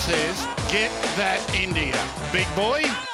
[0.00, 1.98] says, get that India.
[2.32, 3.09] Big boy.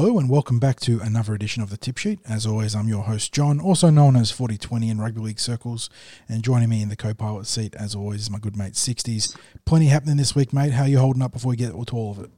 [0.00, 2.20] Hello and welcome back to another edition of the Tip Sheet.
[2.24, 5.90] As always, I'm your host John, also known as 4020 in rugby league circles,
[6.28, 9.36] and joining me in the co-pilot seat, as always, is my good mate 60s.
[9.64, 10.70] Plenty happening this week, mate.
[10.70, 12.30] How you holding up before we get to all of it?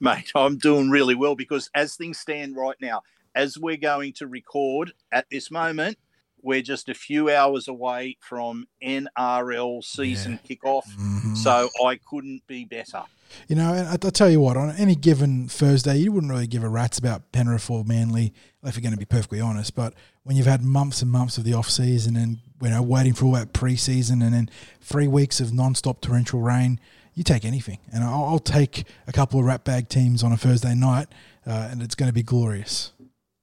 [0.00, 3.02] Mate, I'm doing really well because as things stand right now,
[3.34, 5.98] as we're going to record at this moment,
[6.40, 10.88] we're just a few hours away from NRL season kickoff.
[10.98, 11.34] Mm-hmm.
[11.34, 13.02] So I couldn't be better.
[13.48, 16.62] You know, and I, tell you what, on any given Thursday, you wouldn't really give
[16.62, 18.32] a rat's about Penrith or Manly,
[18.64, 19.74] if you're going to be perfectly honest.
[19.74, 19.94] But
[20.24, 23.26] when you've had months and months of the off season and you know waiting for
[23.26, 24.50] all that preseason and then
[24.80, 26.80] three weeks of non-stop torrential rain,
[27.14, 27.78] you take anything.
[27.92, 31.08] And I'll, I'll take a couple of rat bag teams on a Thursday night,
[31.46, 32.92] uh, and it's going to be glorious.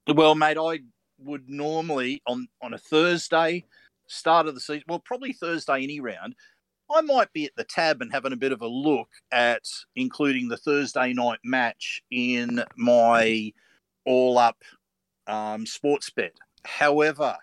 [0.08, 0.80] Well, mate, I
[1.20, 3.66] would normally on on a Thursday,
[4.08, 6.36] start of the season, well, probably Thursday any round,
[6.92, 9.64] I might be at the tab and having a bit of a look at
[9.96, 13.52] including the Thursday night match in my
[14.06, 14.58] all up
[15.28, 16.34] um, sports bet.
[16.66, 17.38] However,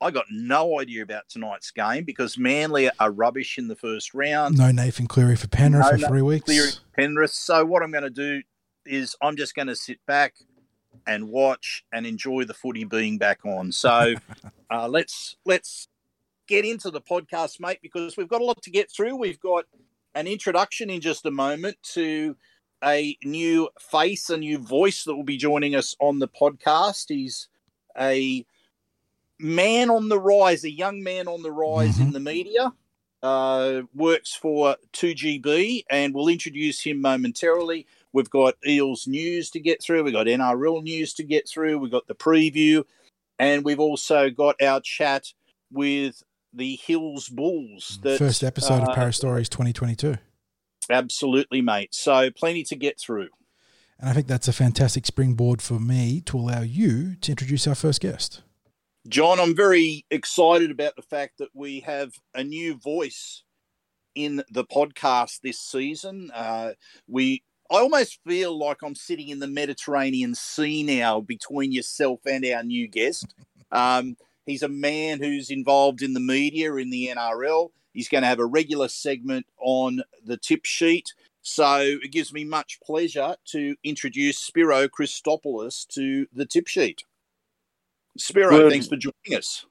[0.00, 4.58] I got no idea about tonight's game because Manly are rubbish in the first round.
[4.58, 6.44] No Nathan Cleary for Penrith No, for three weeks.
[6.44, 7.32] Cleary Penrith.
[7.32, 8.42] So what I'm going to do
[8.84, 10.34] is I'm just going to sit back
[11.06, 13.72] and watch and enjoy the footy being back on.
[13.72, 14.14] So
[14.70, 15.88] uh, let's let's
[16.46, 19.16] get into the podcast, mate, because we've got a lot to get through.
[19.16, 19.64] We've got
[20.14, 22.36] an introduction in just a moment to
[22.82, 27.06] a new face, a new voice that will be joining us on the podcast.
[27.08, 27.48] He's
[27.98, 28.44] a
[29.38, 32.72] man on the rise, a young man on the rise in the media.
[33.22, 37.86] Uh, works for 2GB, and we'll introduce him momentarily.
[38.12, 40.04] We've got Eels news to get through.
[40.04, 41.78] We've got NRL news to get through.
[41.78, 42.84] We've got the preview,
[43.38, 45.32] and we've also got our chat
[45.72, 46.22] with
[46.54, 47.98] the Hills Bulls.
[48.02, 50.16] That, First episode uh, of Paris Stories 2022.
[50.90, 51.94] Absolutely, mate.
[51.94, 53.28] So plenty to get through.
[53.98, 57.74] And I think that's a fantastic springboard for me to allow you to introduce our
[57.74, 58.42] first guest.
[59.08, 63.44] John, I'm very excited about the fact that we have a new voice
[64.14, 66.30] in the podcast this season.
[66.34, 66.72] Uh,
[67.06, 72.44] we, I almost feel like I'm sitting in the Mediterranean Sea now between yourself and
[72.46, 73.34] our new guest.
[73.70, 74.16] Um,
[74.46, 77.70] he's a man who's involved in the media in the NRL.
[77.92, 81.12] He's going to have a regular segment on the tip sheet.
[81.42, 87.04] So it gives me much pleasure to introduce Spiro Christopoulos to the tip sheet.
[88.16, 88.72] Spiro, Good.
[88.72, 89.66] thanks for joining us.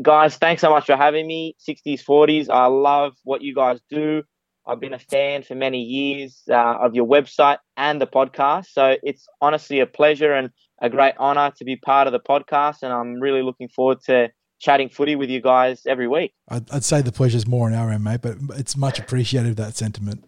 [0.00, 1.56] guys, thanks so much for having me.
[1.66, 2.48] 60s, 40s.
[2.48, 4.22] I love what you guys do.
[4.66, 8.66] I've been a fan for many years uh, of your website and the podcast.
[8.66, 10.50] So it's honestly a pleasure and
[10.82, 12.82] a great honor to be part of the podcast.
[12.82, 14.28] And I'm really looking forward to
[14.58, 16.34] chatting footy with you guys every week.
[16.48, 19.76] I'd, I'd say the pleasure's more on our end, mate, but it's much appreciated that
[19.76, 20.24] sentiment.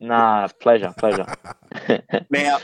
[0.00, 1.24] Nah, pleasure, pleasure.
[2.30, 2.58] Now,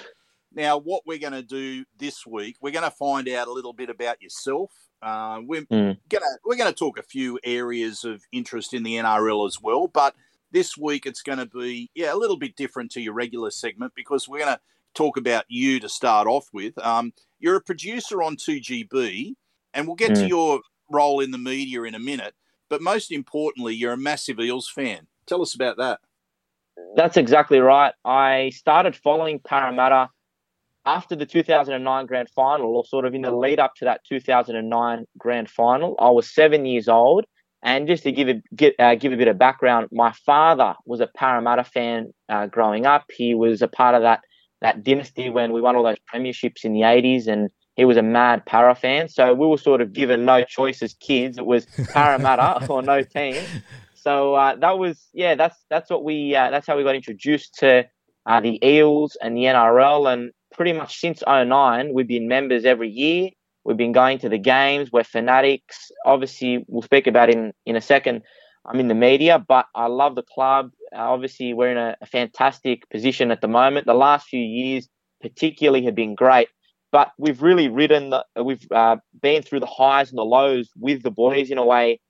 [0.54, 3.72] now, what we're going to do this week, we're going to find out a little
[3.72, 4.70] bit about yourself.
[5.00, 5.96] Uh, we're Mm.
[6.08, 9.88] gonna we're going to talk a few areas of interest in the NRL as well,
[9.88, 10.14] but
[10.52, 13.92] this week it's going to be yeah a little bit different to your regular segment
[13.96, 14.60] because we're going to
[14.94, 16.76] talk about you to start off with.
[16.78, 19.34] Um, you're a producer on 2GB,
[19.74, 20.28] and we'll get to Mm.
[20.28, 20.60] your
[20.90, 22.34] role in the media in a minute.
[22.68, 25.06] But most importantly, you're a massive Eels fan.
[25.26, 26.00] Tell us about that.
[26.96, 27.94] That's exactly right.
[28.04, 30.08] I started following Parramatta
[30.84, 35.06] after the 2009 grand final, or sort of in the lead up to that 2009
[35.18, 35.96] grand final.
[35.98, 37.24] I was seven years old.
[37.64, 41.00] And just to give a, get, uh, give a bit of background, my father was
[41.00, 43.04] a Parramatta fan uh, growing up.
[43.14, 44.22] He was a part of that,
[44.62, 48.02] that dynasty when we won all those premierships in the 80s, and he was a
[48.02, 49.08] mad Para fan.
[49.08, 51.38] So we were sort of given no choice as kids.
[51.38, 53.42] It was Parramatta or no team.
[53.94, 57.54] So uh, that was yeah, that's that's what we uh, that's how we got introduced
[57.60, 57.86] to
[58.26, 62.90] uh, the Eels and the NRL, and pretty much since 09, we've been members every
[62.90, 63.30] year.
[63.64, 64.90] We've been going to the games.
[64.92, 65.90] We're fanatics.
[66.04, 68.22] Obviously, we'll speak about in in a second.
[68.64, 70.70] I'm in the media, but I love the club.
[70.94, 73.86] Obviously, we're in a, a fantastic position at the moment.
[73.86, 74.88] The last few years,
[75.20, 76.48] particularly, have been great.
[76.90, 81.02] But we've really ridden, the, we've uh, been through the highs and the lows with
[81.02, 82.00] the boys in a way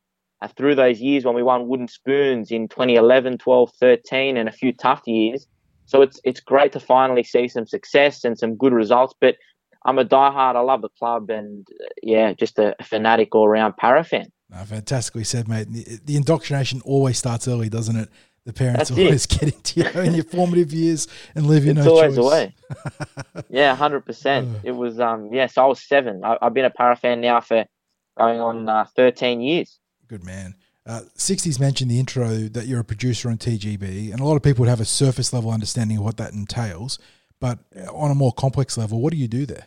[0.43, 4.53] uh, through those years when we won wooden spoons in 2011, 12, 13, and a
[4.53, 5.47] few tough years.
[5.87, 9.15] So it's it's great to finally see some success and some good results.
[9.21, 9.37] But
[9.85, 10.57] I'm a diehard.
[10.57, 14.33] I love the club, and uh, yeah, just a, fanatic all round para fan.
[14.51, 15.71] No, fantastically said, mate.
[15.71, 18.09] The, the indoctrination always starts early, doesn't it?
[18.45, 21.85] The parents That's always get into you in your formative years and leave you it's
[21.85, 22.17] no always choice.
[22.17, 23.45] the way.
[23.49, 24.59] yeah, hundred percent.
[24.65, 25.47] It was um yeah.
[25.47, 26.25] So I was seven.
[26.25, 27.65] I, I've been a para fan now for
[28.19, 29.79] going on uh, thirteen years.
[30.09, 30.57] Good man.
[30.85, 34.43] Uh, 60s mentioned the intro that you're a producer on 2GB, and a lot of
[34.43, 36.99] people would have a surface level understanding of what that entails.
[37.39, 37.61] But
[37.93, 39.67] on a more complex level, what do you do there?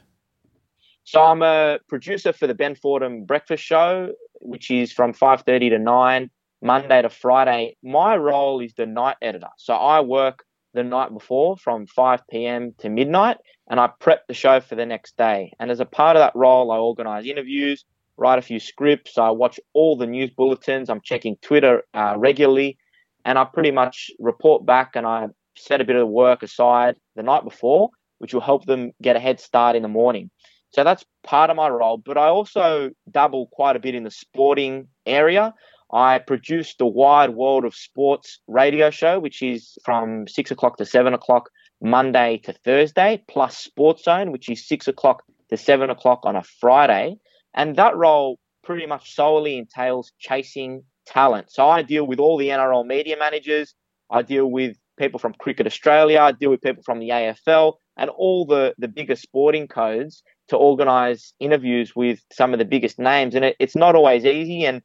[1.04, 5.70] So I'm a producer for the Ben Fordham Breakfast Show, which is from five thirty
[5.70, 6.32] to nine,
[6.66, 7.78] Monday to Friday.
[7.84, 9.50] My role is the night editor.
[9.58, 12.74] So I work the night before from 5 p.m.
[12.80, 13.38] to midnight,
[13.70, 15.54] and I prep the show for the next day.
[15.60, 17.86] And as a part of that role, I organise interviews,
[18.18, 22.80] write a few scripts, I watch all the news bulletins, I'm checking Twitter uh, regularly,
[23.24, 27.22] and I pretty much report back and I set a bit of work aside the
[27.22, 30.32] night before, which will help them get a head start in the morning.
[30.72, 34.12] So that's part of my role, but I also dabble quite a bit in the
[34.12, 35.54] sporting area.
[35.92, 40.86] I produce the Wide World of Sports radio show, which is from six o'clock to
[40.86, 41.50] seven o'clock
[41.82, 46.44] Monday to Thursday, plus Sports Zone, which is six o'clock to seven o'clock on a
[46.44, 47.18] Friday.
[47.54, 51.52] And that role pretty much solely entails chasing talent.
[51.52, 53.76] So I deal with all the NRL media managers,
[54.10, 58.10] I deal with people from Cricket Australia, I deal with people from the AFL, and
[58.10, 63.36] all the, the bigger sporting codes to organise interviews with some of the biggest names.
[63.36, 64.66] And it, it's not always easy.
[64.66, 64.82] And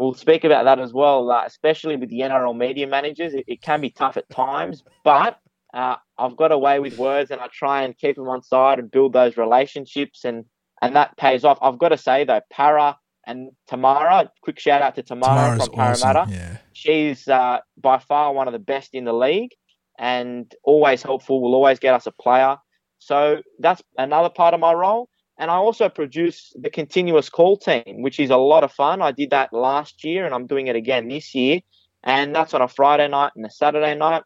[0.00, 3.34] we'll speak about that as well, uh, especially with the NRL media managers.
[3.34, 5.38] It, it can be tough at times, but
[5.74, 8.90] uh, I've got away with words and I try and keep them on side and
[8.90, 10.24] build those relationships.
[10.24, 10.46] And,
[10.80, 11.58] and that pays off.
[11.60, 15.74] I've got to say, though, Para and Tamara, quick shout out to Tamara Tamara's from
[15.76, 16.20] Parramatta.
[16.20, 16.34] awesome.
[16.34, 16.56] Yeah.
[16.72, 19.50] She's uh, by far one of the best in the league
[19.98, 22.56] and always helpful, will always get us a player.
[22.98, 25.09] So that's another part of my role.
[25.40, 29.00] And I also produce the continuous call team, which is a lot of fun.
[29.00, 31.60] I did that last year and I'm doing it again this year.
[32.04, 34.22] And that's on a Friday night and a Saturday night.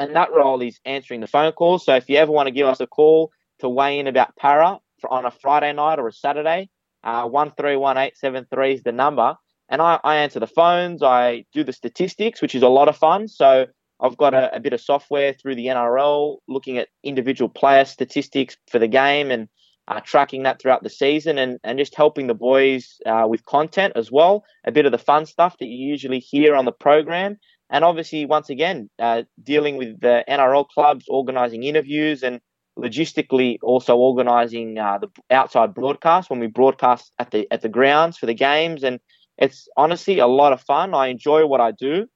[0.00, 1.84] And that role is answering the phone calls.
[1.84, 3.30] So if you ever want to give us a call
[3.60, 6.68] to weigh in about para on a Friday night or a Saturday,
[7.04, 9.36] uh, 131873 is the number.
[9.68, 12.96] And I, I answer the phones, I do the statistics, which is a lot of
[12.96, 13.28] fun.
[13.28, 13.66] So
[14.00, 18.56] I've got a, a, bit of software through the NRL looking at individual player statistics
[18.68, 19.48] for the game and
[19.90, 23.92] uh, tracking that throughout the season and, and just helping the boys uh, with content
[23.96, 24.44] as well.
[24.64, 27.38] A bit of the fun stuff that you usually hear on the program.
[27.70, 32.40] And obviously, once again, uh, dealing with the NRL clubs, organising interviews and
[32.78, 38.16] logistically also organising uh, the outside broadcast when we broadcast at the at the grounds
[38.16, 38.84] for the games.
[38.84, 39.00] And
[39.38, 40.94] it's honestly a lot of fun.
[40.94, 42.06] I enjoy what I do.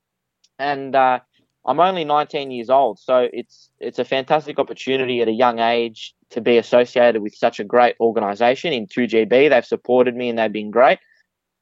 [0.60, 1.18] And uh,
[1.66, 6.14] I'm only 19 years old, so it's it's a fantastic opportunity at a young age
[6.30, 9.50] to be associated with such a great organisation in 2GB.
[9.50, 10.98] They've supported me and they've been great,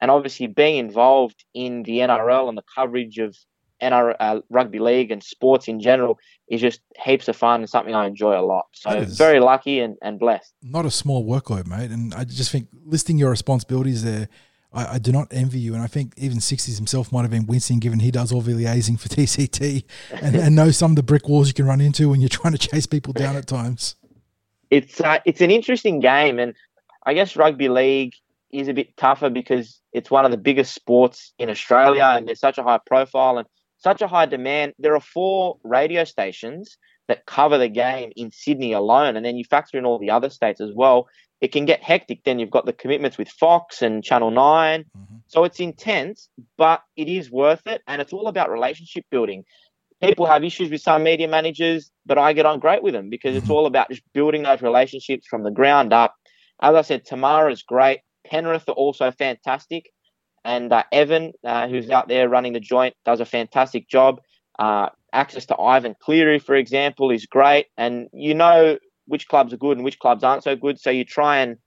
[0.00, 3.36] and obviously being involved in the NRL and the coverage of
[3.82, 6.18] NRL uh, rugby league and sports in general
[6.48, 8.66] is just heaps of fun and something I enjoy a lot.
[8.72, 10.52] So very lucky and, and blessed.
[10.62, 11.90] Not a small workload, mate.
[11.90, 14.28] And I just think listing your responsibilities there,
[14.72, 15.74] I, I do not envy you.
[15.74, 18.52] And I think even 60s himself might have been wincing given he does all the
[18.52, 19.84] liaising for TCT
[20.22, 22.52] and, and knows some of the brick walls you can run into when you're trying
[22.52, 23.96] to chase people down at times.
[24.72, 26.54] It's uh, it's an interesting game, and
[27.04, 28.14] I guess rugby league
[28.50, 32.40] is a bit tougher because it's one of the biggest sports in Australia, and there's
[32.40, 34.72] such a high profile and such a high demand.
[34.78, 39.44] There are four radio stations that cover the game in Sydney alone, and then you
[39.44, 41.06] factor in all the other states as well.
[41.42, 42.24] It can get hectic.
[42.24, 44.84] Then you've got the commitments with Fox and Channel 9
[45.32, 49.44] so it's intense, but it is worth it, and it's all about relationship building
[50.02, 53.36] people have issues with some media managers, but I get on great with them because
[53.36, 56.14] it's all about just building those relationships from the ground up.
[56.60, 58.00] As I said, Tamara's great.
[58.26, 59.90] Penrith are also fantastic.
[60.44, 64.20] And uh, Evan, uh, who's out there running the joint, does a fantastic job.
[64.58, 67.66] Uh, access to Ivan Cleary, for example, is great.
[67.76, 70.80] And you know which clubs are good and which clubs aren't so good.
[70.80, 71.58] So you try and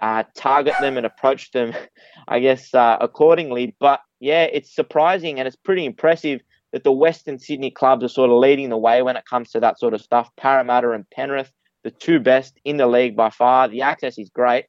[0.00, 1.74] uh, target them and approach them,
[2.28, 3.76] I guess, uh, accordingly.
[3.78, 6.40] But yeah, it's surprising and it's pretty impressive
[6.74, 9.60] that the Western Sydney clubs are sort of leading the way when it comes to
[9.60, 10.28] that sort of stuff.
[10.36, 11.52] Parramatta and Penrith,
[11.84, 13.68] the two best in the league by far.
[13.68, 14.64] The access is great.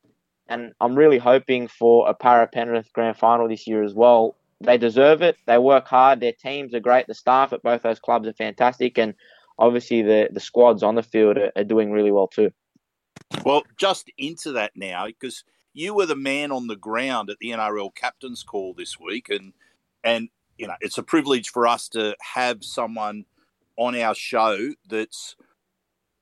[0.47, 4.35] And I'm really hoping for a Para Penrith grand final this year as well.
[4.61, 5.35] They deserve it.
[5.47, 6.19] They work hard.
[6.19, 7.07] Their teams are great.
[7.07, 8.99] The staff at both those clubs are fantastic.
[8.99, 9.15] And
[9.57, 12.51] obviously, the, the squads on the field are, are doing really well too.
[13.43, 15.43] Well, just into that now, because
[15.73, 19.53] you were the man on the ground at the NRL captain's call this week, and
[20.03, 23.25] and you know it's a privilege for us to have someone
[23.77, 25.35] on our show that's,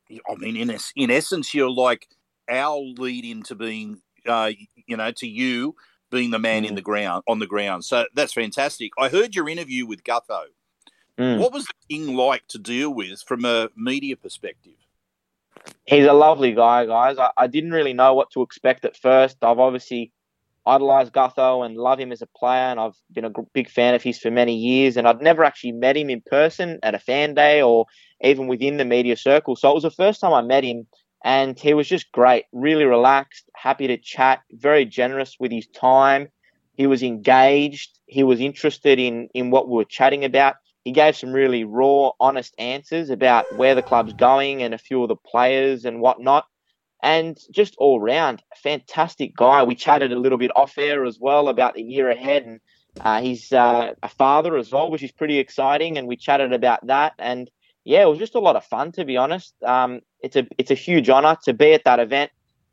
[0.09, 2.07] I mean, in in essence, you're like
[2.49, 4.51] our lead into being, uh,
[4.87, 5.75] you know, to you
[6.11, 7.85] being the man in the ground on the ground.
[7.85, 8.91] So that's fantastic.
[8.97, 10.45] I heard your interview with Gutho.
[11.17, 11.39] Mm.
[11.39, 14.73] What was the king like to deal with from a media perspective?
[15.85, 17.17] He's a lovely guy, guys.
[17.17, 19.37] I, I didn't really know what to expect at first.
[19.43, 20.11] I've obviously
[20.65, 24.03] idolized Gutho and love him as a player, and I've been a big fan of
[24.03, 24.97] his for many years.
[24.97, 27.85] And I'd never actually met him in person at a fan day or
[28.21, 29.55] even within the media circle.
[29.55, 30.87] So it was the first time I met him,
[31.23, 36.29] and he was just great, really relaxed, happy to chat, very generous with his time.
[36.75, 37.99] He was engaged.
[38.07, 40.55] He was interested in in what we were chatting about.
[40.83, 45.01] He gave some really raw, honest answers about where the club's going and a few
[45.01, 46.45] of the players and whatnot
[47.03, 49.61] and just all round, fantastic guy.
[49.63, 52.59] We chatted a little bit off air as well about the year ahead, and
[53.01, 55.97] uh, he's uh, a father as well, which is pretty exciting.
[55.97, 57.51] And we chatted about that, and
[57.83, 59.53] yeah, it was just a lot of fun to be honest.
[59.63, 62.31] Um, it's a it's a huge honour to be at that event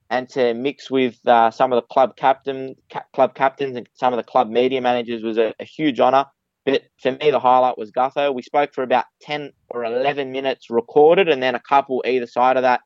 [0.08, 4.12] and to mix with uh, some of the club captain ca- club captains and some
[4.12, 6.24] of the club media managers was a, a huge honour.
[6.66, 8.32] But for me, the highlight was Gutho.
[8.32, 12.56] We spoke for about ten or eleven minutes recorded, and then a couple either side
[12.56, 12.80] of that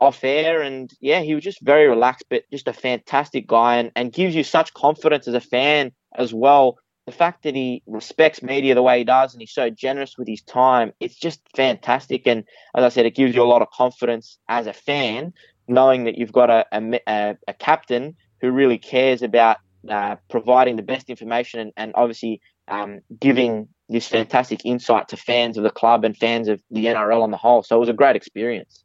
[0.00, 3.92] off air and yeah he was just very relaxed but just a fantastic guy and,
[3.94, 8.42] and gives you such confidence as a fan as well the fact that he respects
[8.42, 12.26] media the way he does and he's so generous with his time it's just fantastic
[12.26, 15.32] and as i said it gives you a lot of confidence as a fan
[15.68, 16.66] knowing that you've got a,
[17.06, 22.40] a, a captain who really cares about uh, providing the best information and, and obviously
[22.68, 27.22] um, giving this fantastic insight to fans of the club and fans of the NRL
[27.22, 27.62] on the whole.
[27.62, 28.84] So it was a great experience.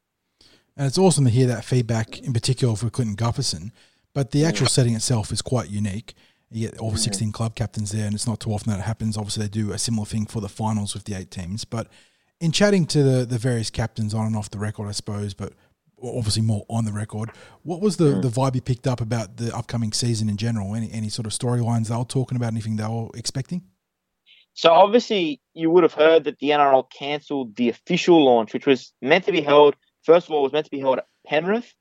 [0.78, 3.72] And it's awesome to hear that feedback, in particular for Clinton Gutherson.
[4.14, 6.14] But the actual setting itself is quite unique.
[6.52, 9.18] You get all 16 club captains there, and it's not too often that it happens.
[9.18, 11.66] Obviously, they do a similar thing for the finals with the eight teams.
[11.66, 11.88] But
[12.40, 15.54] in chatting to the, the various captains on and off the record, I suppose, but
[16.02, 17.32] obviously more on the record,
[17.64, 18.22] what was the, mm.
[18.22, 20.76] the vibe you picked up about the upcoming season in general?
[20.76, 23.64] Any, any sort of storylines they were talking about, anything they were expecting?
[24.54, 28.94] So obviously, you would have heard that the NRL cancelled the official launch, which was
[29.02, 31.74] meant to be held First of all, it was meant to be held at Penrith,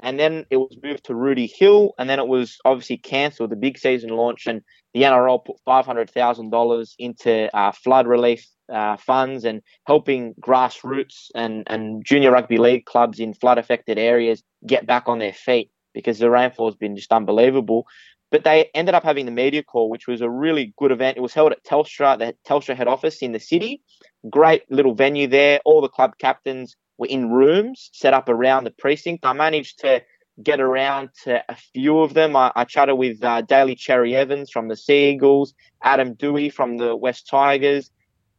[0.00, 3.56] and then it was moved to Rooty Hill, and then it was obviously cancelled, the
[3.56, 4.62] big season launch, and
[4.94, 12.04] the NRL put $500,000 into uh, flood relief uh, funds and helping grassroots and, and
[12.04, 16.30] junior rugby league clubs in flood affected areas get back on their feet because the
[16.30, 17.86] rainfall has been just unbelievable.
[18.30, 21.16] But they ended up having the media call, which was a really good event.
[21.16, 23.80] It was held at Telstra, the Telstra head office in the city.
[24.28, 25.60] Great little venue there.
[25.64, 29.24] All the club captains were in rooms set up around the precinct.
[29.24, 30.02] I managed to
[30.42, 32.36] get around to a few of them.
[32.36, 36.76] I, I chatted with uh, Daly Cherry Evans from the Sea Eagles, Adam Doueihi from
[36.76, 37.90] the West Tigers,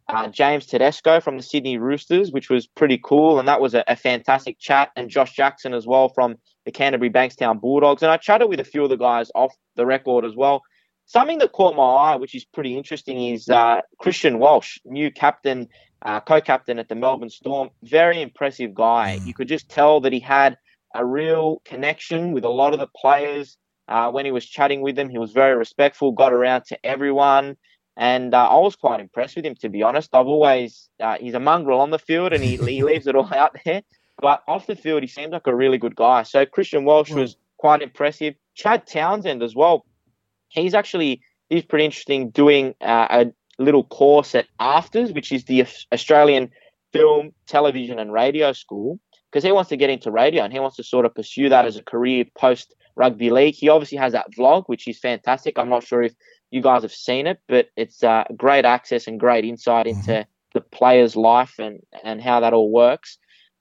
[0.08, 3.39] uh, James Tedesco from the Sydney Roosters, which was pretty cool.
[3.39, 4.89] And that was a, a, fantastic chat.
[4.96, 6.36] And Josh Jackson as well from
[6.66, 8.01] the Canterbury Bankstown Bulldogs.
[8.01, 10.63] And I chatted with a few of the guys off the record as well.
[11.06, 15.68] Something that caught my eye, which is pretty interesting, is uh, Christian Welch, new captain
[16.01, 17.70] uh, co-captain at the Melbourne Storm.
[17.84, 19.20] Very impressive guy.
[19.20, 19.27] Mm.
[19.27, 20.58] You could just tell that he had
[20.96, 23.58] a real connection with a lot of the players.
[23.88, 27.58] Uh, when he was chatting with them, he was very respectful, got around to everyone,
[27.98, 29.56] and uh, I was quite impressed with him.
[29.56, 32.84] To be honest, I've always uh, he's a mongrel on the field and he, he
[32.89, 33.82] leaves it all out there,
[34.22, 36.24] but off the field he seemed like a really good guy.
[36.24, 38.36] So Christian Welch was quite impressive.
[38.56, 39.86] Chad Townsend as well.
[40.48, 43.25] He's actually he's pretty interesting doing uh, a
[43.60, 46.50] little course at AFTRS, which is the Australian
[46.92, 49.00] Film, Television and Radio School,
[49.30, 51.66] because he wants to get into radio and he wants to sort of pursue that
[51.66, 53.56] as a career post rugby league.
[53.56, 55.58] He obviously has that vlog, which is fantastic.
[55.58, 56.13] I'm not sure if
[56.51, 60.00] you guys have seen it, but it's uh, great access and great insight mm-hmm.
[60.00, 63.18] into the player's life and, and how that all works.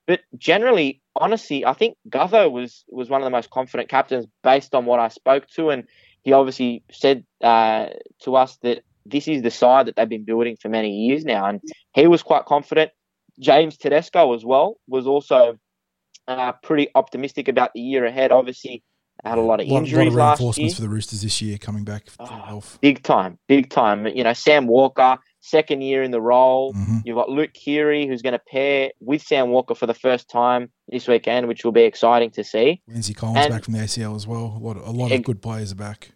[0.07, 4.75] But generally, honestly, I think Gutho was was one of the most confident captains based
[4.75, 5.85] on what I spoke to, and
[6.23, 7.89] he obviously said uh,
[8.23, 11.47] to us that this is the side that they've been building for many years now.
[11.47, 11.61] And
[11.95, 12.91] he was quite confident.
[13.41, 15.59] James Tedesco as well was also
[16.27, 18.33] uh, pretty optimistic about the year ahead.
[18.33, 18.83] Obviously,
[19.25, 21.85] had a lot of injuries a lot of reinforcements for the Roosters this year coming
[21.85, 22.79] back oh, health.
[22.81, 24.07] Big time, big time.
[24.07, 26.73] You know, Sam Walker, second year in the role.
[26.73, 26.99] Mm-hmm.
[27.05, 30.71] You've got Luke Keary, who's going to pair with Sam Walker for the first time
[30.89, 32.81] this weekend, which will be exciting to see.
[32.87, 34.55] Lindsay Collins and, back from the ACL as well.
[34.57, 36.13] A lot, a lot of good players are back.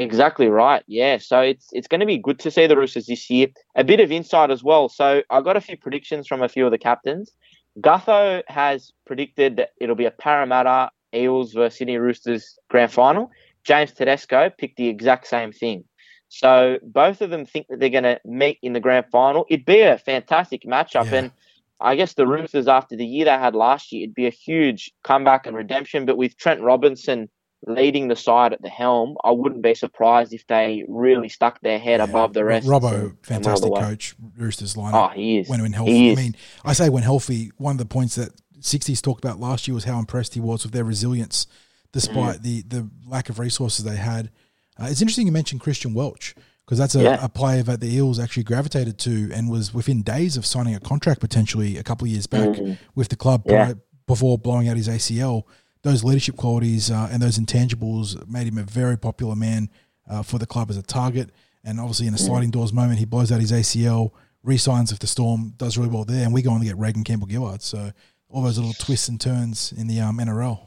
[0.00, 0.82] Exactly right.
[0.86, 1.18] Yeah.
[1.18, 3.48] So it's it's going to be good to see the Roosters this year.
[3.74, 4.88] A bit of insight as well.
[4.88, 7.32] So I got a few predictions from a few of the captains.
[7.80, 13.30] Gutho has predicted that it'll be a Parramatta Eels versus Sydney Roosters grand final.
[13.64, 15.84] James Tedesco picked the exact same thing.
[16.28, 19.44] So both of them think that they're going to meet in the grand final.
[19.50, 21.10] It'd be a fantastic matchup.
[21.10, 21.18] Yeah.
[21.18, 21.32] And
[21.80, 24.92] I guess the Roosters, after the year they had last year, it'd be a huge
[25.04, 26.06] comeback and redemption.
[26.06, 27.28] But with Trent Robinson
[27.66, 31.78] leading the side at the helm, I wouldn't be surprised if they really stuck their
[31.78, 32.04] head Yeah.
[32.04, 32.66] above the rest.
[32.66, 34.14] Robbo, and- and went all the fantastic coach.
[34.38, 35.10] Roosters lineup.
[35.10, 35.48] Oh, he is.
[35.48, 36.12] when when He healthy.
[36.12, 37.50] I mean, I say when healthy.
[37.58, 38.30] One of the points that
[38.62, 41.46] Sixties talked about last year was how impressed he was with their resilience,
[41.92, 42.42] despite Mm.
[42.42, 44.30] the the lack of resources they had.
[44.78, 46.34] Uh, it's interesting you mentioned Christian Welch
[46.66, 47.24] because that's a, Yeah.
[47.24, 50.80] a player that the Eels actually gravitated to and was within days of signing a
[50.80, 52.54] contract potentially a couple of years back
[52.94, 53.42] with the club.
[53.46, 53.64] Yeah.
[53.64, 53.74] prior,
[54.06, 55.44] before blowing out his ACL.
[55.82, 59.70] Those leadership qualities uh, and those intangibles made him a very popular man
[60.08, 61.30] uh, for the club as a target.
[61.64, 65.06] And obviously, in a sliding doors moment, he blows out his ACL, re-signs with the
[65.06, 67.62] Storm, does really well there, and we go on to get Reagan Campbell Gillard.
[67.62, 67.92] So
[68.30, 70.60] all those little twists and turns in the um, NRL.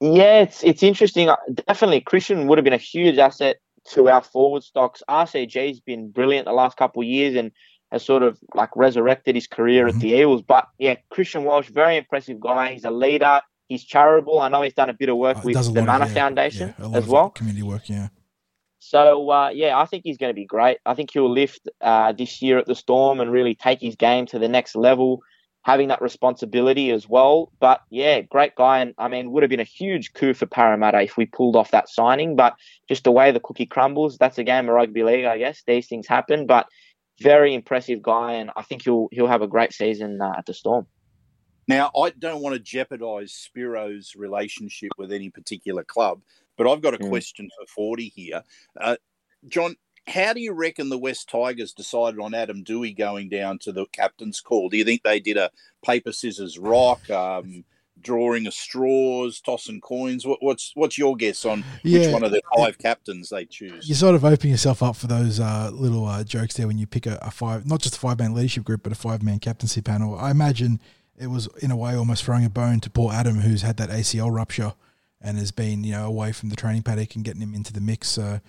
[0.00, 1.28] Yeah, it's it's interesting.
[1.28, 3.56] Uh, Definitely, Christian would have been a huge asset
[3.92, 5.02] to our forward stocks.
[5.08, 7.50] RCG's been brilliant the last couple of years and
[7.90, 9.96] has sort of like resurrected his career Mm-hmm.
[9.96, 10.42] at the Eels.
[10.42, 12.72] But yeah, Christian Welch, very impressive guy.
[12.72, 13.40] He's a leader.
[13.70, 14.40] He's charitable.
[14.40, 16.74] I know he's done a bit of work Uh, with the Mana of, yeah, Foundation
[16.78, 17.30] yeah, as well.
[17.30, 17.88] community work.
[17.88, 18.08] Yeah,
[18.80, 20.78] So uh, yeah, I think he's going to be great.
[20.84, 24.26] I think he'll lift uh, this year at the Storm and really take his game
[24.26, 25.20] to the next level,
[25.62, 27.52] having that responsibility as well.
[27.60, 31.00] But yeah, great guy, and I mean, would have been a huge coup for Parramatta
[31.02, 32.34] if we pulled off that signing.
[32.34, 32.54] But
[32.88, 35.62] just the way the cookie crumbles, that's a game of rugby league, I guess.
[35.66, 36.66] These things happen, but
[37.20, 40.54] very impressive guy, and I think he'll he'll have a great season uh, at the
[40.54, 40.86] Storm.
[41.70, 46.20] Now, I don't want to jeopardise Spiro's relationship with any particular club,
[46.56, 47.08] but I've got a Mm.
[47.08, 48.42] question for 40 here.
[48.76, 48.96] Uh,
[49.46, 49.76] John,
[50.08, 53.86] how do you reckon the West Tigers decided on Adam Doueihi going down to the
[53.92, 54.68] captain's call?
[54.68, 55.52] Do you think they did a
[55.84, 57.64] paper, scissors, rock, um,
[58.00, 60.26] drawing of straws, tossing coins?
[60.26, 63.88] What, what's what's your guess on which one of the five captains they choose?
[63.88, 66.88] you sort of open yourself up for those uh, little uh, jokes there when you
[66.88, 69.38] pick a, a five, not just a five man leadership group, but a five man
[69.38, 70.18] captaincy panel.
[70.18, 70.80] I imagine
[71.20, 73.90] it was in a way almost throwing a bone to poor Adam, who's had that
[73.90, 74.74] ACL rupture
[75.20, 77.80] and has been you know away from the training paddock and getting him into the
[77.80, 78.08] mix.
[78.08, 78.40] So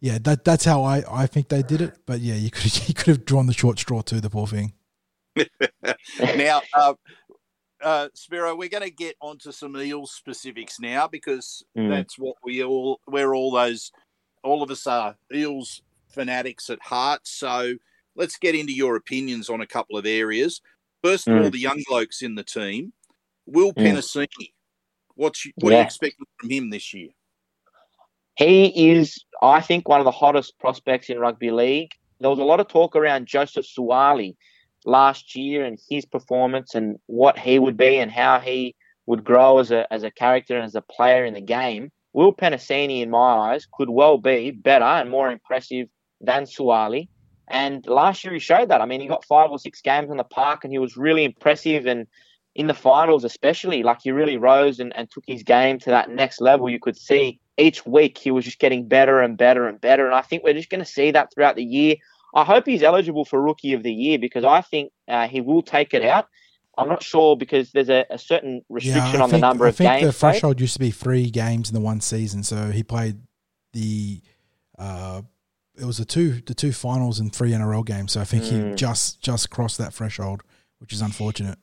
[0.00, 1.98] yeah, that that's how I, I think they did it.
[2.06, 4.72] But yeah, you could you could have drawn the short straw too, the poor thing.
[6.36, 6.94] now, uh,
[7.82, 11.88] uh, Spiro, we're going to get onto some Eels specifics now because Mm.
[11.88, 13.90] that's what we all we're all those
[14.44, 17.20] all of us are Eels fanatics at heart.
[17.24, 17.74] So
[18.14, 20.60] let's get into your opinions on a couple of areas.
[21.02, 22.92] First of all, the young blokes in the team,
[23.46, 23.82] Will Mm.
[23.82, 24.52] Penisini.
[25.14, 27.10] What's you- what are you expecting from him this year?
[28.36, 31.90] He is, I think, one of the hottest prospects in rugby league.
[32.20, 34.36] There was a lot of talk around Joseph Suaalii
[34.84, 38.74] last year and his performance and what he would be and how he
[39.06, 41.90] would grow as a as a character and as a player in the game.
[42.12, 45.88] Will Penisini, in my eyes, could well be better and more impressive
[46.20, 47.08] than Suaalii.
[47.48, 48.80] And last year he showed that.
[48.80, 51.24] I mean, he got five or six games on the park and he was really
[51.24, 51.86] impressive.
[51.86, 52.06] And
[52.54, 56.10] in the finals, especially, like he really rose and, and took his game to that
[56.10, 56.70] next level.
[56.70, 60.06] You could see each week he was just getting better and better and better.
[60.06, 61.96] And I think we're just going to see that throughout the year.
[62.34, 65.62] I hope he's eligible for Rookie of the Year because I think uh, he will
[65.62, 66.28] take it out.
[66.78, 69.68] I'm not sure because there's a, a certain restriction I on think, the number I
[69.68, 70.00] of think games.
[70.00, 70.32] the played.
[70.32, 73.18] threshold used to be three games in the one season, so he played
[73.74, 74.22] the.
[74.78, 75.22] Uh,
[75.76, 78.12] it was the two the two finals and three NRL games.
[78.12, 78.76] So I think he Mm.
[78.76, 80.42] just just crossed that threshold,
[80.78, 81.58] which is unfortunate.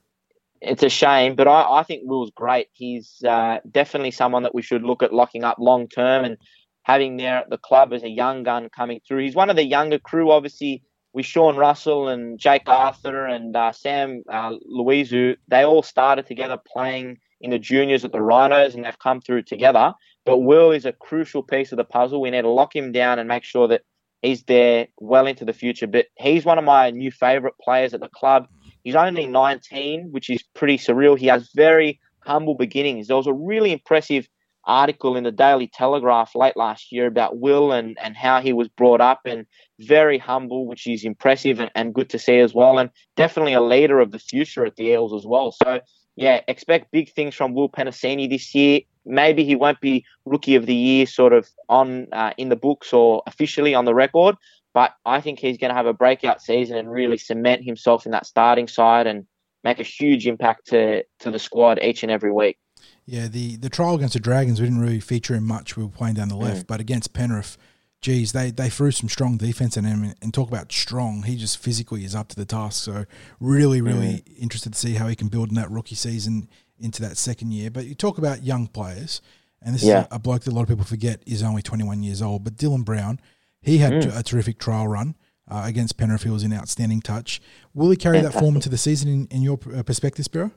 [0.61, 2.67] it's a shame, but I, I think Will's great.
[2.73, 6.35] He's uh, definitely someone that we should look at locking up long term and
[6.83, 9.19] having there at the club as a young gun coming through.
[9.23, 13.71] He's one of the younger crew, obviously, with Sean Russell and Jake Arthur and uh,
[13.71, 15.37] Sam uh, Loizou.
[15.47, 19.43] They all started together playing in the juniors at the Rhinos and they've come through
[19.43, 19.93] together.
[20.25, 22.19] But Will is a crucial piece of the puzzle.
[22.19, 23.83] We need to lock him down and make sure that
[24.21, 25.87] he's there well into the future.
[25.87, 28.47] But he's one of my new favourite players at the club.
[28.83, 31.17] He's only 19, which is pretty surreal.
[31.17, 33.07] He has very humble beginnings.
[33.07, 34.27] There was a really impressive
[34.65, 38.67] article in the Daily Telegraph late last year about Will and, and how he was
[38.67, 39.45] brought up and
[39.79, 42.77] very humble, which is impressive and, and good to see as well.
[42.77, 45.51] And definitely a leader of the future at the Eels as well.
[45.51, 45.79] So,
[46.15, 48.81] yeah, expect big things from Will Penisini this year.
[49.05, 52.93] Maybe he won't be Rookie of the Year sort of on uh, in the books
[52.93, 54.35] or officially on the record,
[54.73, 58.11] but I think he's going to have a breakout season and really cement himself in
[58.11, 59.25] that starting side and
[59.63, 62.57] make a huge impact to, to the squad each and every week.
[63.05, 65.75] Yeah, the the trial against the Dragons, we didn't really feature him much.
[65.75, 67.57] We were playing down the left, but against Penrith,
[68.01, 70.13] geez, they they threw some strong defense in him.
[70.21, 72.83] And talk about strong, he just physically is up to the task.
[72.83, 73.05] So
[73.39, 77.17] really, really interested to see how he can build in that rookie season into that
[77.17, 77.69] second year.
[77.69, 79.21] But you talk about young players,
[79.61, 80.01] and this Yeah.
[80.01, 82.43] is a, a bloke that a lot of people forget is only 21 years old.
[82.43, 83.19] But Dylan Brown,
[83.61, 85.15] he had a terrific trial run.
[85.51, 87.41] Uh, against Penrith, he was in outstanding touch.
[87.73, 90.51] Will he carry that form into the season in, in your uh, perspective, Spiro?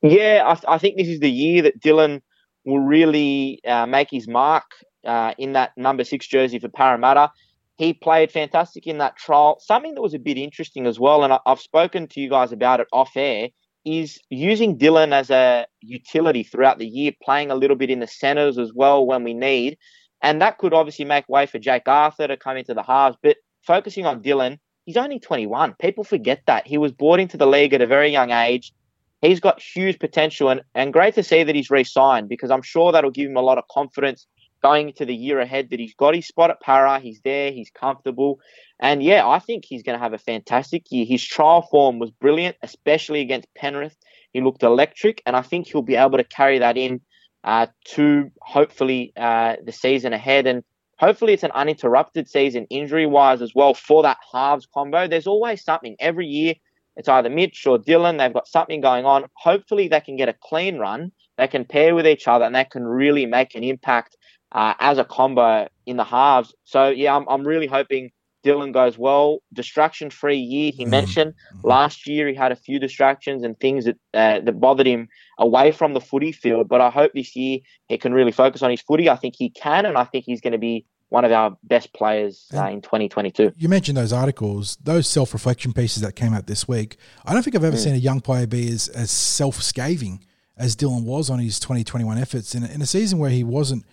[0.00, 2.22] Yeah, I, th- I think this is the year that Dylan
[2.64, 4.64] will really uh, make his mark
[5.04, 7.30] uh, in that number six jersey for Parramatta.
[7.76, 9.58] He played fantastic in that trial.
[9.60, 12.80] Something that was a bit interesting as well, and I've spoken to you guys about
[12.80, 13.48] it off air,
[13.84, 18.06] is using Dylan as a utility throughout the year, playing a little bit in the
[18.06, 19.78] centres as well when we need.
[20.22, 23.16] And that could obviously make way for Jake Arthur to come into the halves.
[23.22, 25.74] But focusing on Dylan, he's only 21.
[25.78, 26.66] People forget that.
[26.66, 28.72] He was brought into the league at a very young age.
[29.20, 32.62] He's got huge potential and, and great to see that he's re signed because I'm
[32.62, 34.26] sure that'll give him a lot of confidence
[34.64, 36.98] going into the year ahead that he's got his spot at Para.
[36.98, 38.40] He's there, he's comfortable.
[38.80, 41.04] And yeah, I think he's going to have a fantastic year.
[41.04, 43.96] His trial form was brilliant, especially against Penrith.
[44.32, 47.02] He looked electric, and I think he'll be able to carry that in
[47.44, 50.46] uh, to hopefully uh, the season ahead.
[50.46, 50.64] And
[50.98, 55.06] hopefully it's an uninterrupted season injury wise as well for that halves combo.
[55.06, 56.54] There's always something every year.
[56.96, 58.18] It's either Mitch or Dylan.
[58.18, 59.26] They've got something going on.
[59.34, 61.12] Hopefully they can get a clean run.
[61.36, 64.16] They can pair with each other and they can really make an impact
[64.54, 66.54] uh, as a combo in the halves.
[66.64, 68.10] So yeah, I'm, I'm really hoping
[68.44, 69.38] Dylan goes well.
[69.52, 70.70] Distraction free year.
[70.74, 70.90] He mm.
[70.90, 71.66] mentioned mm-hmm.
[71.66, 75.72] last year he had a few distractions and things that uh, that bothered him away
[75.72, 76.68] from the footy field.
[76.68, 79.10] But I hope this year he can really focus on his footy.
[79.10, 81.92] I think he can, and I think he's going to be one of our best
[81.92, 83.52] players uh, in 2022.
[83.56, 86.96] You mentioned those articles, those self reflection pieces that came out this week.
[87.24, 87.82] I don't think I've ever mm.
[87.82, 90.24] seen a young player be as, as self scathing
[90.56, 93.84] as Dylan was on his 2021 efforts in, in a season where he wasn't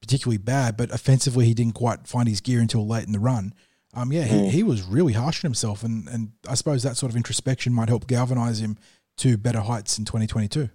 [0.00, 3.54] particularly bad, but offensively he didn't quite find his gear until late in the run.
[3.92, 4.50] Um, yeah, he, mm.
[4.50, 7.88] he was really harsh on himself, and, and I suppose that sort of introspection might
[7.88, 8.78] help galvanise him
[9.18, 10.70] to better heights in 2022.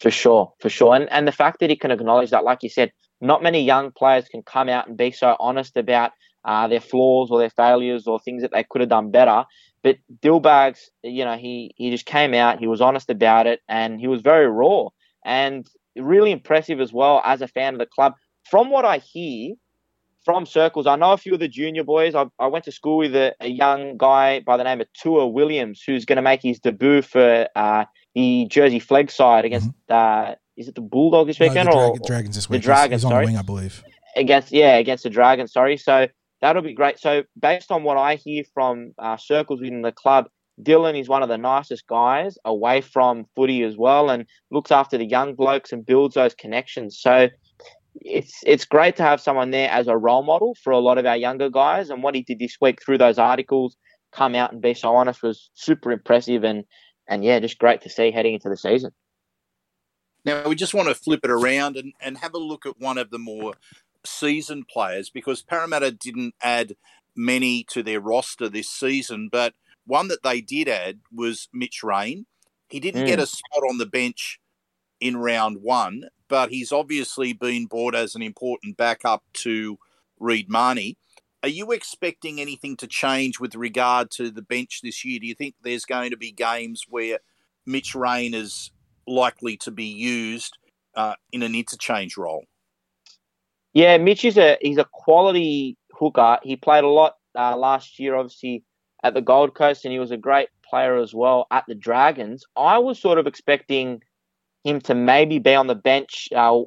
[0.00, 0.94] For sure, for sure.
[0.94, 3.90] And, and the fact that he can acknowledge that, like you said, not many young
[3.90, 6.12] players can come out and be so honest about
[6.44, 9.44] uh, their flaws or their failures or things that they could have done better.
[9.82, 13.98] But Dillbags, you know, he, he just came out, he was honest about it, and
[13.98, 14.88] he was very raw
[15.24, 18.14] and really impressive as well as a fan of the club.
[18.50, 19.54] From what I hear,
[20.28, 20.86] from circles.
[20.86, 22.14] I know a few of the junior boys.
[22.14, 25.26] I, I went to school with a, a, young guy by the name of Tua
[25.26, 29.70] Williams, who's going to make his debut for uh, the Jersey Flegg side against.
[29.88, 30.30] Mm-hmm.
[30.30, 32.60] Uh, is it the Bulldogs this weekend no, or Dragons this week?
[32.60, 33.24] The Dragons, he's, sorry.
[33.24, 33.82] Wing, I believe.
[34.16, 35.50] Against yeah, against the Dragons.
[35.50, 35.78] Sorry.
[35.78, 36.08] So
[36.42, 36.98] that'll be great.
[36.98, 40.28] So based on what I hear from uh, circles within the club,
[40.60, 44.98] Dylan is one of the nicest guys away from footy as well, and looks after
[44.98, 46.98] the young blokes and builds those connections.
[47.00, 47.28] So
[48.00, 51.06] it's it's great to have someone there as a role model for a lot of
[51.06, 51.90] our younger guys.
[51.90, 53.76] And what he did this week through those articles,
[54.12, 56.44] come out and be so honest, was super impressive.
[56.44, 56.64] And
[57.08, 58.92] and yeah, just great to see heading into the season.
[60.24, 62.98] Now we just want to flip it around and, and have a look at one
[62.98, 63.54] of the more
[64.04, 66.76] seasoned players because Parramatta didn't add
[67.16, 69.54] many to their roster this season, but
[69.86, 72.26] one that they did add was Mitch Rein.
[72.68, 73.06] He didn't mm.
[73.06, 74.38] get a spot on the bench
[75.00, 79.78] in round one, but he's obviously been brought as an important backup to
[80.18, 80.96] Reed Mahoney.
[81.42, 85.20] Are you expecting anything to change with regard to the bench this year?
[85.20, 87.20] Do you think there's going to be games where
[87.64, 88.72] Mitch Rein is
[89.06, 90.58] likely to be used
[90.96, 92.44] uh, in an interchange role?
[93.72, 96.38] Yeah, Mitch is a he's a quality hooker.
[96.42, 98.64] He played a lot uh, last year, obviously
[99.04, 102.44] at the Gold Coast, and he was a great player as well at the Dragons.
[102.56, 104.02] I was sort of expecting
[104.64, 106.60] him to maybe be on the bench uh,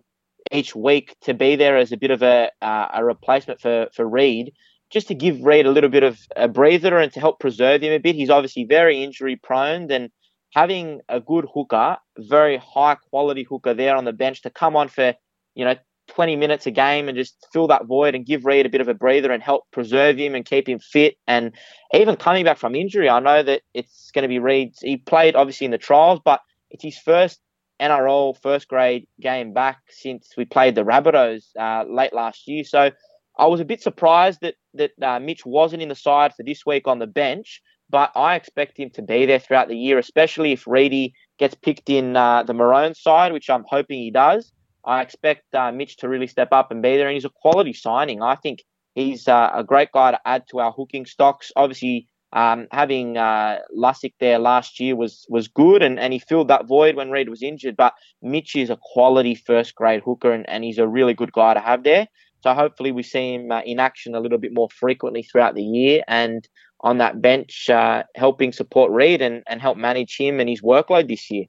[0.51, 4.07] each week to be there as a bit of a uh, a replacement for for
[4.07, 4.53] Reed,
[4.89, 7.93] just to give Reed a little bit of a breather and to help preserve him
[7.93, 8.15] a bit.
[8.15, 10.09] He's obviously very injury prone, and
[10.53, 14.87] having a good hooker, very high quality hooker there on the bench to come on
[14.87, 15.13] for
[15.55, 15.75] you know
[16.07, 18.87] 20 minutes a game and just fill that void and give Reed a bit of
[18.87, 21.15] a breather and help preserve him and keep him fit.
[21.27, 21.53] And
[21.93, 24.73] even coming back from injury, I know that it's going to be Reed.
[24.81, 27.39] He played obviously in the trials, but it's his first
[27.81, 32.63] NRL first grade game back since we played the Rabbitohs uh, late last year.
[32.63, 32.91] So
[33.37, 36.65] I was a bit surprised that that uh, Mitch wasn't in the side for this
[36.65, 40.51] week on the bench, but I expect him to be there throughout the year, especially
[40.53, 44.51] if Reedy gets picked in uh, the Maroon side, which I'm hoping he does.
[44.85, 47.73] I expect uh, Mitch to really step up and be there, and he's a quality
[47.73, 48.21] signing.
[48.21, 48.63] I think
[48.95, 51.51] he's uh, a great guy to add to our hooking stocks.
[51.55, 56.47] Obviously, um, having uh, Lussick there last year was was good, and, and he filled
[56.47, 57.75] that void when Reed was injured.
[57.75, 61.53] But Mitch is a quality first grade hooker, and, and he's a really good guy
[61.53, 62.07] to have there.
[62.41, 65.63] So hopefully we see him uh, in action a little bit more frequently throughout the
[65.63, 66.47] year, and
[66.81, 71.07] on that bench, uh, helping support Reed and, and help manage him and his workload
[71.07, 71.45] this year.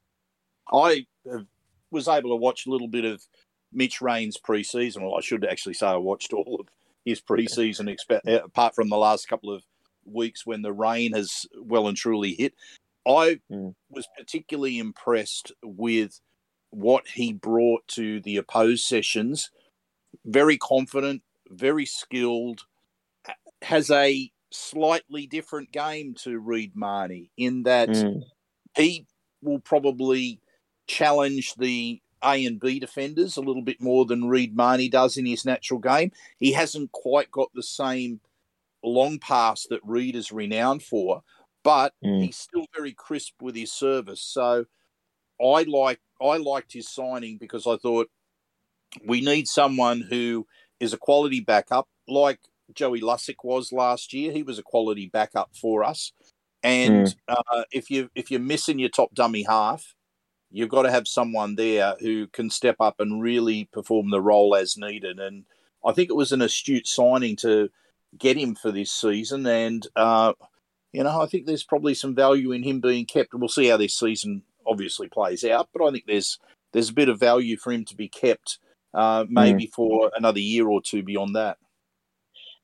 [0.73, 1.07] I
[1.90, 3.23] was able to watch a little bit of
[3.73, 5.03] Mitch Rein's preseason.
[5.03, 6.68] Well, I should actually say I watched all of
[7.05, 7.95] his preseason,
[8.27, 9.62] apart from the last couple of
[10.04, 12.54] weeks when the rain has well and truly hit.
[13.06, 13.74] I mm.
[13.90, 16.20] was particularly impressed with
[16.70, 19.50] what he brought to the opposed sessions.
[20.24, 22.62] Very confident, very skilled,
[23.62, 28.22] has a slightly different game to Reed Mahoney in that Mm.
[28.76, 29.06] he
[29.40, 30.40] will probably
[30.86, 35.26] challenge the A and B defenders a little bit more than Reed Mahoney does in
[35.26, 36.12] his natural game.
[36.38, 38.20] He hasn't quite got the same
[38.85, 41.23] long pass that Reed is renowned for,
[41.62, 42.27] but Mm.
[42.27, 44.23] he's still very crisp with his service.
[44.23, 44.66] So
[45.42, 48.09] I like I liked his signing because I thought
[49.07, 50.47] we need someone who
[50.81, 52.40] is a quality backup, like
[52.75, 54.33] Joey Lussick was last year.
[54.33, 56.12] He was a quality backup for us.
[56.62, 59.95] And uh, if you if you're missing your top dummy half,
[60.51, 64.55] you've got to have someone there who can step up and really perform the role
[64.55, 65.18] as needed.
[65.18, 65.45] And
[65.85, 67.71] I think it was an astute signing to
[68.18, 69.46] get him for this season.
[69.46, 70.33] And uh,
[70.92, 73.35] you know, I think there's probably some value in him being kept.
[73.35, 76.38] We'll see how this season obviously plays out, but I think there's
[76.72, 78.59] there's a bit of value for him to be kept,
[78.94, 81.59] uh, maybe for another year or two beyond that.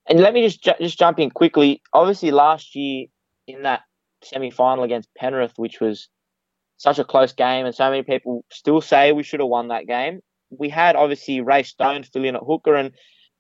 [0.07, 1.83] And let me just ju- just jump in quickly.
[1.93, 3.07] Obviously, last year
[3.47, 3.83] in that
[4.23, 6.09] semi final against Penrith, which was
[6.79, 9.87] such a close game, and so many people still say we should have won that
[9.87, 10.21] game.
[10.51, 12.93] We had obviously Ray Stone filling at hooker, and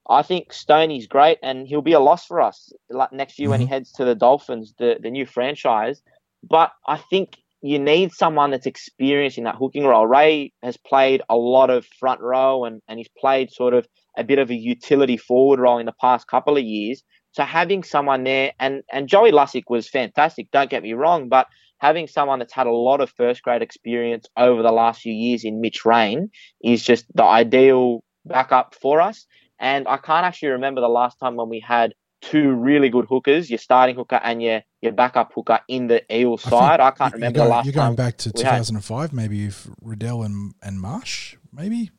[0.08, 2.72] I think Stoney's great, and he'll be a loss for us
[3.12, 3.70] next year when he mhm.
[3.70, 6.02] heads to the Dolphins, the the new franchise.
[6.42, 10.06] But I think you need someone that's experienced in that hooking role.
[10.06, 14.24] Ray has played a lot of front row, and and he's played sort of a
[14.24, 17.02] bit of a utility forward role in the past couple of years.
[17.32, 20.50] So having someone there, and and Joey Lussick was fantastic.
[20.50, 24.26] Don't get me wrong, but having someone that's had a lot of first grade experience
[24.36, 26.30] over the last few years in Mitch Rein
[26.62, 29.26] is just the ideal backup for us.
[29.60, 33.50] And I can't actually remember the last time when we had two really good hookers,
[33.50, 36.80] your starting hooker and your your backup hooker in the Eels think side.
[36.80, 38.58] I can't remember you're the going, last You're going back to we had.
[38.58, 41.90] 2005, maybe if Riddell and, and Marsh, maybe.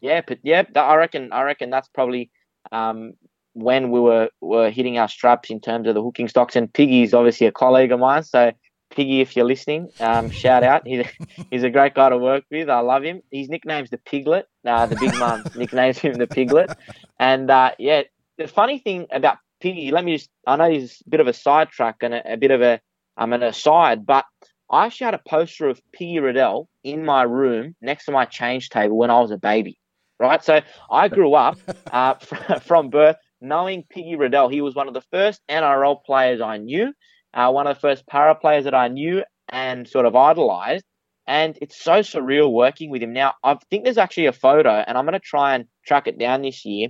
[0.00, 1.32] Yeah, but yeah, I reckon.
[1.32, 2.30] I reckon that's probably
[2.72, 3.14] um,
[3.52, 6.56] when we were were hitting our straps in terms of the hooking stocks.
[6.56, 8.52] And Piggy's obviously a colleague of mine, so
[8.90, 10.86] Piggy, if you're listening, um, shout out.
[10.86, 12.68] He's a, he's a great guy to work with.
[12.68, 13.22] I love him.
[13.30, 14.46] His nickname's the Piglet.
[14.64, 16.70] Uh, the big mum nicknames him the Piglet.
[17.18, 18.02] And uh, yeah,
[18.38, 20.30] the funny thing about Piggy, let me just.
[20.46, 22.80] I know he's a bit of a sidetrack and a, a bit of a
[23.16, 24.24] um, an aside, but
[24.70, 28.70] I actually had a poster of Piggy Riddell in my room next to my change
[28.70, 29.78] table when I was a baby.
[30.18, 31.58] Right, so I grew up
[31.90, 32.14] uh,
[32.60, 34.48] from birth knowing Piggy Riddell.
[34.48, 36.92] He was one of the first NRL players I knew,
[37.34, 40.84] uh, one of the first para players that I knew and sort of idolized.
[41.26, 43.12] And it's so surreal working with him.
[43.12, 46.18] Now, I think there's actually a photo, and I'm going to try and track it
[46.18, 46.88] down this year,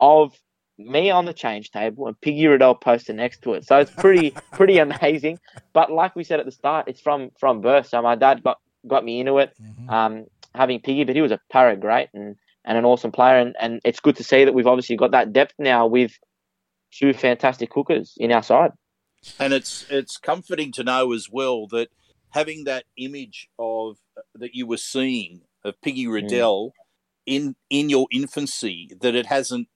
[0.00, 0.34] of
[0.78, 3.64] me on the change table and Piggy Riddell posted next to it.
[3.64, 5.38] So it's pretty pretty amazing.
[5.72, 7.86] But like we said at the start, it's from from birth.
[7.88, 9.90] So my dad got got me into it, Mhm.
[9.90, 13.38] um, having Piggy, but he was a para great and and an awesome player.
[13.38, 16.12] And, and it's good to see that we've obviously got that depth now with
[16.92, 18.72] two fantastic hookers in our side.
[19.38, 21.88] And it's it's comforting to know as well that
[22.30, 23.98] having that image of
[24.34, 26.72] that you were seeing of Piggy Riddell
[27.24, 29.68] in in your infancy that it hasn't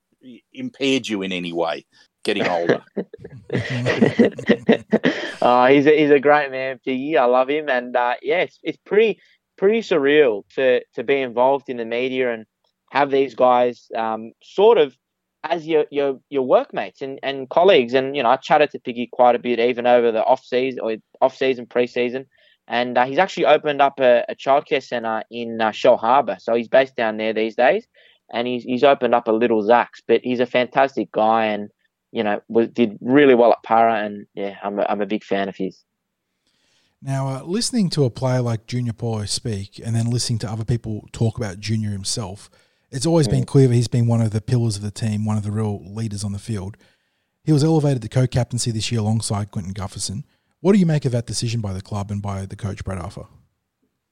[0.53, 1.85] impaired you in any way
[2.23, 2.83] getting older.
[5.41, 7.17] uh, he's a, he's a great man, Piggy.
[7.17, 9.21] I love him, and uh, yeah, it's, it's pretty
[9.57, 12.47] pretty surreal to to be involved in the media and
[12.91, 14.97] have these guys um, sort of
[15.45, 17.95] as your your your workmates and, and colleagues.
[17.95, 20.81] And you know, I chatted to Piggy quite a bit, even over the off season
[20.81, 22.27] or off season, preseason.
[22.69, 26.55] And uh, he's actually opened up a, a childcare centre in uh, Shell Harbour, so
[26.55, 27.87] he's based down there these days.
[28.33, 31.71] And he's he's opened up a little Zach's, but he's a fantastic guy, and
[32.13, 35.25] you know, was, did really well at Para, and yeah, I'm a, I'm a big
[35.25, 35.83] fan of his.
[37.03, 40.67] Now, uh, listening to a player like Junior Paulo speak and then listening to other
[40.67, 42.51] people talk about Junior himself,
[42.91, 45.37] it's always been clear that he's been one of the pillars of the team, one
[45.37, 46.77] of the real leaders on the field.
[47.45, 50.25] He was elevated to co captaincy this year alongside Clinton Gutherson.
[50.61, 52.99] What do you make of that decision by the club and by the coach, Brad
[52.99, 53.27] Arthur?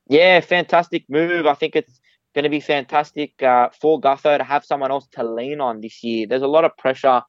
[0.08, 1.46] Yeah, fantastic move.
[1.46, 2.00] I think it's
[2.34, 6.02] going to be fantastic uh, for Gutho to have someone else to lean on this
[6.02, 6.26] year.
[6.26, 7.22] There's a lot of pressure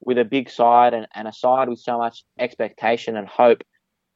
[0.00, 3.62] with a big side and, and a side with so much expectation and hope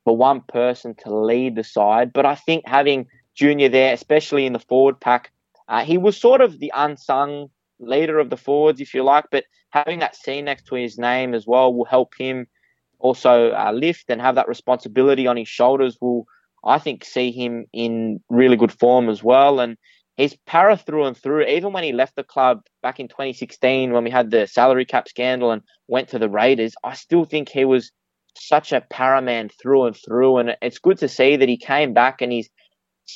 [0.04, 2.12] for one person to lead the side.
[2.12, 5.31] But I think having Junior there, especially in the forward pack,
[5.72, 7.48] uh, he was sort of the unsung
[7.80, 9.24] leader of the forwards, if you like.
[9.30, 12.46] But having that C next to his name as well will help him
[12.98, 15.96] also uh, lift and have that responsibility on his shoulders.
[15.98, 16.26] Will
[16.62, 19.60] I think see him in really good form as well.
[19.60, 19.78] And
[20.16, 21.46] he's para through and through.
[21.46, 25.08] Even when he left the club back in 2016, when we had the salary cap
[25.08, 27.90] scandal and went to the Raiders, I still think he was
[28.36, 30.36] such a para man through and through.
[30.36, 32.50] And it's good to see that he came back and he's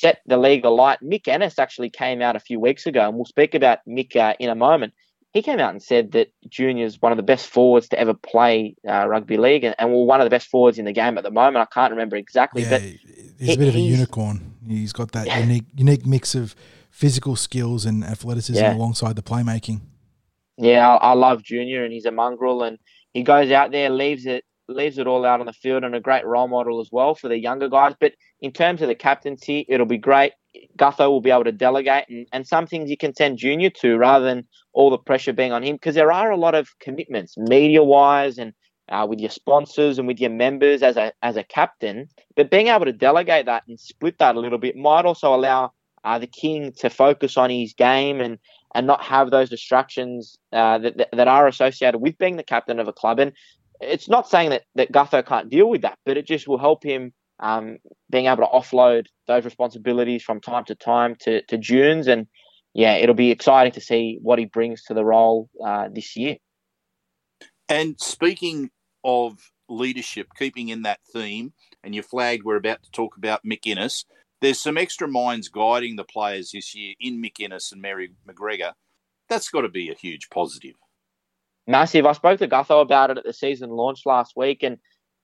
[0.01, 0.99] set the league alight.
[1.03, 4.35] Mick Ennis actually came out a few weeks ago, and we'll speak about Mick uh,
[4.39, 4.93] in a moment.
[5.33, 8.75] He came out and said that Junior's one of the best forwards to ever play
[8.89, 11.25] uh, rugby league, and, and well, one of the best forwards in the game at
[11.25, 11.59] the moment.
[11.59, 12.83] I can't remember exactly, Yeah, but
[13.39, 14.55] he's a bit of a unicorn.
[14.67, 16.55] He's got that unique unique mix of
[16.91, 18.75] physical skills and athleticism Yeah.
[18.75, 19.81] alongside the playmaking.
[20.57, 22.79] Yeah, I, I love Junior, and he's a mongrel, and
[23.13, 26.01] he goes out there, leaves it, leaves it all out on the field, and a
[26.01, 27.95] great role model as well for the younger guys.
[28.01, 30.33] But in terms of the captaincy, it'll be great.
[30.79, 33.97] Gutho will be able to delegate, and, and some things you can send Junior to
[33.97, 37.37] rather than all the pressure being on him, because there are a lot of commitments,
[37.37, 38.53] media wise, and
[38.89, 42.09] uh, with your sponsors and with your members as a as a captain.
[42.37, 45.73] But being able to delegate that and split that a little bit might also allow
[46.05, 48.39] uh, the king to focus on his game and
[48.75, 52.89] and not have those distractions uh, that, that are associated with being the captain of
[52.89, 53.19] a club.
[53.19, 53.33] And
[53.81, 56.85] it's not saying that that Gutho can't deal with that, but it just will help
[56.85, 57.79] him um,
[58.11, 62.07] being able to offload those responsibilities from time to time to to Junes.
[62.07, 62.27] And
[62.75, 66.37] yeah, it'll be exciting to see what he brings to the role uh, this year.
[67.69, 68.71] And speaking
[69.05, 73.67] of leadership, keeping in that theme, and you flagged we're about to talk about Mick
[73.67, 74.05] Ennis,
[74.41, 78.73] there's some extra minds guiding the players this year in Mick Ennis and Mary McGregor.
[79.29, 80.75] That's got to be a huge positive.
[81.67, 82.07] massive.
[82.07, 84.79] I spoke to Gutho about it at the season launch last week, and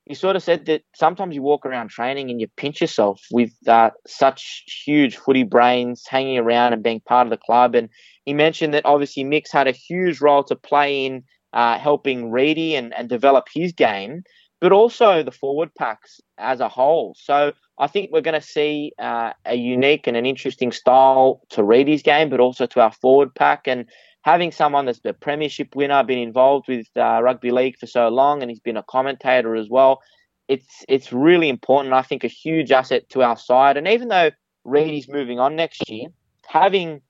[0.06, 3.52] he sort of said that sometimes you walk around training and you pinch yourself with
[3.68, 7.74] uh, such huge footy brains hanging around and being part of the club.
[7.74, 7.88] And
[8.24, 12.74] he mentioned that obviously Mick's had a huge role to play in uh, helping Reedy
[12.74, 14.22] and, and develop his game,
[14.60, 17.14] but also the forward packs as a whole.
[17.16, 21.62] So I think we're going to see uh, a unique and an interesting style to
[21.62, 23.68] Reedy's game, but also to our forward pack.
[23.68, 23.86] And
[24.22, 28.42] having someone that's a premiership winner, been involved with uh, rugby league for so long,
[28.42, 30.00] and he's been a commentator as well.
[30.48, 31.94] It's it's really important.
[31.94, 33.76] I think a huge asset to our side.
[33.76, 34.30] And even though
[34.64, 36.08] Reedy's moving on next year,
[36.46, 37.00] having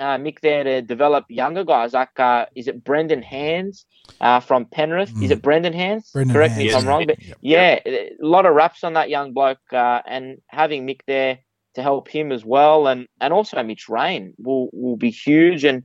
[0.00, 3.84] uh, Mick there to develop younger guys like uh, is it Brendan Hands
[4.20, 5.12] uh, from Penrith?
[5.22, 6.08] Is it Brendan Hands?
[6.12, 7.38] Brendan Correct me if I'm wrong, but Yep.
[7.42, 11.38] yeah, a lot of raps on that young bloke, uh, and having Mick there
[11.74, 15.82] to help him as well, and and also Mitch Rein will will be huge, and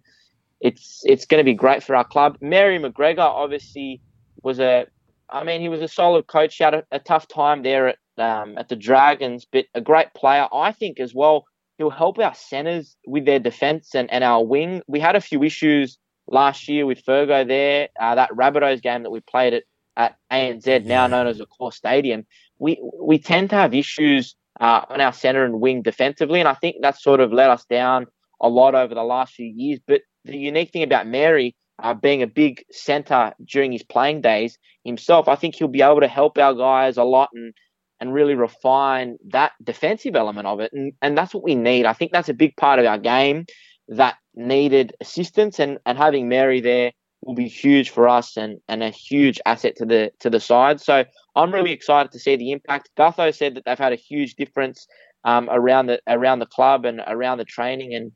[0.64, 2.38] it's it's going to be great for our club.
[2.42, 4.02] Mary McGregor obviously
[4.42, 4.88] was a,
[5.30, 6.56] I mean, he was a solid coach.
[6.56, 10.14] He had a, a tough time there at um, at the Dragons, but a great
[10.14, 11.46] player, I think as well.
[11.78, 14.84] He'll help our centres with their defence and, and our wing.
[14.88, 15.98] We had a few issues
[16.28, 17.90] last year with Fergo there.
[18.00, 19.64] Uh, that Rabbitohs game that we played at,
[19.98, 22.26] at ANZ, now known as Accor stadium.
[22.58, 26.54] We we tend to have issues uh, on our centre and wing defensively, and I
[26.54, 28.08] think that's sort of let us down
[28.40, 29.80] a lot over the last few years.
[29.86, 34.58] But the unique thing about Mary uh, being a big centre during his playing days
[34.84, 37.54] himself, I think he'll be able to help our guys a lot and
[38.00, 40.72] and really refine that defensive element of it.
[40.74, 41.86] And and that's what we need.
[41.86, 43.46] I think that's a big part of our game
[43.90, 48.84] that needed assistance and, and having Mary there will be huge for us and, and
[48.84, 50.82] a huge asset to the to the side.
[50.82, 51.06] So
[51.36, 52.90] I'm really excited to see the impact.
[52.98, 54.88] Gutho said that they've had a huge difference
[55.24, 58.12] um, around the around the club and around the training and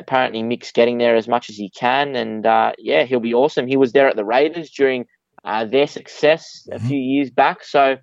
[0.00, 3.66] apparently Mick's getting there as much as he can and uh, yeah he'll be awesome.
[3.66, 5.06] He was there at the Raiders during
[5.44, 6.86] uh, their success a Mhm.
[6.86, 7.64] few years back.
[7.64, 7.96] So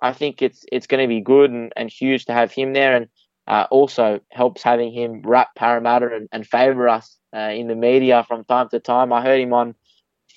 [0.00, 2.96] I think it's it's going to be good and, and huge to have him there
[2.96, 3.08] and
[3.46, 8.24] uh, also helps having him rap Parramatta and, and favour us uh, in the media
[8.28, 9.12] from time to time.
[9.12, 9.74] I heard him on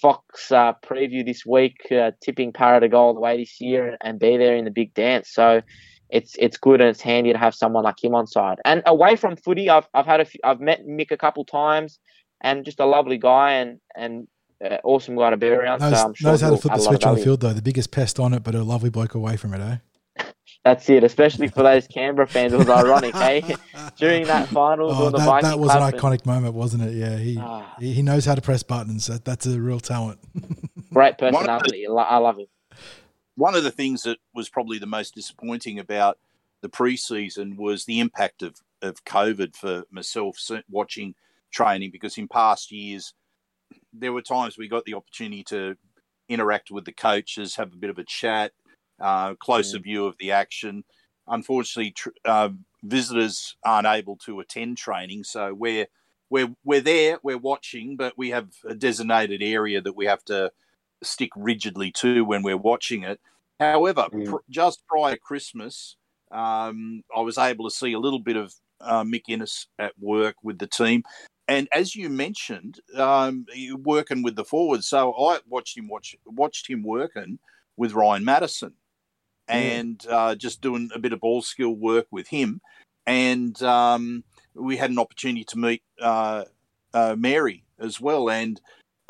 [0.02, 3.98] Fox uh, preview this week, uh, tipping Parra to go all the way this year
[4.02, 5.30] and be there in the big dance.
[5.32, 5.62] So
[6.12, 8.60] it's it's good and it's handy to have someone like him on side.
[8.66, 12.00] And away from footy, I've I've had a few, I've met Mick a couple times,
[12.42, 14.28] and just a lovely guy and and
[14.64, 15.80] uh, awesome guy to be around.
[15.80, 17.54] Knows, so I'm sure knows how to flip the a switch on the field, though.
[17.54, 20.24] The biggest pest on it, but a lovely bloke away from it, eh?
[20.64, 22.54] That's it, especially for those Canberra fans.
[22.54, 23.56] It was ironic, eh?
[23.98, 26.84] During that final, Oh, or the that, that was an Cup and- iconic moment, wasn't
[26.84, 26.94] it?
[26.94, 27.74] Yeah, he Ah.
[27.80, 29.08] he he knows how to press buttons.
[29.08, 30.20] That, that's a real talent.
[30.94, 31.86] Great One of the- personality.
[31.88, 32.46] Lo- I love him.
[33.42, 36.20] One of the things that was probably the most disappointing about
[36.62, 40.38] the preseason was the impact of, of COVID for myself
[40.70, 41.16] watching
[41.50, 43.16] training because in past years
[43.92, 45.76] there were times we got the opportunity to
[46.30, 48.52] interact with the coaches, have a bit of a chat,
[49.00, 50.84] uh, closer view of the action.
[51.28, 52.50] Unfortunately, tr- uh,
[52.84, 55.88] visitors aren't able to attend training, so we're
[56.30, 60.52] we're we're there, we're watching, but we have a designated area that we have to
[61.04, 63.20] stick rigidly to when we're watching it.
[63.60, 64.26] However, Mm.
[64.30, 65.96] pr- just prior Christmas,
[66.32, 70.36] um, I was able to see a little bit of uh, Mick Ennis at work
[70.42, 71.04] with the team.
[71.48, 73.46] And as you mentioned, um,
[73.84, 74.88] working with the forwards.
[74.88, 77.38] So I watched him watch watched him working
[77.78, 78.74] with Ryan Matterson,
[79.48, 82.62] and uh, just doing a bit of ball skill work with him.
[83.06, 84.24] and um,
[84.54, 86.46] we had an opportunity to meet uh,
[86.94, 88.62] uh, Mary as well, and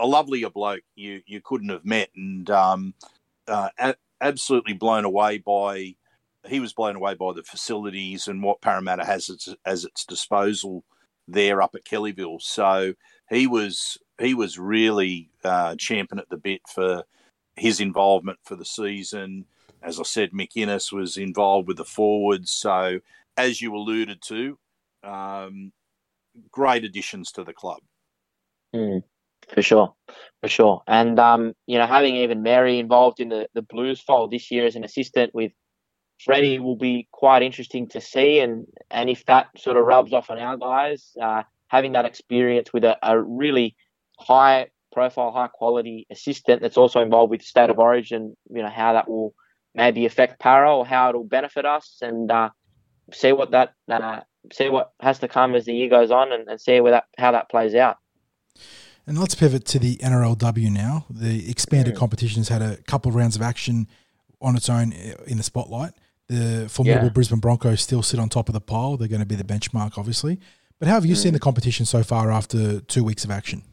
[0.01, 2.93] a lovelier bloke you you couldn't have met, and um,
[3.47, 5.95] uh, a- absolutely blown away by.
[6.47, 10.83] He was blown away by the facilities and what Parramatta has its, as its disposal
[11.27, 12.41] there up at Kellyville.
[12.41, 12.95] So
[13.29, 17.03] he was he was really uh, champing at the bit for
[17.55, 19.45] his involvement for the season.
[19.83, 22.51] As I said, Mick Ennis was involved with the forwards.
[22.51, 22.99] So
[23.37, 24.57] as you alluded to,
[25.03, 25.71] um,
[26.51, 27.81] great additions to the club.
[28.75, 29.03] Mm,
[29.53, 29.93] for sure,
[30.41, 30.81] for sure.
[30.87, 34.65] And um, you know, having even Mary involved in the the Blues fold this year
[34.65, 35.51] as an assistant with
[36.23, 38.39] Freddie will be quite interesting to see.
[38.39, 42.71] And and if that sort of rubs off on our guys, uh, having that experience
[42.73, 43.75] with a, a really
[44.19, 48.93] high profile, high quality assistant that's also involved with state of origin, you know, how
[48.93, 49.33] that will
[49.73, 52.49] maybe affect Para or how it'll benefit us, and uh,
[53.13, 54.21] see what that uh,
[54.53, 57.05] see what has to come as the year goes on, and, and see where that
[57.17, 57.97] how that plays out.
[59.07, 61.05] And let's pivot to the NRLW now.
[61.09, 62.35] The expanded mm.
[62.35, 63.87] has had a couple of rounds of action
[64.41, 64.93] on its own
[65.27, 65.93] in the spotlight.
[66.27, 67.13] The formidable yeah.
[67.13, 68.97] Brisbane Broncos still sit on top of the pile.
[68.97, 70.39] They're going to be the benchmark, obviously.
[70.79, 71.17] But how have you mm.
[71.17, 73.63] seen the competition so far after two weeks of action?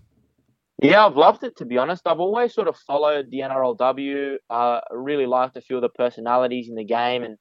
[0.80, 2.02] Yeah, I've loved it to be honest.
[2.06, 4.36] I've always sort of followed the NRLW.
[4.48, 7.36] I uh, really liked a few of the personalities in the game, and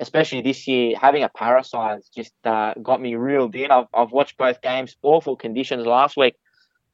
[0.00, 3.72] especially this year, having a Para side just uh, got me reeled in.
[3.72, 6.34] I've, I've watched both games, awful conditions last week,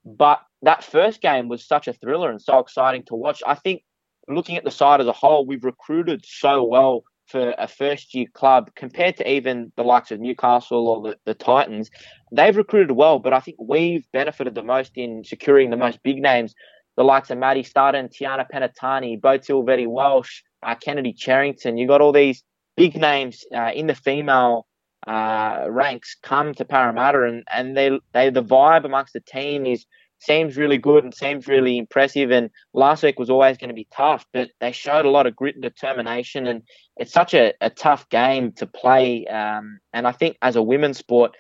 [0.07, 3.43] but that first game was such a thriller and so exciting to watch.
[3.47, 3.83] I think
[4.29, 8.27] looking at the side as a whole, we've recruited so well for a first year
[8.33, 11.91] club compared to even the likes of Newcastle or the, the Titans.
[12.31, 16.23] They've recruited well, but I think we've benefited the most in securing the most big
[16.23, 16.55] names,
[16.97, 21.79] the likes of Maddie Studdon, Tiana Penitani, Bo Tilvetti Welsh, uh, Kennedy Cherrington.
[21.79, 22.45] You've got all these
[22.77, 24.67] big names uh, in the female
[25.07, 29.87] uh, ranks come to Parramatta, and, and they they the vibe amongst the team is
[30.19, 32.31] seems really good and seems really impressive.
[32.31, 35.37] And last week was always going to be tough, but they showed a lot of
[35.37, 36.47] grit and determination.
[36.47, 36.63] And
[36.97, 39.27] it's such a, a tough game to play.
[39.27, 41.33] Um, and I think as a women's sport,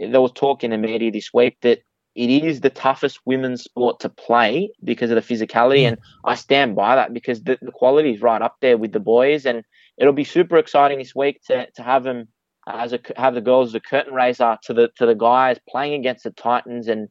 [0.00, 1.80] there was talk in the media this week that
[2.14, 5.80] it is the toughest women's sport to play because of the physicality.
[5.80, 5.88] Mm.
[5.88, 9.00] And I stand by that because the, the quality is right up there with the
[9.00, 9.46] boys.
[9.46, 9.64] And
[9.96, 12.28] it'll be super exciting this week to, to have them
[12.66, 15.94] as a have the girls as a curtain raiser to the to the guys playing
[15.94, 17.08] against the Titans and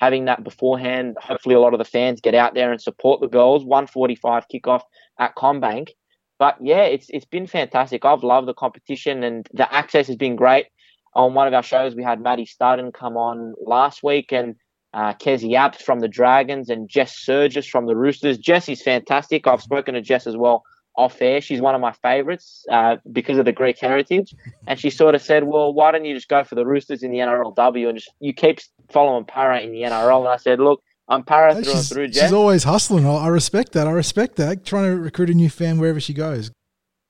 [0.00, 1.16] having that beforehand.
[1.20, 3.64] Hopefully, a lot of the fans get out there and support the girls.
[3.64, 4.82] 145 kickoff
[5.18, 5.90] at CommBank.
[6.38, 8.04] But yeah, it's it's been fantastic.
[8.04, 10.66] I've loved the competition and the access has been great.
[11.14, 14.56] On one of our shows, we had Maddie Studdon come on last week and
[14.92, 18.36] uh, Kezie Apps from the Dragons and Jess Sergis from the Roosters.
[18.36, 19.46] Jess is fantastic.
[19.46, 20.64] I've spoken to Jess as well
[20.96, 21.40] off air.
[21.40, 24.34] She's one of my favourites uh, because of the Greek heritage.
[24.66, 27.10] And she sort of said, "Well, why don't you just go for the Roosters in
[27.10, 30.82] the NRLW and just you keep following Para in the NRL?" And I said, "Look,
[31.08, 33.06] I'm Para through and through." She's always hustling.
[33.06, 33.86] I respect that.
[33.86, 34.64] I respect that.
[34.64, 36.50] Trying to recruit a new fan wherever she goes.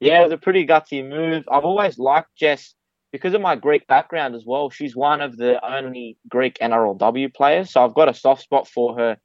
[0.01, 1.45] Yeah, it was a pretty gutsy move.
[1.51, 2.75] I've always liked Jess
[3.13, 4.71] because of my Greek background as well.
[4.71, 8.99] She's one of the only Greek NRLW players, so I've got a soft spot for
[8.99, 9.17] her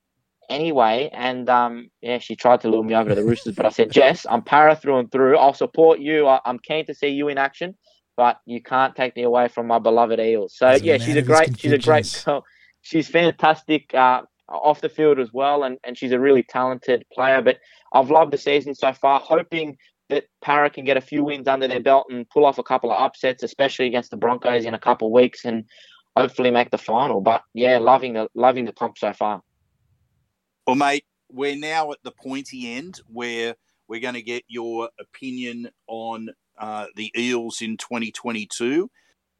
[0.49, 1.09] anyway.
[1.13, 3.91] And um, yeah, she tried to lure me over to the Roosters, but I said,
[3.91, 5.37] Jess, I'm para through and through.
[5.37, 6.27] I'll support you.
[6.27, 7.75] I- am keen to see you in action,
[8.17, 10.55] but you can't take me away from my beloved Eels.
[10.57, 12.43] So As yeah, she's a great, she's a great girl.
[12.81, 17.41] She's fantastic uh, off the field as well, and, and she's a really talented player.
[17.41, 17.57] But
[17.93, 19.77] I've loved the season so far, hoping
[20.09, 22.91] that Para can get a few wins under their belt and pull off a couple
[22.91, 25.65] of upsets, especially against the Broncos in a couple of weeks, and
[26.17, 27.21] hopefully make the final.
[27.21, 29.41] But yeah, loving the loving the comp so far.
[30.69, 33.55] Well, mate, we're now at the pointy end where
[33.87, 38.87] we're going to get your opinion on uh, the Eels in 2022.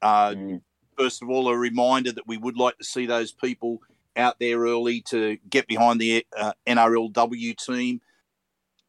[0.02, 0.62] Uh, mm.
[0.98, 3.78] First of all, a reminder that we would like to see those people
[4.16, 8.02] out there early to get behind the uh, NRLW team.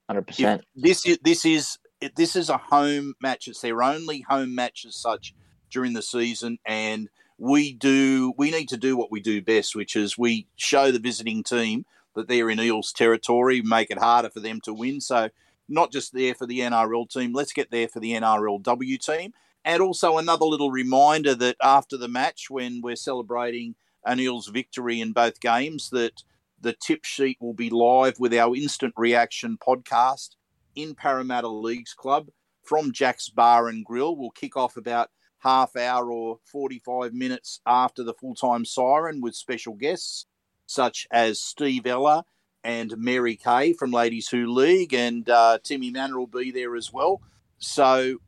[0.09, 0.65] Hundred percent.
[0.75, 1.77] This is this is
[2.17, 3.49] this is a home match.
[3.49, 5.35] It's their only home match as such
[5.71, 9.95] during the season, and we do we need to do what we do best, which
[9.95, 11.85] is we show the visiting team
[12.15, 15.01] that they're in Eels territory, make it harder for them to win.
[15.01, 15.31] So
[15.69, 19.33] not just there for the NRL team, let's get there for the NRLW team.
[19.65, 25.01] And also another little reminder that after the match, when we're celebrating an Eels victory
[25.01, 26.23] in both games, that
[26.61, 30.31] the tip sheet will be live with our instant reaction podcast
[30.75, 32.29] in Parramatta Leagues Club
[32.63, 34.17] from Jack's Bar and Grill.
[34.17, 39.35] We'll kick off about half hour or 45 minutes after the full time siren with
[39.35, 40.27] special guests
[40.71, 42.25] such as Steve Ella
[42.63, 46.93] and Mary Kay from Ladies Who League, and uh, Timmy Manor will be there as
[46.93, 47.21] well.
[47.59, 48.19] So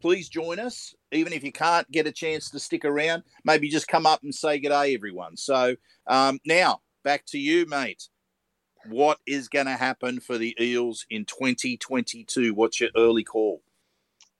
[0.00, 0.92] please join us.
[1.12, 4.34] Even if you can't get a chance to stick around, maybe just come up and
[4.34, 5.36] say good day, everyone.
[5.36, 5.76] So
[6.08, 8.08] um, now back to you, mate.
[8.88, 12.54] What is going to happen for the Eels in 2022?
[12.54, 13.62] What's your early call?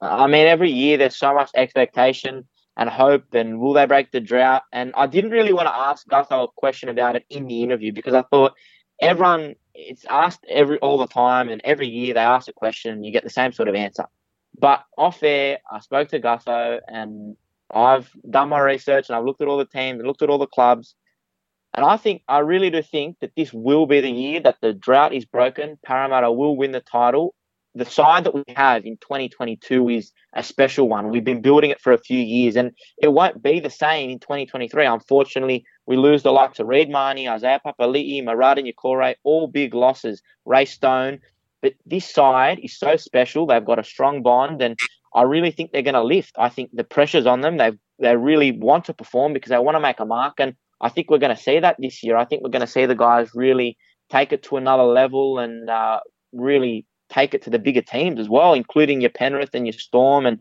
[0.00, 2.46] I mean, every year there's so much expectation
[2.76, 4.62] and hope, and will they break the drought?
[4.72, 7.92] And I didn't really want to ask Gutho a question about it in the interview
[7.92, 8.54] because I thought
[9.00, 13.04] everyone it's asked every all the time, and every year they ask a question, and
[13.04, 14.06] you get the same sort of answer.
[14.58, 17.36] But off air, I spoke to Gutho, and
[17.70, 20.38] I've done my research, and I've looked at all the teams, and looked at all
[20.38, 20.94] the clubs,
[21.76, 24.72] and I think I really do think that this will be the year that the
[24.72, 25.78] drought is broken.
[25.84, 27.34] Parramatta will win the title,
[27.76, 31.10] the side that we have in 2022 is a special one.
[31.10, 32.72] We've been building it for a few years, and
[33.02, 34.86] it won't be the same in 2023.
[34.86, 40.22] Unfortunately, we lose the likes of Reed Mahoney, Isaiah Papali'i, Marata Niukore, all big losses.
[40.46, 41.20] Ray Stone.
[41.60, 43.46] But this side is so special.
[43.46, 44.78] They've got a strong bond, and
[45.14, 46.34] I really think they're going to lift.
[46.38, 47.58] I think the pressure's on them.
[47.58, 50.88] They they really want to perform because they want to make a mark, and I
[50.88, 52.16] think we're going to see that this year.
[52.16, 53.76] I think we're going to see the guys really
[54.10, 56.00] take it to another level and uh,
[56.32, 60.26] really take it to the bigger teams as well, including your Penrith and your Storm.
[60.26, 60.38] And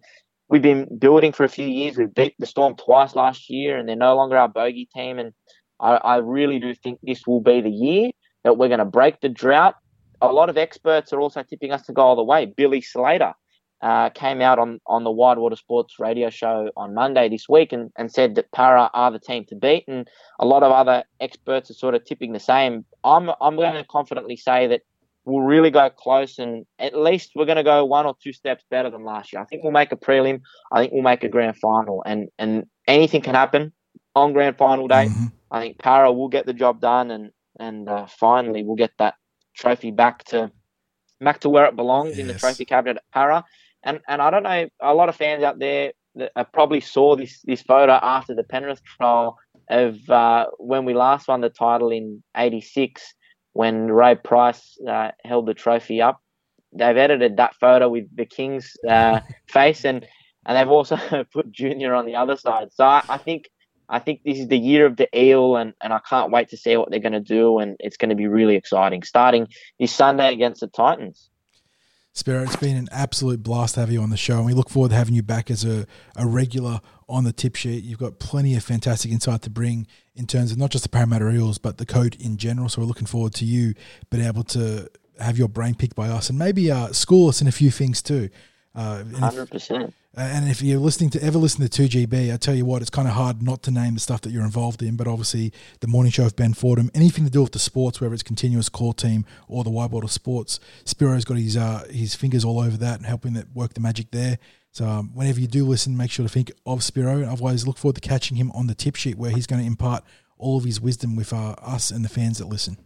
[0.49, 1.97] we've been building for a few years.
[1.97, 5.19] We beat the Storm twice last year, and they're no longer our bogey team.
[5.19, 5.33] And
[5.79, 8.11] I, I really do think this will be the year
[8.43, 9.75] that we're going to break the drought.
[10.21, 12.45] A lot of experts are also tipping us to go all the way.
[12.45, 13.33] Billy Slater
[13.81, 17.49] uh, came out on, on the Wide World of Sports radio show on Monday this
[17.49, 19.83] week and, and said that Para are the team to beat.
[19.87, 20.07] And
[20.39, 22.85] a lot of other experts are sort of tipping the same.
[23.03, 24.81] I'm, I'm going to confidently say that
[25.25, 28.63] we'll really go close and at least we're going to go one or two steps
[28.69, 29.41] better than last year.
[29.41, 30.41] I think we'll make a prelim.
[30.71, 33.73] I think we'll make a grand final and, and anything can happen
[34.15, 35.07] on grand final day.
[35.07, 35.25] Mm-hmm.
[35.51, 39.15] I think Para will get the job done and, and uh, finally we'll get that
[39.55, 40.51] trophy back to
[41.21, 42.19] back to where it belongs yes.
[42.19, 43.43] in the trophy cabinet at Para.
[43.83, 47.15] And and I don't know, a lot of fans out there that uh, probably saw
[47.15, 49.37] this this photo after the Penrith trial
[49.69, 53.13] of uh, when we last won the title in '86
[53.55, 56.21] when Ray Price uh, held the trophy up.
[56.73, 60.05] They've edited that photo with the King's uh, face, and
[60.45, 60.97] and they've also
[61.33, 62.73] put Junior on the other side.
[62.73, 63.49] So I, I, think
[63.87, 66.57] I think this is the year of the eel, and, and I can't wait to
[66.57, 69.03] see what they're going to do, and it's going to be really exciting.
[69.03, 69.47] Starting
[69.79, 71.29] this Sunday against the Titans.
[72.11, 74.69] Spiro, it's been an absolute blast to have you on the show, and we look
[74.69, 75.87] forward to having you back as a,
[76.17, 77.83] a regular on the tip sheet.
[77.83, 81.29] You've got plenty of fantastic insight to bring in terms of not just the Parramatta
[81.29, 82.69] Eels, but the code in general.
[82.69, 83.73] So we're looking forward to you
[84.09, 84.89] being able to
[85.19, 88.01] have your brain picked by us and maybe uh, school us in a few things
[88.01, 88.29] too.
[88.73, 89.93] Uh, Hundred percent.
[90.17, 93.05] And if you're listening to ever listen to 2GB, I tell you what, it's kind
[93.05, 94.95] of hard not to name the stuff that you're involved in.
[94.95, 95.51] But obviously,
[95.81, 98.69] the morning show of Ben Fordham, anything to do with the sports, whether it's continuous
[98.69, 102.59] call team or the Wide World of Sports, Spiro's got his uh, his fingers all
[102.61, 104.39] over that and helping that work the magic there.
[104.75, 107.23] So um, whenever you do listen, make sure to think of Spiro.
[107.23, 110.03] Otherwise, look forward to catching him on the tip sheet where he's going to impart
[110.37, 112.77] all of his wisdom with uh, us and the fans that listen.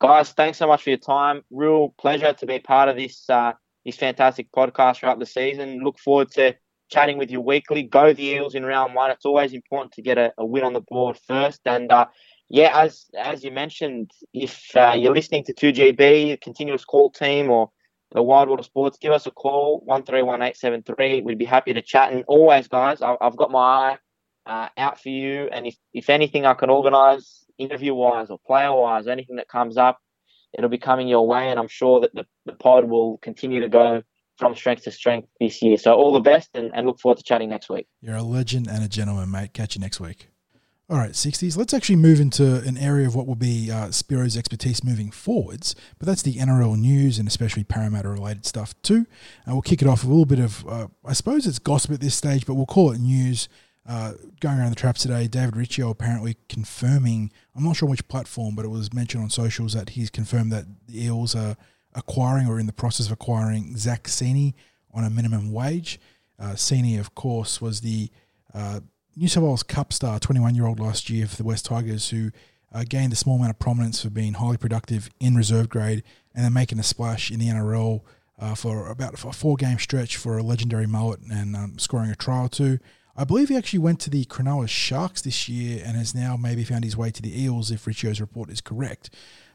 [0.00, 1.42] Guys, thanks so much for your time.
[1.50, 3.28] Real pleasure to be part of this.
[3.30, 3.52] Uh
[3.88, 5.80] his fantastic podcast throughout the season.
[5.82, 6.54] Look forward to
[6.90, 7.82] chatting with you weekly.
[7.82, 9.10] Go the Eels in round one.
[9.10, 11.62] It's always important to get a, a win on the board first.
[11.64, 12.06] And uh,
[12.50, 17.70] yeah, as as you mentioned, if uh, you're listening to 2GB, continuous call team, or
[18.12, 21.20] the Wide World of Sports, give us a call one three one eight seven three.
[21.20, 22.12] We'd be happy to chat.
[22.12, 23.98] And always, guys, I, have got my eye
[24.46, 25.48] uh, out for you.
[25.52, 29.76] And if if anything, I can organise interview wise or player wise, anything that comes
[29.76, 29.98] up
[30.56, 33.68] it'll be coming your way, and I'm sure that the, the pod will continue to
[33.68, 34.02] go
[34.38, 35.76] from strength to strength this year.
[35.76, 37.86] So all the best, and, and look forward to chatting next week.
[38.00, 39.52] You're a legend and a gentleman, mate.
[39.52, 40.28] Catch you next week.
[40.90, 41.54] All right, 60s.
[41.54, 45.74] Let's actually move into an area of what will be uh, Spiro's expertise moving forwards,
[45.98, 49.04] but that's the NRL news and especially Parramatta related stuff too.
[49.44, 51.90] And we'll kick it off with a little bit of, uh, I suppose it's gossip
[51.90, 53.50] at this stage, but we'll call it news.
[53.86, 58.54] Uh, going around the traps today, David Riccio apparently confirming, I'm not sure which platform,
[58.54, 61.58] but it was mentioned on socials that he's confirmed that the Eels are
[61.94, 64.54] acquiring or in the process of acquiring Zac Cini
[64.94, 66.00] on a minimum wage.
[66.38, 68.08] Uh, Cini, of course, was the
[68.54, 68.80] uh,
[69.18, 72.30] New South Wales Cup star, 21 year old last year for the West Tigers, who
[72.72, 76.04] uh, gained a small amount of prominence for being highly productive in reserve grade
[76.36, 78.02] and then making a splash in the NRL
[78.38, 82.14] uh, for about a four game stretch for a legendary mullet and um, scoring a
[82.14, 82.78] try or two.
[83.16, 86.62] I believe he actually went to the Cronulla Sharks this year and has now maybe
[86.62, 89.10] found his way to the Eels, if Riccio's report is correct.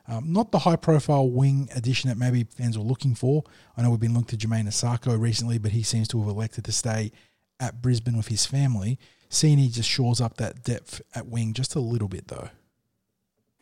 [0.10, 3.46] Um, not the high profile wing addition that maybe fans were looking for.
[3.78, 6.66] I know we've been linked to Jamayne Isaako recently, but he seems to have elected
[6.66, 7.14] to stay
[7.62, 9.00] at Brisbane with his family.
[9.34, 12.50] Cini just shores up that depth at wing just a little bit, though.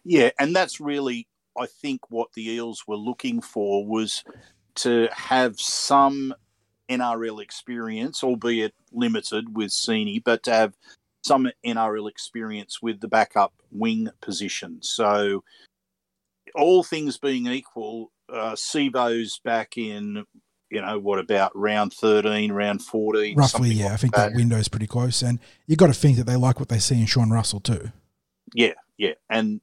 [0.04, 4.24] Yeah, and that's really, I think, what the Eels were looking for was
[4.76, 6.34] to have some
[6.90, 10.74] NRL experience, albeit limited with Cini, but to have
[11.24, 14.80] some NRL experience with the backup wing position.
[14.82, 15.44] So,
[16.54, 20.26] all things being equal, uh, Sivo's back in,
[20.72, 23.36] you know, what about round 13, round 14?
[23.36, 23.86] Roughly, yeah.
[23.86, 24.30] like I think that.
[24.30, 25.22] that window's pretty close.
[25.22, 27.92] And you've got to think that they like what they see in Sean Russell, too.
[28.56, 29.14] Yeah, yeah.
[29.30, 29.60] And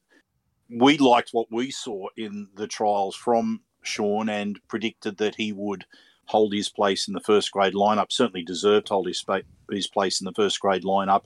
[0.71, 5.87] we liked what we saw in the trials from Sean and predicted that he would
[6.27, 8.13] hold his place in the first grade lineup.
[8.13, 9.25] Certainly deserved to hold his,
[9.71, 11.25] his place in the first grade lineup.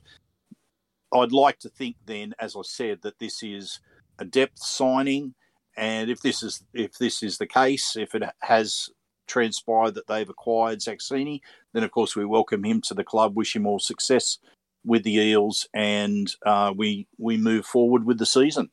[1.13, 3.81] I'd like to think then, as I said, that this is
[4.19, 5.35] a depth signing,
[5.77, 8.89] and if this is if this is the case, if it has
[9.27, 11.41] transpired that they've acquired Zac Cini,
[11.73, 14.39] then of course we welcome him to the club, wish him all success
[14.85, 18.71] with the Eels, and uh, we we move forward with the season.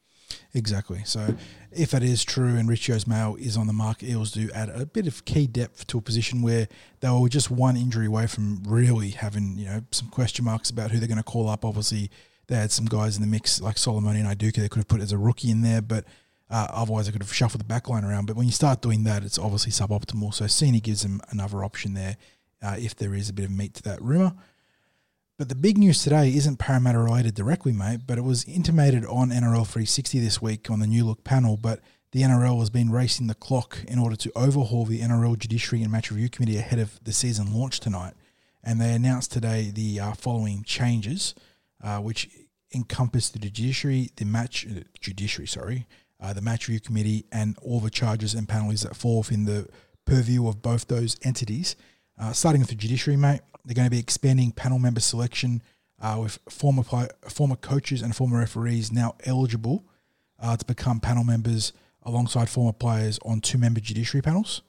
[0.53, 1.01] Exactly.
[1.05, 1.35] So,
[1.71, 4.85] if that is true and Richie mail is on the mark, Eels do add a
[4.85, 6.67] bit of key depth to a position where
[6.99, 10.91] they were just one injury away from really having you know some question marks about
[10.91, 11.65] who they're going to call up.
[11.65, 12.09] Obviously,
[12.47, 15.01] they had some guys in the mix like Solomon and Iduka they could have put
[15.01, 16.05] as a rookie in there, but
[16.49, 18.25] uh, otherwise I could have shuffled the backline around.
[18.25, 20.33] But when you start doing that, it's obviously suboptimal.
[20.33, 22.17] So Cini gives them another option there
[22.61, 24.33] uh, if there is a bit of meat to that rumour.
[25.37, 29.29] But the big news today isn't Parramatta related directly, mate, but it was intimated on
[29.29, 31.55] NRL 360 this week on the New Look panel.
[31.55, 31.79] But
[32.11, 35.91] the NRL has been racing the clock in order to overhaul the NRL Judiciary and
[35.91, 38.15] Match Review Committee ahead of the season launch tonight.
[38.63, 41.35] And they announced today the uh, following changes,
[41.81, 42.29] uh, which
[42.75, 45.85] encompass the judiciary, the match uh, judiciary, sorry,
[46.21, 49.67] uh, the match review committee, and all the charges and penalties that fall within the
[50.05, 51.75] purview of both those entities.
[52.19, 55.61] Uh, starting with the judiciary, mate, they're going to be expanding panel member selection
[56.01, 56.83] uh, with former
[57.27, 59.85] former coaches and former referees now eligible
[60.41, 64.61] uh, to become panel members alongside former players on two member judiciary panels.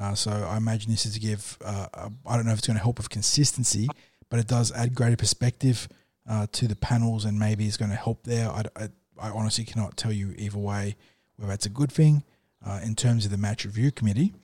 [0.00, 1.88] Uh, so I imagine this is to give, uh,
[2.26, 3.88] I don't know if it's going to help with consistency,
[4.30, 5.88] but it does add greater perspective
[6.28, 8.48] uh, to the panels and maybe it's going to help there.
[8.48, 8.88] I, I,
[9.20, 10.96] I, honestly cannot tell you either way
[11.36, 12.24] whether that's a good thing.
[12.66, 14.34] Uh, in terms of the match review committee,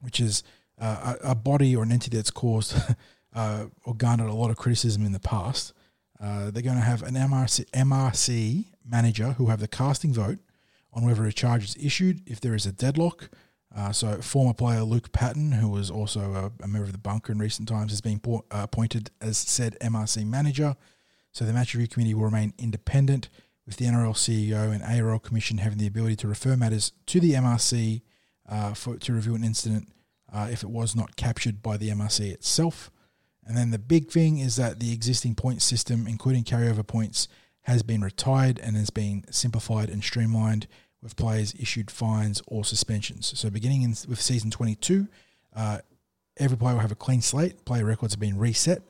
[0.00, 0.42] which is
[0.78, 2.74] a, a, body or an entity that's caused
[3.34, 5.72] uh, or garnered a lot of criticism in the past.
[6.20, 10.38] Uh, they're going to have an MRC, MRC manager who have the casting vote
[10.92, 13.30] on whether a charge is issued if there is a deadlock.
[13.74, 17.32] Uh, so, former player Luke Patten, who was also a, a, member of the bunker
[17.32, 20.76] in recent times, has been po- uh, appointed as said MRC manager.
[21.32, 23.30] So, the match review committee will remain independent,
[23.66, 27.32] with the NRL CEO and ARL Commission having the ability to refer matters to the
[27.32, 28.02] MRC
[28.48, 29.88] uh, for, to review an incident
[30.32, 32.90] uh, if it was not captured by the MRC itself.
[33.46, 37.28] And then the big thing is that the existing point system, including carryover points,
[37.62, 40.66] has been retired and has been simplified and streamlined
[41.02, 43.38] with players issued fines or suspensions.
[43.38, 45.08] So beginning in, with season 22,
[45.54, 45.78] uh,
[46.36, 47.64] every player will have a clean slate.
[47.64, 48.82] Player records have been reset.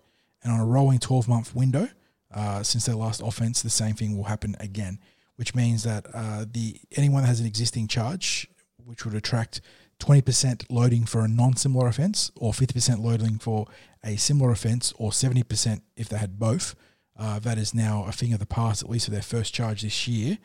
[0.42, 1.88] And on a rolling 12 month window,
[2.34, 4.98] uh, since their last offense, the same thing will happen again,
[5.36, 8.48] which means that uh, the anyone that has an existing charge,
[8.84, 9.60] which would attract
[10.00, 13.66] 20% loading for a non similar offense, or 50% loading for
[14.04, 16.74] a similar offense, or 70% if they had both.
[17.16, 19.82] Uh, that is now a thing of the past, at least for their first charge
[19.82, 20.38] this year.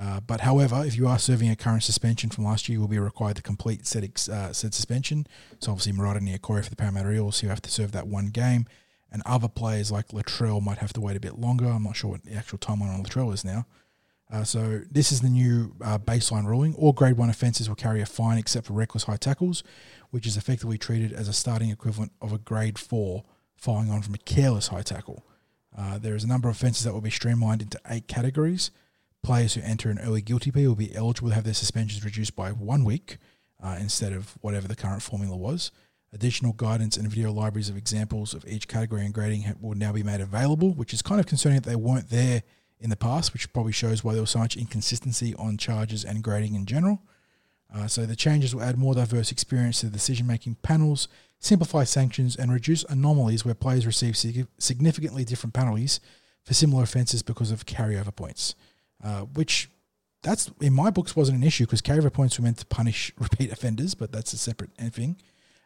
[0.00, 2.88] Uh, but however, if you are serving a current suspension from last year, you will
[2.88, 5.26] be required to complete said, uh, said suspension.
[5.60, 8.66] So obviously, Marata Niukore for the Parramatta Eels, you have to serve that one game.
[9.10, 11.66] And other players like Latrell might have to wait a bit longer.
[11.66, 13.66] I'm not sure what the actual timeline on Latrell is now.
[14.30, 16.74] Uh, so this is the new uh, baseline ruling.
[16.74, 19.62] All Grade One offences will carry a fine except for reckless high tackles,
[20.10, 24.14] which is effectively treated as a starting equivalent of a Grade Four, following on from
[24.14, 25.24] a careless high tackle.
[25.76, 28.70] Uh, there is a number of offences that will be streamlined into eight categories.
[29.22, 32.34] Players who enter an early guilty plea will be eligible to have their suspensions reduced
[32.34, 33.18] by one week
[33.62, 35.70] uh, instead of whatever the current formula was.
[36.16, 40.02] Additional guidance and video libraries of examples of each category and grading will now be
[40.02, 42.42] made available, which is kind of concerning that they weren't there
[42.80, 46.24] in the past, which probably shows why there was so much inconsistency on charges and
[46.24, 47.02] grading in general.
[47.74, 51.06] Uh, so the changes will add more diverse experience to the decision-making panels,
[51.38, 54.16] simplify sanctions, and reduce anomalies where players receive
[54.56, 56.00] significantly different penalties
[56.44, 58.54] for similar offences because of carryover points,
[59.04, 59.68] uh, which
[60.22, 63.52] that's in my books wasn't an issue because carryover points were meant to punish repeat
[63.52, 65.16] offenders, but that's a separate thing.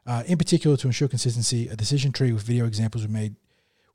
[0.07, 3.37] Uh, in particular, to ensure consistency, a decision tree with video examples were made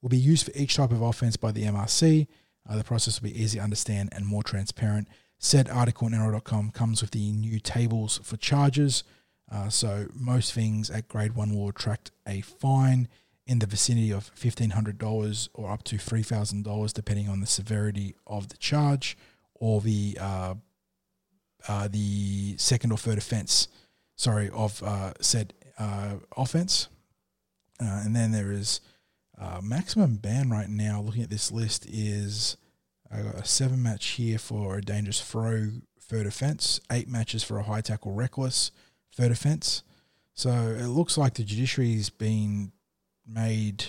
[0.02, 2.28] will be used for each type of offence by the MRC.
[2.70, 5.08] Uh, the process will be easy to understand and more transparent.
[5.40, 9.04] Said article on NRL.com comes with the new tables for charges.
[9.52, 13.08] Uh, so most things at grade one will attract a fine
[13.48, 18.58] in the vicinity of $1,500 or up to $3,000, depending on the severity of the
[18.58, 19.18] charge
[19.56, 20.56] or the uh,
[21.68, 23.68] uh, the second or third offence,
[24.16, 26.88] sorry, of uh, said uh, offence.
[27.82, 28.82] Uh, and then there is
[29.40, 31.02] uh, maximum ban right now.
[31.02, 32.58] Looking at this list is
[33.12, 35.70] I got a seven match here for a dangerous throw
[36.00, 38.72] third offence, eight matches for a high tackle reckless
[39.14, 39.84] third offence.
[40.34, 42.72] So it looks like the judiciary's been
[43.26, 43.86] made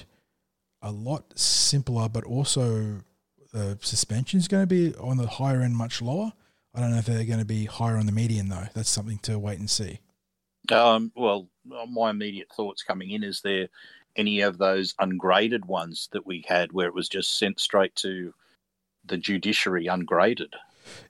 [0.81, 3.03] a lot simpler, but also
[3.53, 6.33] the suspension is going to be on the higher end, much lower.
[6.75, 8.67] I don't know if they're going to be higher on the median though.
[8.75, 10.01] That's something to wait and see.
[10.71, 11.49] Um, well,
[11.91, 13.69] my immediate thoughts coming in is there
[14.17, 18.33] any of those ungraded ones that we had where it was just sent straight to
[19.05, 20.55] the judiciary ungraded?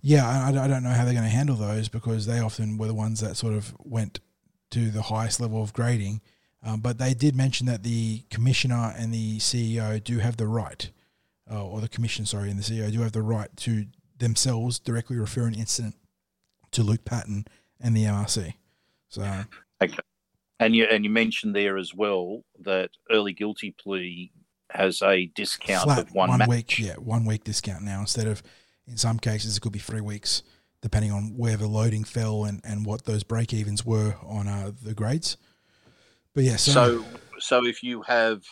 [0.01, 2.87] Yeah, I, I don't know how they're going to handle those because they often were
[2.87, 4.21] the ones that sort of went
[4.71, 6.21] to the highest level of grading.
[6.63, 10.91] Um, but they did mention that the commissioner and the CEO do have the right,
[11.51, 13.87] uh, or the commission, sorry, and the CEO do have the right to
[14.19, 15.95] themselves directly refer an incident
[16.73, 17.47] to Luke Patten
[17.81, 18.55] and the MRC.
[19.09, 19.23] So,
[19.81, 19.99] okay.
[20.59, 24.31] And you and you mentioned there as well that early guilty plea
[24.71, 26.49] has a discount flat of one, one match.
[26.49, 28.43] week, yeah, one week discount now instead of
[28.87, 30.43] in some cases it could be three weeks,
[30.81, 34.73] depending on where the loading fell and, and what those break evens were on uh,
[34.83, 35.37] the grades.
[36.35, 37.05] But yeah, so, So,
[37.39, 38.43] so if you have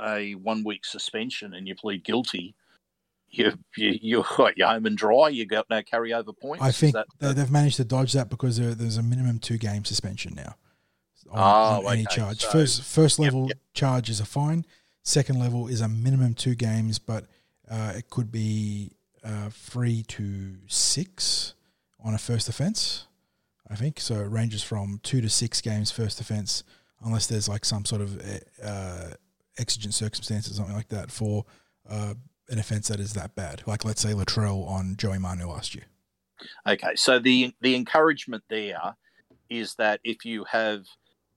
[0.00, 2.54] a one week suspension and you plead guilty,
[3.30, 5.28] you you you're you're home and dry.
[5.28, 6.62] You got no carryover points.
[6.62, 9.56] I think that- they, they've managed to dodge that because there, there's a minimum two
[9.58, 10.56] game suspension now
[11.30, 11.38] on,
[11.84, 12.16] Oh, on any okay.
[12.16, 12.40] charge.
[12.40, 13.58] So- first first Yep, level yep.
[13.74, 14.64] charge is a fine.
[15.02, 17.26] Second level is a minimum two games, but
[17.70, 18.92] uh, it could be
[19.24, 21.54] uh, three to six
[22.02, 23.06] on a first offence.
[23.70, 24.14] I think so.
[24.16, 26.62] It ranges from two to six games first offence,
[27.04, 28.20] unless there's like some sort of
[28.62, 29.10] uh,
[29.58, 31.44] exigent circumstances, something like that, for
[31.88, 32.14] uh,
[32.48, 33.62] an offence that is that bad.
[33.66, 35.84] Like let's say Latrell on Joey Manu last year.
[36.66, 38.94] Okay, so the the encouragement there
[39.50, 40.84] is that if you have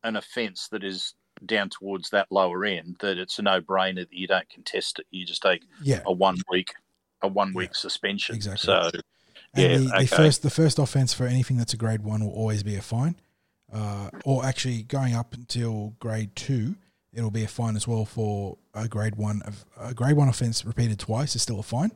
[0.04, 1.14] an offence that is
[1.45, 5.08] down towards that lower end, that it's a no brainer that you don't contest it.
[5.12, 6.74] You just take Yeah, a one week
[7.22, 8.36] a one week suspension.
[8.36, 8.68] exactly.
[8.68, 8.89] So
[9.54, 12.34] And Yeah, the, the first the first offense for anything that's a grade one will
[12.34, 13.16] always be a fine,
[13.72, 16.76] uh, or actually going up until grade two,
[17.14, 20.66] it'll be a fine as well for a grade one of a grade one offense
[20.66, 21.91] repeated twice is still a fine,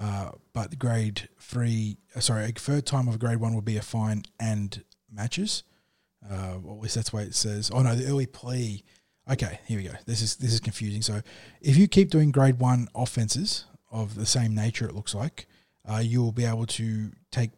[0.00, 3.62] uh, but the grade three, uh, sorry, a third time of a grade one will
[3.62, 5.62] be a fine and matches.
[6.30, 7.70] Uh, at least that's way it says.
[7.72, 8.82] Oh no, the early plea.
[9.30, 9.94] Okay, here we go.
[10.06, 11.02] This is this is confusing.
[11.02, 11.20] So,
[11.60, 15.46] if you keep doing grade one offenses of the same nature, it looks like
[15.90, 17.50] uh, you will be able to take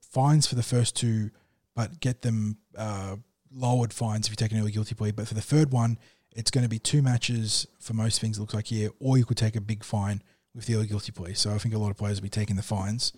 [0.00, 1.30] fines for the first two,
[1.74, 3.16] but get them uh,
[3.52, 5.12] lowered fines if you take an early guilty plea.
[5.12, 5.98] But for the third one,
[6.34, 8.38] it's going to be two matches for most things.
[8.38, 10.22] It looks like here, or you could take a big fine
[10.54, 11.34] with the early guilty plea.
[11.34, 13.12] So I think a lot of players will be taking the fines,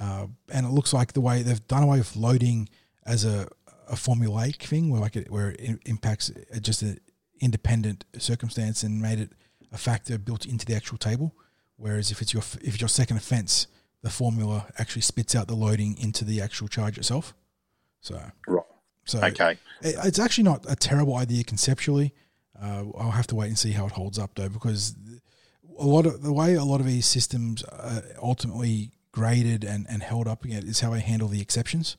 [0.00, 2.68] uh, and it looks like the way they've done away with loading
[3.04, 3.48] as a
[3.88, 6.30] a formulaic thing, where like it, where it impacts
[6.60, 7.00] just an
[7.40, 9.32] independent circumstance and made it
[9.72, 11.34] a factor built into the actual table.
[11.76, 13.66] Whereas if it's your if it's your second offence,
[14.02, 17.34] the formula actually spits out the loading into the actual charge itself.
[18.00, 18.64] So, Right.
[19.04, 19.58] so okay.
[19.82, 22.14] it, it's actually not a terrible idea conceptually.
[22.60, 24.94] Uh, I'll have to wait and see how it holds up though, because
[25.78, 30.02] a lot of the way a lot of these systems are ultimately graded and, and
[30.02, 31.96] held up again is how I handle the exceptions.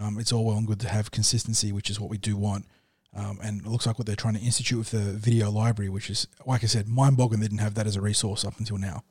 [0.00, 2.66] Um, it's all well and good to have consistency, which is what we do want.
[3.14, 6.10] Um, and it looks like what they're trying to institute with the video library, which
[6.10, 7.40] is, like I said, mind boggling.
[7.40, 9.04] They didn't have that as a resource up until now.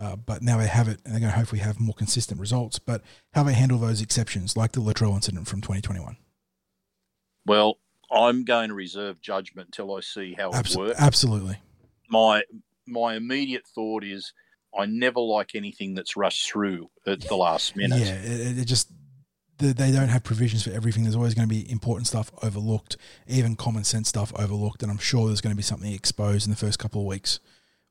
[0.00, 2.78] Uh, but now they have it, and they're going to hopefully have more consistent results.
[2.78, 3.02] But
[3.34, 6.16] how they handle those exceptions, like the Latrell incident from 2021.
[7.44, 7.78] Well,
[8.10, 10.98] I'm going to reserve judgment until I see how it works.
[10.98, 11.58] absolutely.
[12.08, 12.42] my
[12.86, 14.32] my immediate thought is
[14.76, 18.00] I never like anything that's rushed through at the last minute.
[18.00, 18.90] Yeah, it, it just
[19.62, 21.04] they don't have provisions for everything.
[21.04, 22.96] There's always going to be important stuff overlooked,
[23.26, 26.50] even common sense stuff overlooked, and I'm sure there's going to be something exposed in
[26.50, 27.40] the first couple of weeks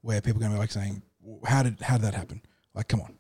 [0.02, 1.04] where people are going to be like saying,
[1.46, 2.42] "How did how did that happen?"
[2.74, 3.16] Like, come on.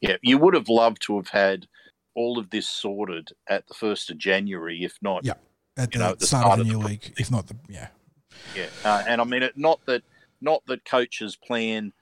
[0.00, 1.66] Yeah, you would have loved to have had
[2.14, 5.24] all of this sorted at the first of January, if not.
[5.24, 5.34] Yeah.
[5.76, 7.48] At the, know, at the start, start of of the new the- league, if not
[7.48, 7.88] the yeah,
[8.54, 9.56] Yeah, uh, and I mean it.
[9.56, 10.02] Not that
[10.40, 11.92] not that coaches plan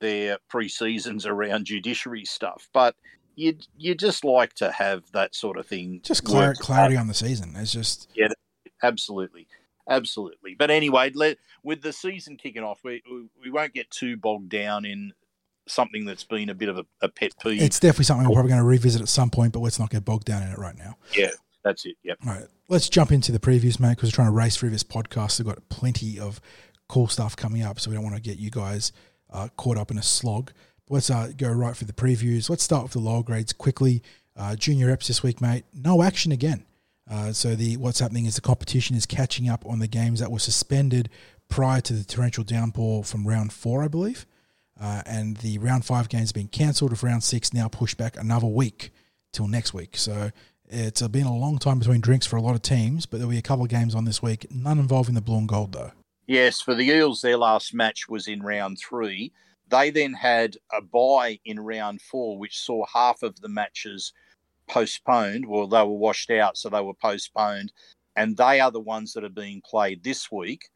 [0.00, 2.96] their pre-seasons around judiciary stuff, but
[3.40, 6.00] you you just like to have that sort of thing.
[6.04, 7.54] just clar- clarity on the season.
[7.56, 8.28] It's just yeah,
[8.82, 9.46] Absolutely,
[9.88, 10.54] absolutely.
[10.58, 14.50] But anyway, let, with the season kicking off, we, we we won't get too bogged
[14.50, 15.12] down in
[15.66, 17.62] something that's been a bit of a, a pet peeve.
[17.62, 20.04] it's definitely something we're probably going to revisit at some point, but let's not get
[20.04, 20.96] bogged down in it right now.
[21.16, 21.30] yeah,
[21.64, 21.96] that's it.
[22.04, 22.18] Yep.
[22.26, 24.84] All right, let's jump into the previews, mate, because we're trying to race through this
[24.84, 25.38] podcast.
[25.38, 26.40] We've got plenty of
[26.88, 28.92] cool stuff coming up, so we don't want to get you guys
[29.30, 30.52] uh, caught up in a slog.
[30.90, 32.50] Let's uh, go right for the previews.
[32.50, 34.02] Let's start with the lower grades quickly.
[34.36, 35.62] Uh, junior reps this week, mate.
[35.72, 36.64] No action again.
[37.08, 40.32] Uh, so the what's happening is the competition is catching up on the games that
[40.32, 41.08] were suspended
[41.48, 44.26] prior to the torrential downpour from round four, I believe.
[44.80, 46.90] Uh, and the round five games have been cancelled.
[46.90, 48.90] With round six now pushed back another week
[49.32, 49.96] till next week.
[49.96, 50.32] So
[50.68, 53.38] it's been a long time between drinks for a lot of teams, but there'll be
[53.38, 55.92] a couple of games on this week, none involving the blue and gold though.
[56.26, 59.32] Yes, for the Eels, their last match was in round three.
[59.70, 64.12] They then had a bye in round four, which saw half of the matches
[64.68, 65.46] postponed.
[65.46, 67.72] Well, they were washed out, so they were postponed.
[68.16, 70.68] And they are the ones that are being played this week.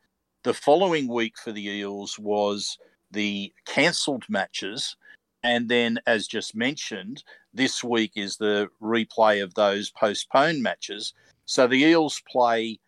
[0.45, 2.79] The following week for the Eels was
[3.11, 4.97] the cancelled matches.
[5.43, 11.13] And then, as just mentioned, this week is the replay of those postponed matches.
[11.45, 12.79] So the Eels play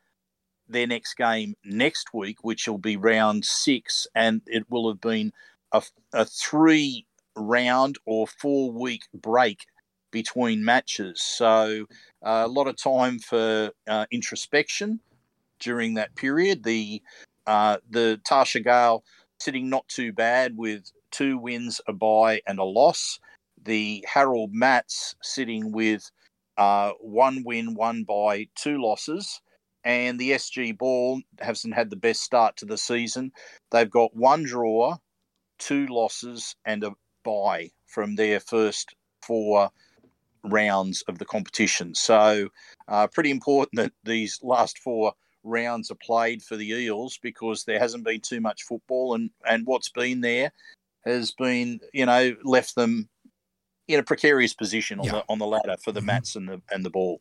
[0.69, 5.33] their next game next week, which will be round six, and it will have been
[5.77, 7.07] a, a three
[7.37, 9.66] round or four week break
[10.11, 11.20] between matches.
[11.22, 11.87] So
[12.24, 15.01] uh, a lot of time for uh, introspection
[15.61, 16.64] during that period.
[16.64, 17.03] The
[17.47, 19.05] uh, the Tarsha Gale
[19.39, 23.20] sitting not too bad with two wins, a bye, and a loss.
[23.62, 26.11] The Harold Matts sitting with
[26.57, 29.41] uh, one win, one bye, two losses
[29.87, 33.31] and the SG Ball hasn't had the best start to the season.
[33.70, 34.97] They've got one draw,
[35.59, 36.93] two losses, and a
[37.25, 39.71] bye from their first four
[40.45, 41.95] rounds of the competition.
[41.95, 42.49] So,
[42.89, 47.79] uh, pretty important that these last four rounds are played for the Eels because there
[47.79, 50.53] hasn't been too much football, and and what's been there
[51.05, 53.09] has been you know left them
[53.89, 55.13] in a precarious position on yeah.
[55.13, 56.07] the on the ladder for the mm-hmm.
[56.07, 57.21] Matts and the and the ball.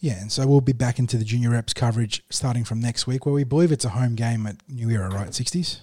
[0.00, 3.24] Yeah, and so we'll be back into the junior reps coverage starting from next week,
[3.26, 5.32] where we believe it's a home game at New Era, right?
[5.34, 5.80] Sixties.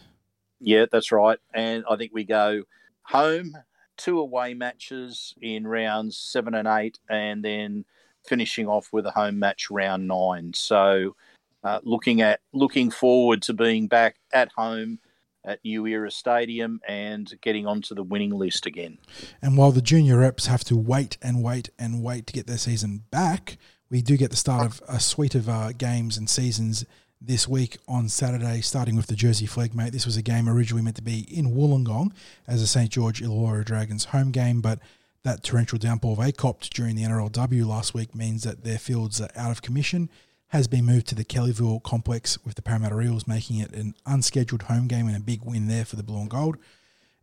[0.60, 2.64] Yeah, that's right, and I think we go
[3.03, 3.57] home,
[3.97, 7.86] two away matches in rounds seven and eight, and then
[8.28, 10.53] finishing off with a home match round nine.
[10.53, 11.16] So,
[11.64, 14.99] uh, looking at looking forward to being back at home
[15.45, 18.97] at New Era Stadium and getting onto the winning list again.
[19.41, 22.57] And while the junior reps have to wait and wait and wait to get their
[22.57, 23.57] season back,
[23.89, 26.86] we do get the start of a suite of uh, games and seasons
[27.22, 29.91] this week on Saturday, starting with the Jersey Flegg, mate.
[29.91, 32.13] This was a game originally meant to be in Wollongong
[32.47, 32.89] as a St.
[32.89, 34.80] George Illawarra Dragons home game, but
[35.24, 39.30] that torrential downpour they copped during the NRLW last week means that their fields are
[39.36, 40.09] out of commission
[40.49, 44.63] has been moved to the Kellyville complex with the Parramatta Eels making it an unscheduled
[44.63, 46.57] home game and a big win there for the Blue and Gold.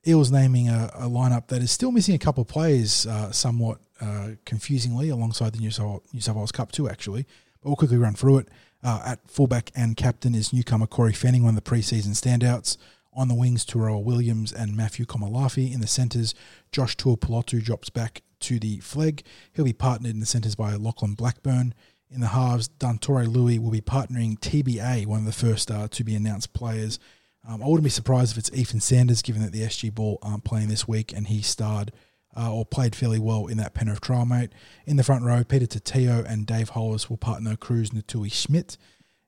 [0.07, 3.79] Eels naming a, a lineup that is still missing a couple of players uh, somewhat
[4.01, 7.27] uh, confusingly alongside the New South, New South Wales Cup too actually.
[7.61, 8.49] But we'll quickly run through it.
[8.87, 12.77] Uh, at fullback and captain is newcomer Corey Fanning, one of the preseason standouts.
[13.13, 15.75] On the wings, Tyrell Williams and Matthew Komolafe.
[15.75, 16.37] In the centres,
[16.71, 19.25] Josh Tuipulotu drops back to the Flegg.
[19.53, 21.75] He'll be partnered in the centres by Lachlan Blackburn.
[22.13, 26.05] In the halves, Dantore Lui will be partnering TBA, one of the first uh, to
[26.05, 27.01] be announced players.
[27.45, 30.45] Um, I wouldn't be surprised if it's Ethan Sanders, given that the SG Ball aren't
[30.45, 31.91] playing this week and he starred
[32.37, 34.53] uh, or played fairly well in that Penrith trial, mate.
[34.85, 38.77] In the front row, Peter Tatio and Dave Hollis will partner Cruz Natui Schmidt.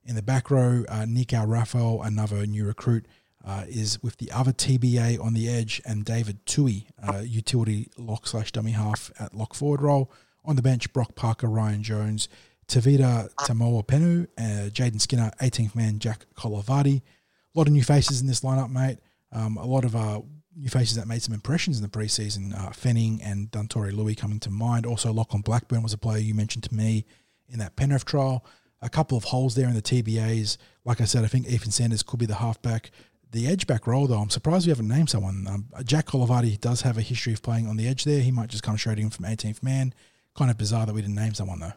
[0.05, 3.05] In the back row, uh, Nico Raphael, another new recruit,
[3.45, 8.27] uh, is with the other TBA on the edge, and David Tui, uh, utility lock
[8.27, 10.11] slash dummy half at lock forward role.
[10.45, 12.27] On the bench, Brock Parker, Ryan Jones,
[12.67, 17.01] Tavita Tamoa Penu, uh, Jaden Skinner, 18th man Jack Colavati.
[17.01, 18.99] A lot of new faces in this lineup, mate.
[19.31, 20.21] Um, a lot of uh,
[20.55, 22.57] new faces that made some impressions in the preseason.
[22.57, 24.85] Uh, Fanning and Dantore Louis coming to mind.
[24.85, 27.05] Also, Lachlan Blackburn was a player you mentioned to me
[27.47, 28.45] in that Penrith trial.
[28.81, 30.57] A couple of holes there in the TBAs.
[30.85, 32.91] Like I said, I think Ethan Sanders could be the halfback.
[33.31, 35.45] The edge back role, though, I'm surprised we haven't named someone.
[35.47, 38.21] Um, Jack Colavati does have a history of playing on the edge there.
[38.21, 39.93] He might just come straight in from 18th man.
[40.35, 41.73] Kind of bizarre that we didn't name someone, though.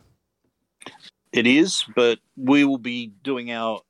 [1.32, 3.80] It is, but we will be doing our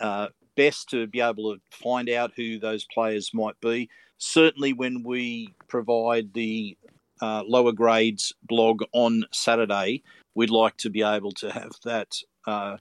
[0.00, 3.88] uh, best to be able to find out who those players might be.
[4.18, 6.76] Certainly, when we provide the
[7.20, 10.02] uh, lower grades blog on Saturday,
[10.34, 12.16] we'd like to be able to have that
[12.46, 12.76] uh,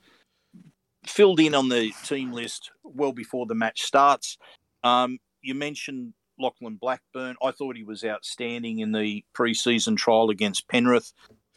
[1.06, 4.38] filled in on the team list well before the match starts.
[4.84, 7.36] Um, you mentioned Lachlan Blackburn.
[7.42, 11.14] I thought he was outstanding in the pre-season trial against Penrith.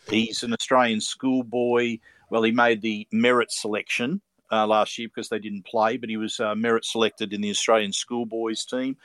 [0.09, 1.99] He's an Australian schoolboy.
[2.31, 6.17] Well, he made the merit selection uh, last year because they didn't play, but he
[6.17, 8.97] was uh, merit selected in the Australian schoolboys team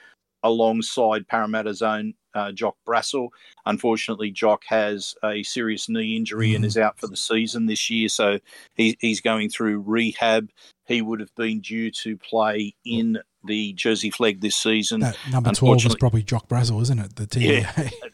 [0.46, 3.30] alongside Parramatta's own uh, Jock Brassell.
[3.66, 6.58] Unfortunately, Jock has a serious knee injury mm.
[6.58, 8.40] and is out for the season this year, so
[8.76, 10.50] he, he's going through rehab.
[10.86, 15.00] He would have been due to play in the Jersey Flegg this season.
[15.00, 17.16] That number 12 was probably Jock Brassell, isn't it?
[17.16, 17.42] The TBA.
[17.42, 18.10] Yeah,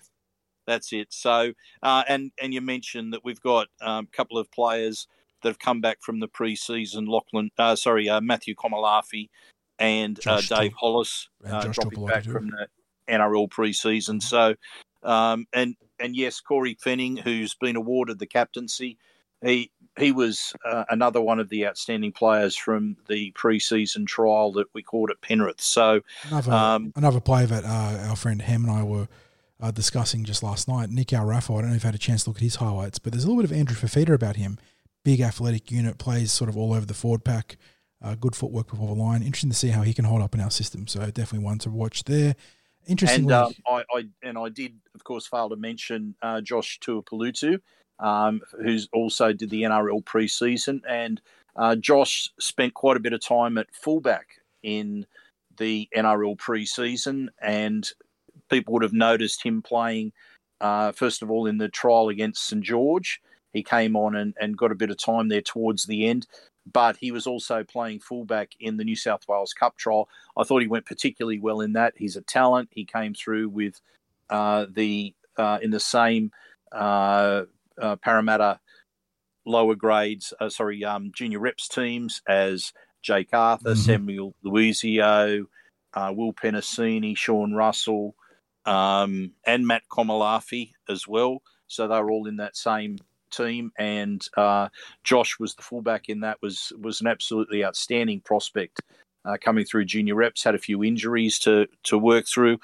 [0.66, 1.08] that's it.
[1.12, 1.52] So,
[1.84, 5.06] uh, and and you mentioned that we've got um, a couple of players
[5.44, 7.10] that have come back from the preseason.
[7.10, 9.28] Lachlan, uh, sorry, uh, Matthew Komolafe
[9.82, 12.68] and uh, Dave Hollis uh, dropping back from the
[13.10, 14.22] NRL preseason.
[14.22, 14.56] So,
[15.04, 18.98] um, and and yes, Corey Fenning, who's been awarded the captaincy,
[19.44, 24.68] he he was uh, another one of the outstanding players from the preseason trial that
[24.74, 25.60] we called at Penrith.
[25.60, 29.08] So, Another Um, another play that uh, our friend Ham and I were
[29.60, 30.90] uh, discussing just last night.
[30.90, 33.00] Nick Alrafa, I don't know if you had a chance to look at his highlights,
[33.00, 34.60] but there's a little bit of Andrew Fifita about him.
[35.04, 37.58] Big athletic unit, plays sort of all over the forward pack.
[38.04, 39.22] Uh, good footwork before the line.
[39.22, 40.88] Interesting to see how he can hold up in our system.
[40.88, 42.36] So definitely one to watch there.
[42.88, 46.80] Interestingly, and um, I, I and I did, of course, fail to mention uh, Josh
[46.80, 47.60] Tuapalutu,
[48.00, 51.22] um, who's also did the NRL preseason, and
[51.56, 55.06] uh, Josh spent quite a bit of time at fullback in
[55.58, 57.88] the NRL preseason, and
[58.50, 60.12] people would have noticed him playing.
[60.60, 63.22] Uh, first of all, in the trial against St George,
[63.54, 66.28] he came on and, and got a bit of time there towards the end.
[66.72, 70.08] But he was also playing fullback in the New South Wales Cup trial.
[70.38, 71.94] I thought he went particularly well in that.
[71.98, 72.70] He's a talent.
[72.72, 73.82] He came through with
[74.30, 76.32] uh, the uh, in the same
[76.72, 77.44] uh,
[77.82, 78.60] uh, Parramatta
[79.46, 83.78] lower grades, uh, sorry, um, junior reps teams as Jake Arthur, Mhm.
[83.78, 85.48] Samuel Loizou,
[85.94, 88.16] uh, Will Penisini, Sean Russell,
[88.66, 91.42] um, and Matt Komolafe as well.
[91.68, 92.98] So they were all in that same
[93.32, 94.70] team, and uh,
[95.04, 96.42] Josh was the fullback in that.
[96.42, 98.82] was was an absolutely outstanding prospect
[99.26, 100.44] uh, coming through junior reps.
[100.44, 102.60] Had a few injuries to to work through.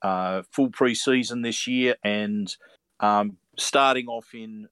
[0.00, 2.56] Uh, full preseason this year, and
[3.00, 4.68] um, starting off in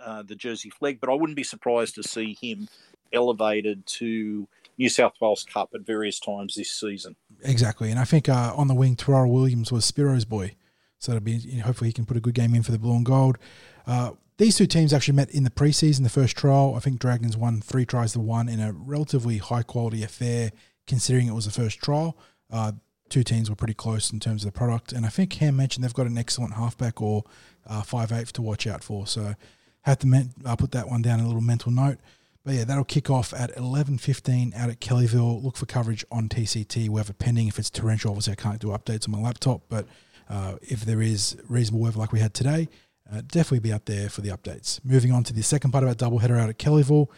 [0.00, 1.00] uh, the Jersey Flegg.
[1.00, 2.68] But I wouldn't be surprised to see him
[3.12, 4.46] elevated to
[4.78, 7.16] New South Wales Cup at various times this season.
[7.42, 10.54] Exactly, and I think uh, on the wing, Terrell Williams was Spiro's boy,
[10.98, 13.04] so it'll be hopefully he can put a good game in for the blue and
[13.04, 13.38] gold.
[13.86, 16.72] Uh, these two teams actually met in the preseason, the first trial.
[16.74, 20.50] I think Dragons won three tries to one in a relatively high quality affair,
[20.86, 22.16] considering it was the first trial.
[22.50, 22.72] Uh,
[23.10, 25.84] two teams were pretty close in terms of the product, and I think Ham mentioned
[25.84, 27.24] they've got an excellent halfback or
[27.66, 29.06] uh, five eighth to watch out for.
[29.06, 29.34] So
[29.82, 31.98] have to men- uh, put that one down in a little mental note.
[32.42, 35.44] But yeah, that'll kick off at eleven fifteen out at Kellyville.
[35.44, 36.88] Look for coverage on TCT.
[36.88, 37.48] We have it pending.
[37.48, 39.64] If it's torrential, obviously I can't do updates on my laptop.
[39.68, 39.86] But
[40.30, 42.68] uh, if there is reasonable weather like we had today,
[43.12, 44.80] uh, definitely be up there for the updates.
[44.84, 47.08] Moving on to the second part of our doubleheader out at Kellyville,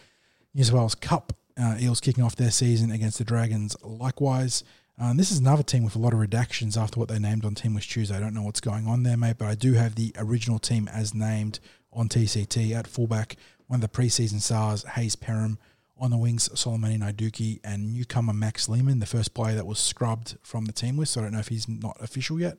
[0.53, 1.33] New South Wales Cup.
[1.55, 3.75] Uh, Eels kicking off their season against the Dragons.
[3.83, 4.63] Likewise,
[4.99, 7.55] uh, this is another team with a lot of redactions after what they named on
[7.55, 8.15] Team List Tuesday.
[8.15, 10.87] I don't know what's going on there, mate, but I do have the original team
[10.87, 11.59] as named
[11.91, 13.35] on TCT at fullback.
[13.67, 15.57] One of the preseason stars, Hayze Perham.
[15.99, 20.37] On the wings, Solomoni Naiduki and newcomer Max Lehman, the first player that was scrubbed
[20.41, 21.13] from the team list.
[21.13, 22.57] So I don't know if he's not official yet.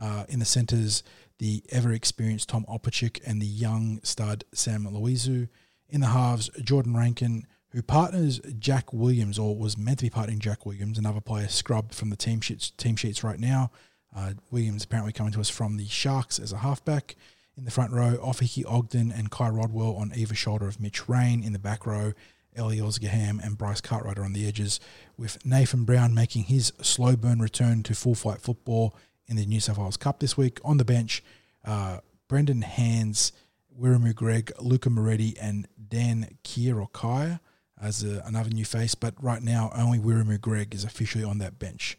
[0.00, 1.04] Uh, in the centres,
[1.38, 5.48] the ever experienced Tom Opacic and the young stud Sam Loizou.
[5.88, 10.38] In the halves, Jordan Rankin, who partners Jack Williams, or was meant to be partnering
[10.38, 13.70] Jack Williams, another player scrubbed from the team sheets, team sheets right now.
[14.14, 17.16] Uh, Williams apparently coming to us from the Sharks as a halfback.
[17.56, 21.42] In the front row, Ofahiki Ogden and Kai Rodwell on either shoulder of Mitch Rein.
[21.42, 22.12] In the back row,
[22.56, 24.78] Ellie El-Zakhem and Bryce Cartwright are on the edges,
[25.16, 28.94] with Nathan Brown making his slow burn return to full flight football
[29.26, 30.60] in the New South Wales Cup this week.
[30.64, 31.22] On the bench,
[31.64, 31.98] uh,
[32.28, 33.32] Brendan Hands,
[33.80, 37.40] Wiremu Greig, Luca Moretti, and Dan Kier or Kaya
[37.80, 38.94] as a, another new face.
[38.94, 41.98] But right now, only Wiremu Greig is officially on that bench.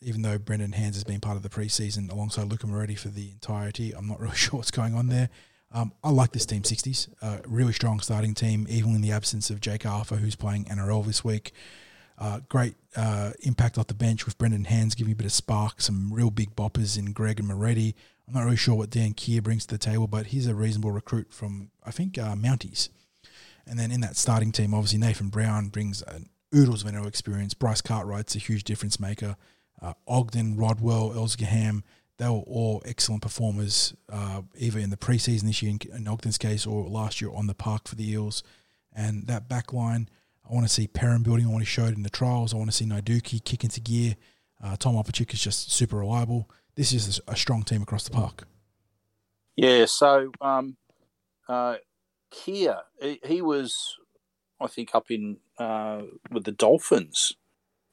[0.00, 3.30] Even though Brendan Hands has been part of the preseason alongside Luca Moretti for the
[3.30, 5.30] entirety, I'm not really sure what's going on there.
[5.72, 7.08] Um, I like this team 60s.
[7.20, 11.04] Uh, really strong starting team, even in the absence of Jake Arthur, who's playing NRL
[11.04, 11.52] this week.
[12.16, 15.80] Uh, great uh, impact off the bench with Brendan Hands giving a bit of spark,
[15.80, 17.94] some real big boppers in Greig and Moretti.
[18.26, 20.92] I'm not really sure what Dan Kier brings to the table, but he's a reasonable
[20.92, 22.88] recruit from, I think, uh, Mounties.
[23.66, 27.54] And then in that starting team, obviously Nathan Brown brings an oodles of NRL experience.
[27.54, 29.36] Bryce Cartwright's a huge difference maker.
[29.82, 31.82] Uh, Ogden, Rodwell, El-Zakhem,
[32.18, 36.38] they were all excellent performers, uh, either in the preseason this year, in, in Ogden's
[36.38, 38.42] case, or last year on the park for the Eels.
[38.94, 40.08] And that back line,
[40.48, 42.52] I want to see Perrin building on what he showed in the trials.
[42.52, 44.16] I want to see Naiduki kick into gear.
[44.62, 46.50] Uh, Tom Opacic is just super reliable.
[46.74, 48.46] This is a strong team across the park.
[49.56, 50.76] Yeah, so um,
[51.48, 51.76] uh,
[52.30, 52.80] Kia,
[53.24, 53.96] he, was,
[54.60, 57.34] I think, up in uh, with the Dolphins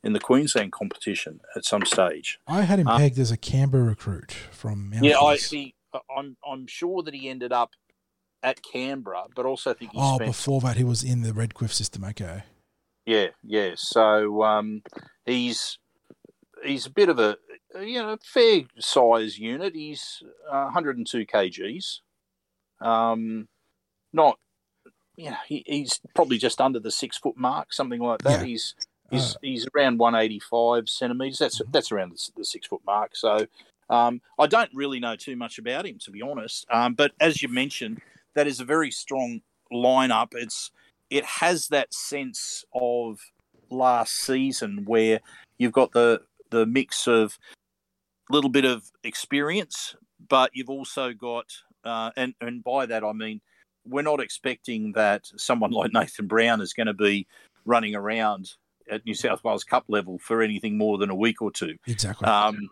[0.04, 2.40] in the Queensland competition at some stage.
[2.48, 5.10] I had him Uh, pegged as a Canberra recruit from Mounties.
[5.10, 5.76] Yeah, I see.
[6.18, 7.72] I'm I'm sure that he ended up
[8.44, 10.30] at Canberra, but also think he Oh, spent.
[10.32, 12.04] before that, he was in the Redcliffe system.
[12.06, 12.44] Okay.
[13.06, 13.72] Yeah, yeah.
[13.76, 14.84] So um,
[15.26, 15.78] he's
[16.64, 17.38] he's a bit of a
[17.80, 19.74] you know fair size unit.
[19.76, 20.22] He's
[20.52, 22.00] uh, 102 kgs.
[22.80, 23.48] Um,
[24.14, 24.38] not
[25.18, 28.40] you know, he, he's probably just under the six foot mark, something like that.
[28.42, 28.46] Yeah.
[28.46, 28.76] He's
[29.10, 31.40] he's Uh, he's around one eighty five centimeters.
[31.40, 31.72] That's Mhm.
[31.72, 33.16] that's around the, the six foot mark.
[33.16, 33.46] So
[33.90, 36.66] um, I don't really know too much about him, to be honest.
[36.72, 38.02] Um, but as you mentioned,
[38.36, 40.30] that is a very strong lineup.
[40.34, 40.72] It's
[41.10, 43.20] it has that sense of
[43.70, 45.20] last season where
[45.58, 47.38] you've got the the mix of
[48.30, 49.96] a little bit of experience,
[50.28, 51.46] but you've also got
[51.84, 53.42] uh, and and by that I mean
[53.86, 57.28] we're not expecting that someone like Nathan Brown is going to be
[57.66, 58.52] running around
[58.90, 61.78] at New South Wales Cup level for anything more than a week or two.
[61.88, 62.28] exactly.
[62.28, 62.70] Um,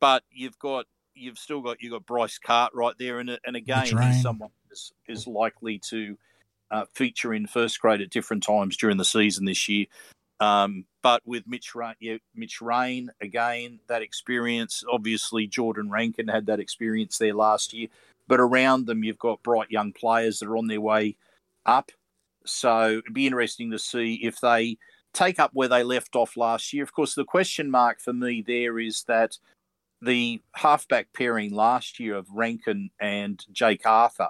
[0.00, 3.86] but you've got you've still got you've got Bryce Cartwright there, and and again
[4.22, 6.16] someone is, is likely to
[6.70, 9.86] uh, feature in first grade at different times during the season this year.
[10.40, 14.84] Um, but with Mitch Rein, yeah, Mitch Rein again, that experience.
[14.90, 17.88] Obviously, Jordan Rankin had that experience there last year.
[18.28, 21.16] But around them, you've got bright young players that are on their way
[21.66, 21.90] up.
[22.44, 24.76] So it'd be interesting to see if they
[25.14, 26.82] take up where they left off last year.
[26.82, 29.38] Of course, the question mark for me there is that
[30.00, 34.28] the halfback pairing last year of Rankin and Jake Arthur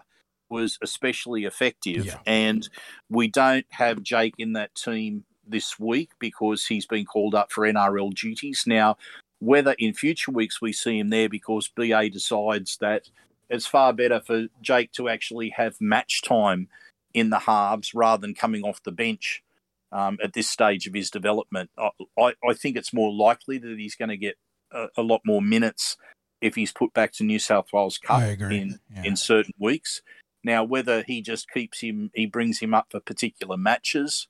[0.50, 2.06] was especially effective.
[2.06, 2.18] Yeah.
[2.26, 2.68] And
[3.08, 7.64] we don't have Jake in that team this week because he's been called up for
[7.64, 8.64] NRL duties.
[8.66, 8.96] Now,
[9.40, 13.08] whether in future weeks we see him there because BA decides that
[13.48, 16.68] it's far better for Jake to actually have match time
[17.14, 19.42] in the halves rather than coming off the bench
[19.90, 21.70] um, at this stage of his development.
[21.78, 24.36] I, I, I think it's more likely that he's going to get
[24.70, 25.96] a, a lot more minutes
[26.40, 29.02] if he's put back to New South Wales Cup in Yeah.
[29.04, 30.02] in certain weeks.
[30.48, 34.28] Now, whether he just keeps him, he brings him up for particular matches,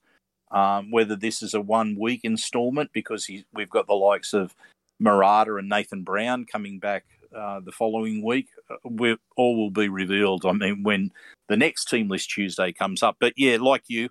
[0.51, 4.53] um, whether this is a one week instalment because he, we've got the likes of
[4.99, 9.87] Murata and Nathan Brown coming back uh, the following week, uh, we all will be
[9.87, 10.45] revealed.
[10.45, 11.11] I mean, when
[11.47, 13.15] the next team list Tuesday comes up.
[13.17, 14.09] But yeah, like you,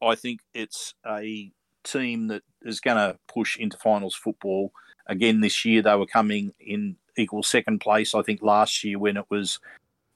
[0.00, 1.52] I think it's a
[1.84, 4.72] team that is going to push into finals football
[5.06, 5.82] again this year.
[5.82, 9.60] They were coming in equal second place, I think, last year when it was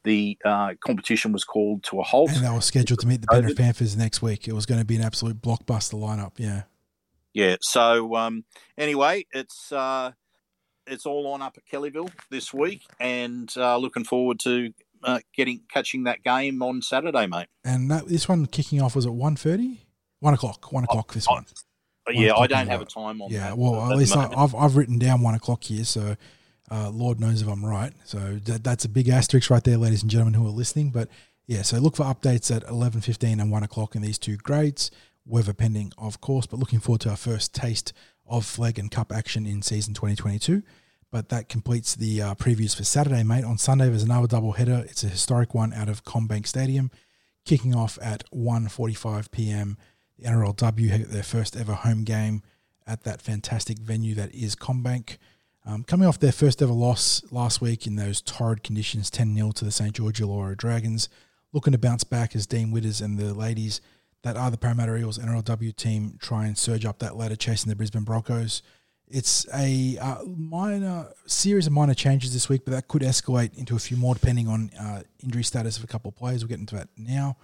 [0.05, 2.31] the uh, competition was called to a halt.
[2.31, 4.49] and they were scheduled to meet the Penrith Panthers next week.
[4.49, 6.33] It was going to be an absolute blockbuster lineup.
[6.37, 6.63] Yeah.
[7.35, 7.57] Yeah.
[7.61, 8.45] So um,
[8.77, 10.13] anyway, it's uh,
[10.87, 14.73] it's all on up at Kellyville this week, and uh, looking forward to
[15.05, 17.49] uh, getting catching that game on Saturday, mate.
[17.65, 19.79] And that, this one kicking off was at 1.30?
[20.21, 20.73] 1 o'clock.
[20.73, 21.47] 1 o'clock this oh, one.
[22.05, 24.33] But One yeah, I don't have a time on Yeah, well, at at least I.
[24.37, 26.17] I've, I've written down 1 o'clock here, so
[26.71, 27.93] uh, Lord knows if I'm right.
[28.05, 30.91] So that, that's a big asterisk right there, ladies and gentlemen who are listening.
[30.91, 31.09] But
[31.47, 34.91] yeah, so look for updates at 11.15 and 1 o'clock in these two grades,
[35.25, 36.47] weather pending, of course.
[36.47, 37.93] But looking forward to our first taste
[38.27, 40.63] of flag and cup action in season 2022.
[41.11, 43.45] But that completes the uh, previews for Saturday, mate.
[43.45, 44.85] On Sunday, there's another double header.
[44.87, 46.91] It's a historic one out of CommBank Stadium,
[47.47, 49.79] kicking off at 1.45 p.m.
[50.19, 52.43] The NRLW had their first ever home game
[52.87, 55.17] at that fantastic venue that is CommBank.
[55.69, 59.51] Um, coming off their first ever loss last week in those torrid conditions, 10 0
[59.53, 59.93] to the St.
[59.93, 61.11] George Illawarra Dragons,
[61.53, 63.83] looking to bounce back as Dean Widders and the ladies
[64.23, 67.77] that are the Parramatta Eels NRLW team try and surge up that ladder chasing the
[67.77, 68.63] Brisbane Broncos.
[69.09, 73.77] It's a uh, minor series of minor changes this week, but that could escalate into
[73.77, 76.43] a few more depending on uh, injury status of a couple of players.
[76.43, 77.37] We'll get into that now.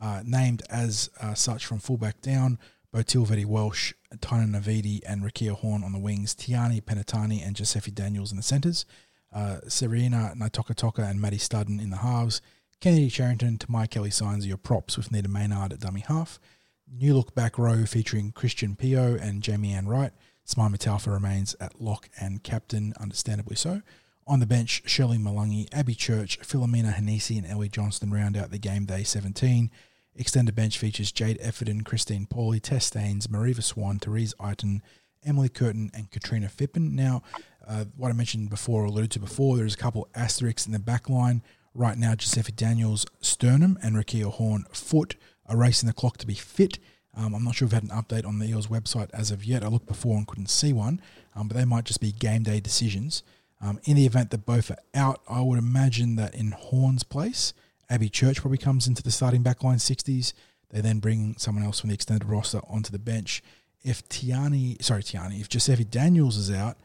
[0.00, 2.58] Uh, named as uh, such from fullback down,
[2.92, 8.30] Botille Vette-Welsh, Tynan Navidi, and Rakia Horn on the wings, Tiana Penitani and Giuseppe Daniels
[8.30, 8.84] in the centres,
[9.32, 12.42] uh, Serena Naitoka Toka and Maddie Studdon in the halves,
[12.80, 16.38] Kennedy Cherrington, Mike Kelly signs your props with Nita Maynard at dummy half,
[16.86, 20.12] new look back row featuring Christian Pio and Jamie Ann Wright,
[20.46, 23.80] Simaima Taufa remains at lock and captain, understandably so.
[24.26, 28.58] On the bench, Shirley Malungi, Abby Church, Philomena Hanisi, and Ellie Johnston round out the
[28.58, 29.70] game day 17.
[30.14, 34.80] Extended bench features Jade Efferton, Christine Pauly, Tess Staines, Mariva Swan, Therese Eiton,
[35.24, 36.92] Emily Curtin, and Katrina Fippen.
[36.92, 37.22] Now,
[37.66, 40.78] uh, what I mentioned before, or alluded to before, there's a couple asterisks in the
[40.78, 41.42] back line.
[41.74, 45.16] Right now, Giuseppe Daniels, sternum, and Rakia Horn, foot,
[45.46, 46.78] are racing the clock to be fit.
[47.14, 49.64] Um, I'm not sure we've had an update on the Eels website as of yet.
[49.64, 51.00] I looked before and couldn't see one,
[51.34, 53.22] um, but they might just be game day decisions.
[53.60, 57.54] Um, in the event that both are out, I would imagine that in Horn's place,
[57.92, 60.32] Abby Church probably comes into the starting backline 60s.
[60.70, 63.42] They then bring someone else from the extended roster onto the bench.
[63.82, 66.78] If Tiana, sorry, Tiana, if Giuseppe Daniels is out,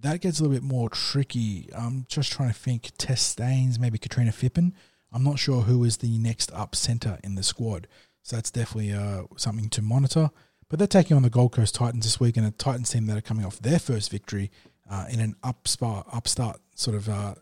[0.00, 1.68] that gets a little bit more tricky.
[1.76, 4.72] I'm just trying to think Tess Staines, maybe Katrina Fippen.
[5.12, 7.86] I'm not sure who is the next up centre in the squad.
[8.22, 10.30] So that's definitely uh, something to monitor.
[10.70, 13.18] But they're taking on the Gold Coast Titans this week, and a Titans team that
[13.18, 14.50] are coming off their first victory
[14.90, 17.34] uh, in an upstart, upstart sort of uh,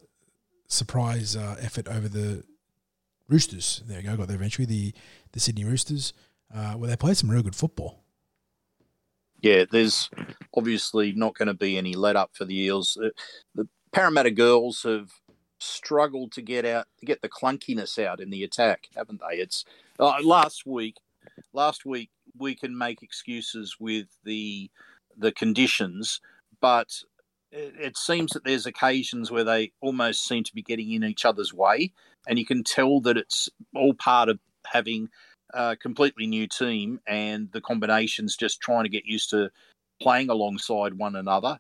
[0.66, 2.42] surprise uh, effort over the
[3.28, 3.82] Roosters.
[3.86, 4.66] There you go, got there eventually.
[4.66, 4.94] The
[5.32, 6.12] the Sydney Roosters,
[6.54, 8.04] uh, where they played some real good football.
[9.40, 10.08] Yeah, there's
[10.54, 12.96] obviously not going to be any let up for the Eels.
[13.00, 13.12] The,
[13.54, 15.10] the Parramatta girls have
[15.58, 19.36] struggled to get out, to get the clunkiness out in the attack, haven't they?
[19.36, 19.64] It's
[19.98, 20.96] uh, last week.
[21.52, 24.70] Last week we can make excuses with the
[25.16, 26.20] the conditions,
[26.60, 27.02] but
[27.52, 31.24] it, it seems that there's occasions where they almost seem to be getting in each
[31.24, 31.92] other's way,
[32.26, 35.08] and you can tell that it's all part of having
[35.54, 39.50] a completely new team and the combinations just trying to get used to
[40.00, 41.58] playing alongside one another.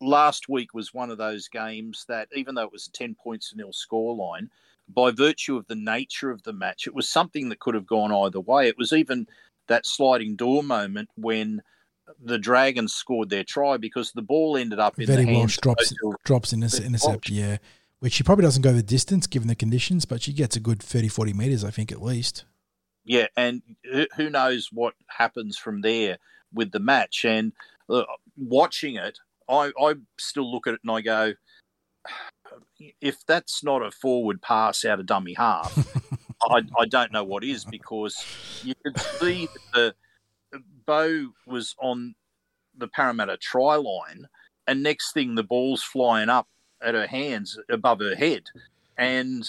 [0.00, 3.50] Last week was one of those games that, even though it was a 10 points
[3.50, 4.48] to nil scoreline,
[4.88, 8.12] by virtue of the nature of the match, it was something that could have gone
[8.12, 8.68] either way.
[8.68, 9.26] It was even
[9.68, 11.62] that sliding door moment when
[12.22, 15.92] the Dragons scored their try because the ball ended up in Very the Walsh drops
[16.24, 17.30] drops in this intercept, Walsh.
[17.30, 17.56] yeah.
[18.00, 20.82] Which she probably doesn't go the distance given the conditions, but she gets a good
[20.82, 22.44] 30, 40 metres, I think, at least.
[23.04, 23.62] Yeah, and
[24.16, 26.18] who- knows what happens from there
[26.52, 27.24] with the match.
[27.24, 27.52] And
[27.88, 28.04] uh,
[28.36, 29.18] watching it,
[29.48, 31.32] I, I still look at it and I go,
[33.00, 35.76] if that's not a forward pass out of dummy half,
[36.42, 38.22] I, I don't know what is because
[38.62, 39.94] you could see that the
[40.86, 42.14] Bo was on
[42.76, 44.28] the Parramatta try line,
[44.66, 46.48] and next thing the ball's flying up
[46.82, 48.44] at her hands above her head,
[48.98, 49.48] and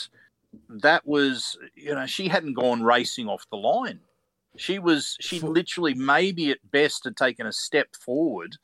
[0.70, 4.00] that was you know she hadn't gone racing off the line.
[4.56, 8.58] She was she literally maybe at best had taken a step forward,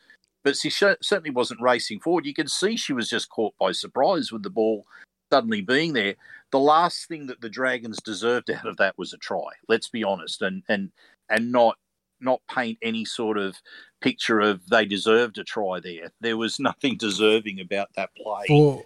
[0.44, 2.26] but she cer- certainly wasn't racing forward.
[2.26, 4.86] You could see she was just caught by surprise with the ball
[5.32, 6.16] suddenly being there.
[6.52, 9.50] The last thing that the Dragons deserved out of that was a try.
[9.68, 10.92] Let's be honest, and and
[11.30, 11.78] and not
[12.20, 13.56] not paint any sort of
[14.02, 16.12] picture of they deserved a try there.
[16.22, 18.46] There was nothing deserving about that play.
[18.48, 18.84] For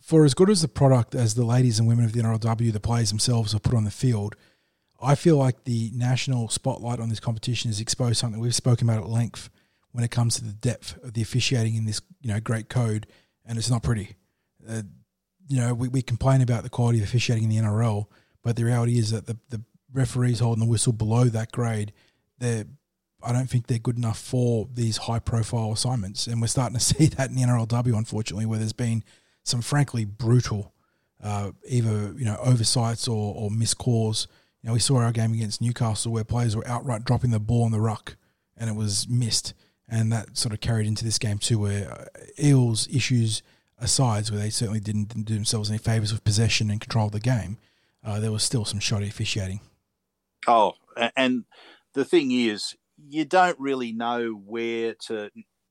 [0.00, 2.80] for as good as the product as the ladies and women of the NRLW, the
[2.80, 4.36] players themselves have put on the field,
[5.00, 9.02] I feel like the national spotlight on this competition has exposed something we've spoken about
[9.02, 9.50] at length
[9.92, 13.06] when it comes to the depth of the officiating in this you know great code,
[13.46, 14.16] and it's not pretty.
[14.68, 14.82] Uh,
[15.46, 18.06] you know, we, we complain about the quality of officiating in the NRL,
[18.42, 19.62] but the reality is that the, the
[19.92, 21.92] referees holding the whistle below that grade,
[22.38, 22.66] they're
[23.24, 26.26] I don't think they're good enough for these high profile assignments.
[26.26, 29.02] And we're starting to see that in the NRLW, unfortunately, where there's been
[29.42, 30.72] some frankly brutal
[31.22, 34.28] uh, either, you know, oversights or, or missed calls.
[34.62, 37.64] You know, we saw our game against Newcastle where players were outright dropping the ball
[37.64, 38.16] on the ruck
[38.56, 39.54] and it was missed.
[39.88, 42.04] And that sort of carried into this game too, where uh,
[42.42, 43.42] Eels issues
[43.78, 47.12] asides, where they certainly didn't, didn't do themselves any favours with possession and control of
[47.12, 47.58] the game,
[48.02, 49.60] uh, there was still some shoddy officiating.
[50.46, 50.74] Oh,
[51.16, 51.44] and
[51.94, 52.74] the thing is,
[53.08, 55.30] you don't really know where to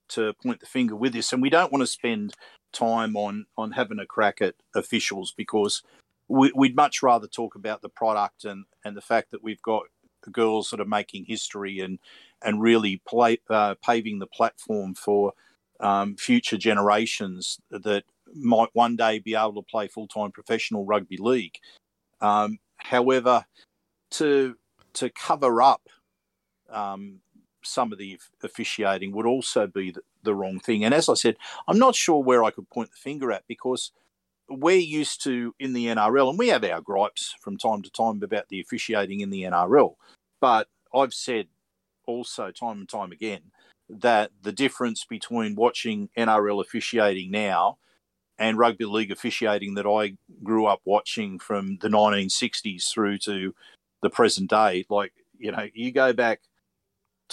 [0.10, 2.34] to point the finger with this, and we don't want to spend
[2.72, 5.84] time on on having a crack at officials because
[6.28, 9.84] we, we'd much rather talk about the product and and the fact that we've got
[10.32, 12.00] girls that are making history and
[12.44, 15.34] and really play, uh, paving the platform for
[15.80, 18.04] um, future generations that
[18.36, 21.58] might one day be able to play full time professional rugby league.
[22.22, 23.46] Um, however,
[24.12, 24.56] to
[24.94, 25.82] to cover up
[26.74, 27.20] um,
[27.64, 30.84] some of the officiating would also be the, the wrong thing.
[30.84, 31.38] And as I said,
[31.68, 33.92] I'm not sure where I could point the finger at because
[34.50, 38.22] we're used to in the NRL, and we have our gripes from time to time
[38.22, 39.96] about the officiating in the NRL.
[40.42, 41.48] But I've said
[42.06, 43.42] also time and time again
[43.90, 47.78] that the difference between watching NRL officiating now
[48.38, 53.54] and rugby league officiating that I grew up watching from the 1960s through to
[54.02, 56.42] the present day, like, you know, you go back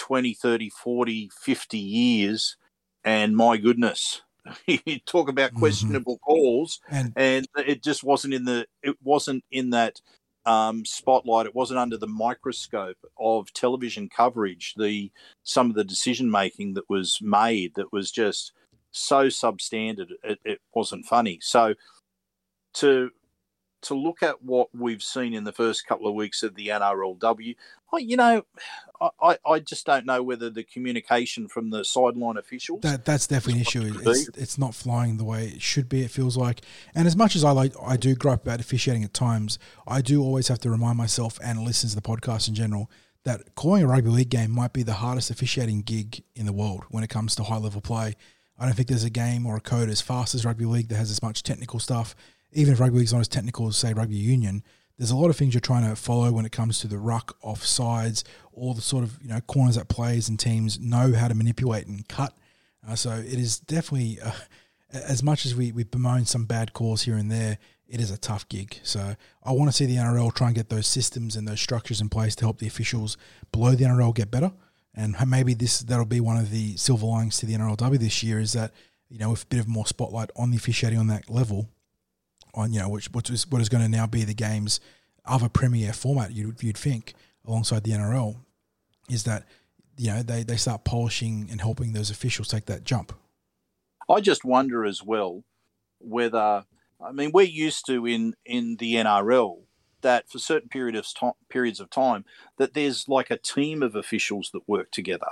[0.01, 2.57] 20, 30, 40, 50 years,
[3.05, 4.23] and my goodness,
[4.67, 5.59] you talk about Mhm.
[5.59, 10.01] questionable calls And and it just wasn't in the it wasn't in that
[10.47, 11.47] um, spotlight.
[11.47, 14.75] It wasn't under the microscope of television coverage.
[14.77, 15.13] The
[15.45, 18.53] some of the decision making that was made that was just
[18.93, 20.13] so substandard.
[20.25, 21.39] It, it wasn't funny.
[21.43, 21.75] So
[22.75, 23.11] to
[23.83, 27.57] to look at what we've seen in the first couple of weeks of the NRLW,
[27.93, 28.45] I, you know,
[29.23, 32.81] I, I- just don't know whether the communication from the sideline officials.
[32.83, 34.01] That that's definitely an issue.
[34.11, 36.03] It's, it's not flying the way it should be.
[36.03, 36.61] It feels like,
[36.95, 39.59] and as much as I like, I do gripe about officiating at times.
[39.87, 42.91] I do always have to remind myself and listeners to the podcast in general
[43.25, 46.85] that calling a rugby league game might be the hardest officiating gig in the world
[46.91, 48.15] when it comes to high level play.
[48.59, 50.97] I don't think there's a game or a code as fast as rugby league that
[50.97, 52.15] has as much technical stuff.
[52.53, 54.62] Even if rugby league's not as technical as say rugby union,
[55.01, 57.35] there's a lot of things you're trying to follow when it comes to the ruck
[57.41, 58.23] off sides,
[58.53, 61.87] all the sort of you know corners that players and teams know how to manipulate
[61.87, 62.37] and cut.
[62.87, 64.33] Uh, so it is definitely, uh,
[64.93, 67.57] as much as we, we bemoan some bad calls here and there,
[67.89, 68.79] it is a tough gig.
[68.83, 72.03] So I want to see the NRL try and get those systems and those structures
[72.03, 73.17] in place to help the officials
[73.53, 74.53] below the NRL get better.
[74.95, 78.39] And maybe this that'll be one of the silver linings to the NRLW this year
[78.39, 78.73] is that
[79.09, 81.71] you know with a bit of more spotlight on the officiating on that level,
[82.55, 84.81] on you know which what is what is going to now be the game's
[85.25, 87.15] other premier format you'd, you'd think
[87.47, 88.37] alongside the NRL
[89.09, 89.47] is that
[89.97, 93.13] you know they, they start polishing and helping those officials take that jump.
[94.09, 95.45] I just wonder as well
[95.99, 96.65] whether
[97.01, 99.63] I mean we're used to in in the NRL
[100.03, 102.25] that for certain period of time, periods of time
[102.57, 105.29] that there's like a team of officials that work together.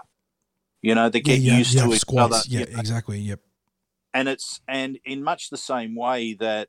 [0.82, 2.34] You know, they get yeah, used you to each squads.
[2.34, 2.42] other.
[2.46, 3.18] Yeah, you know, exactly.
[3.18, 3.40] Yep.
[4.14, 6.68] and it's and in much the same way that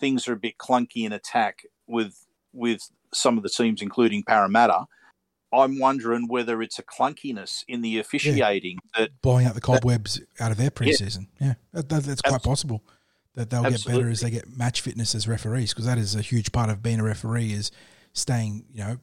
[0.00, 4.86] things are a bit clunky in attack with with some of the teams, including Parramatta.
[5.52, 10.50] I'm wondering whether it's a clunkiness in the officiating that blowing out the cobwebs out
[10.50, 11.28] of their preseason.
[11.40, 12.82] Yeah, that, that, that's quite possible
[13.34, 16.20] that they'll get better as they get match fitness as referees because that is a
[16.20, 17.70] huge part of being a referee is
[18.12, 18.98] staying, you know,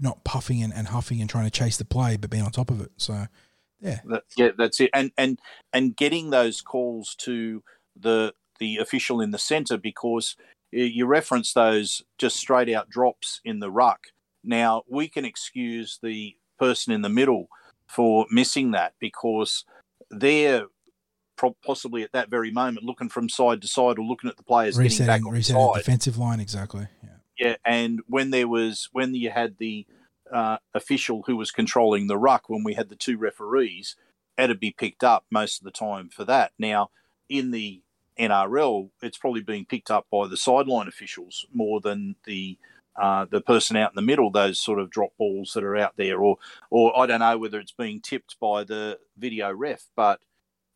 [0.00, 2.70] not puffing and, and huffing and trying to chase the play, but being on top
[2.70, 2.90] of it.
[2.96, 3.26] So,
[3.80, 4.90] yeah, That, yeah, that's it.
[4.94, 5.38] And and
[5.72, 7.62] and getting those calls to
[7.96, 10.36] the the official in the centre because
[10.70, 14.06] you reference those just straight out drops in the ruck.
[14.44, 17.48] Now we can excuse the person in the middle
[17.88, 19.64] for missing that because
[20.10, 20.66] they're
[21.66, 24.76] possibly at that very moment looking from side to side or looking at the players
[24.76, 25.78] getting resetting, back on resetting the side.
[25.78, 26.86] defensive line exactly.
[27.02, 29.84] Yeah, Yeah, and when there was when you had the
[30.32, 33.96] uh, official who was controlling the ruck, when we had the two referees,
[34.38, 36.52] it'd be picked up most of the time for that.
[36.60, 36.90] Now,
[37.28, 37.81] in the
[38.18, 42.58] NRL, it's probably being picked up by the sideline officials more than the
[43.00, 44.30] uh, the person out in the middle.
[44.30, 46.36] Those sort of drop balls that are out there, or
[46.70, 50.20] or I don't know whether it's being tipped by the video ref, but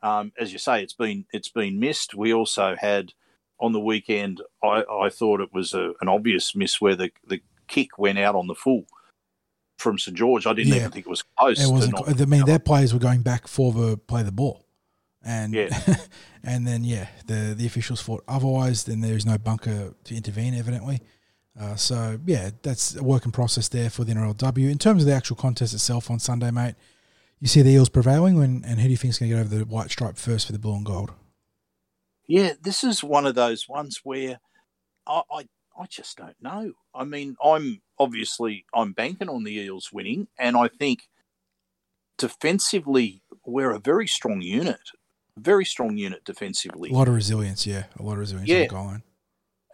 [0.03, 2.15] um, as you say, it's been it's been missed.
[2.15, 3.13] We also had
[3.59, 4.43] on the weekend.
[4.63, 8.35] I, I thought it was a, an obvious miss where the, the kick went out
[8.35, 8.85] on the full
[9.79, 10.47] from St George.
[10.47, 10.77] I didn't Yeah.
[10.81, 11.63] even think it was close.
[11.63, 11.99] it wasn't.
[12.07, 14.66] I mean, their players were going back for the play the ball,
[15.27, 15.69] and Yeah.
[16.45, 18.85] and then yeah, the the officials fought otherwise.
[18.85, 21.01] Then there is no bunker to intervene, evidently.
[21.59, 24.71] Uh, so yeah, that's a working process there for the NRLW.
[24.71, 26.75] In terms of the actual contest itself on Sunday, mate,
[27.41, 29.41] you see the Eels prevailing, when, and who do you think is going to get
[29.41, 31.13] over the white stripe first for the blue and gold?
[32.27, 34.41] Yeah, this is one of those ones where
[35.07, 35.49] I, I
[35.79, 36.73] I just don't know.
[36.95, 41.09] I mean, I'm obviously I'm banking on the Eels winning, and I think
[42.19, 44.81] defensively we're a very strong unit,
[45.39, 46.91] very strong unit defensively.
[46.91, 49.03] A lot of resilience, yeah, a lot of resilience on the goal line.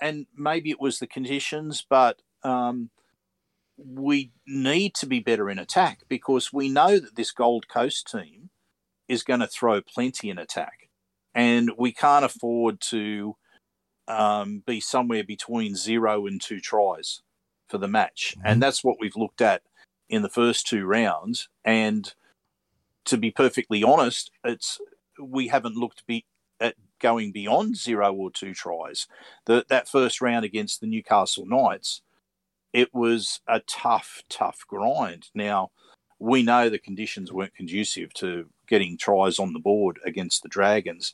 [0.01, 2.91] and maybe it was the conditions, but um,
[3.77, 8.51] we need to be better in attack because we know that this Gold Coast team
[9.09, 10.89] is going to throw plenty in attack,
[11.35, 13.37] and we can't afford to
[14.09, 17.23] um, be somewhere between zero and two tries
[17.69, 18.43] for the match, Mhm.
[18.45, 19.63] and that's what we've looked at
[20.09, 21.49] in the first two rounds.
[21.65, 22.13] And
[23.05, 24.81] to be perfectly honest, it's
[25.23, 26.25] we haven't looked be,
[26.61, 29.07] at going beyond zero or two tries
[29.47, 32.03] the, that first round against the Newcastle Knights,
[32.73, 35.29] it was a tough, tough grind.
[35.35, 35.71] Now,
[36.19, 41.13] we know the conditions weren't conducive to getting tries on the board against the Dragons.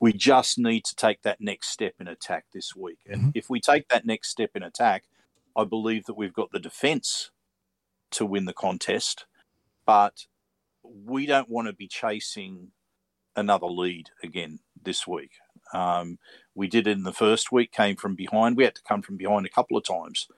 [0.00, 3.00] We just need to take that next step in attack this week.
[3.06, 3.32] And Mhm.
[3.34, 5.08] if we take that next step in attack,
[5.56, 7.32] I believe that we've got the defence
[8.12, 9.26] to win the contest,
[9.84, 10.26] but
[10.84, 12.72] we don't want to be chasing
[13.38, 15.32] another lead again this week.
[15.72, 16.18] Um,
[16.54, 18.56] we did it in the first week, came from behind.
[18.56, 20.28] We had to come from behind a couple of times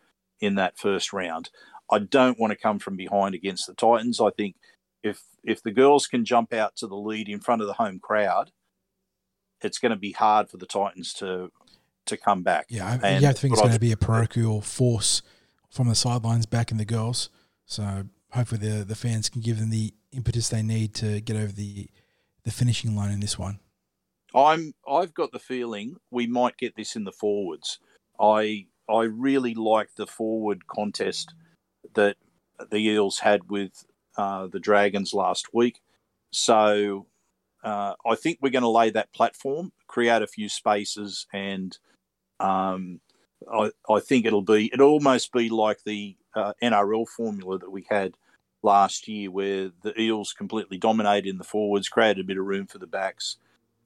[0.41, 1.51] in that first round.
[1.91, 4.21] I don't want to come from behind against the Titans.
[4.21, 4.57] I think
[5.03, 7.99] if if the girls can jump out to the lead in front of the home
[7.99, 8.51] crowd,
[9.63, 11.51] it's going to be hard for the Titans to
[12.07, 12.67] to come back.
[12.69, 15.23] Yeah, I, And you have to think it's going to be a parochial force
[15.71, 17.31] from the sidelines back in the girls.
[17.67, 21.53] So hopefully the the fans can give them the impetus they need to get over
[21.53, 21.89] the
[22.45, 23.61] the finishing line in this one.
[24.35, 27.79] I'm I've got the feeling we might get this in the forwards.
[28.21, 31.35] I I really like the forward contest
[31.95, 32.17] that
[32.71, 33.85] the Eels had with
[34.17, 35.81] uh, the Dragons last week.
[36.33, 37.07] So
[37.65, 41.77] uh, I think we're going to lay that platform, create a few spaces, and
[42.39, 43.01] um,
[43.53, 47.87] I, I think it'll be it'll almost be like the uh, NRL formula that we
[47.91, 48.17] had
[48.63, 52.67] last year, where the Eels completely dominated in the forwards, created a bit of room
[52.67, 53.37] for the backs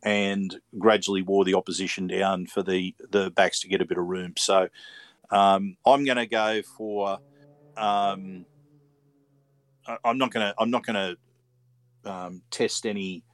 [0.02, 4.04] and gradually wore the opposition down for the, the backs to get a bit of
[4.04, 4.34] room.
[4.36, 4.68] So
[5.30, 7.18] um, I'm going to go for.
[7.76, 8.46] Um,
[9.86, 10.54] I- I'm not going to.
[10.58, 11.16] I'm not going
[12.04, 13.24] to um, test any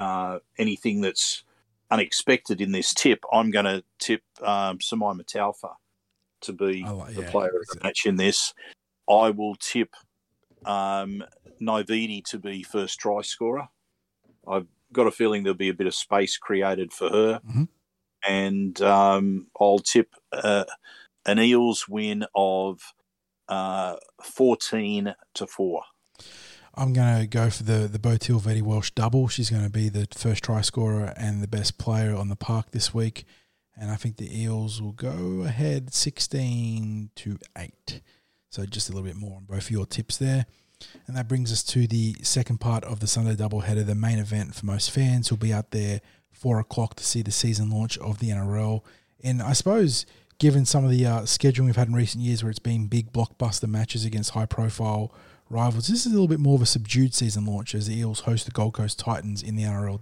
[0.00, 1.44] uh, anything that's
[1.90, 5.74] unexpected in this tip, I'm going to tip um, Simaima Taufa
[6.42, 6.82] to be
[7.14, 8.52] the yeah, player of the match in this.
[9.08, 9.94] I will tip
[10.66, 11.24] um,
[11.60, 13.68] to be first try scorer.
[14.46, 17.40] I've got a feeling there'll be a bit of space created for her.
[17.40, 17.68] Mhm.
[18.26, 20.64] And um, I'll tip uh,
[21.24, 22.80] an Eels win of
[23.48, 25.82] uh, 14 to 4.
[26.74, 29.28] I'm going to go for the the Botille Vette-Welsh double.
[29.28, 32.72] She's going to be the first try scorer and the best player on the park
[32.72, 33.24] this week.
[33.78, 38.00] And I think the Eels will go ahead 16 to 8.
[38.50, 40.46] So just a little bit more on both of your tips there.
[41.06, 44.54] And that brings us to the second part of the Sunday doubleheader, the main event
[44.54, 46.00] for most fans who'll be out there
[46.32, 48.82] four o'clock to see the season launch of the NRL.
[49.24, 50.04] And I suppose,
[50.38, 53.12] given some of the uh, scheduling we've had in recent years where it's been big
[53.12, 55.14] blockbuster matches against high profile
[55.48, 58.20] rivals, this is a little bit more of a subdued season launch as the Eels
[58.20, 60.00] host the Gold Coast Titans in the NRL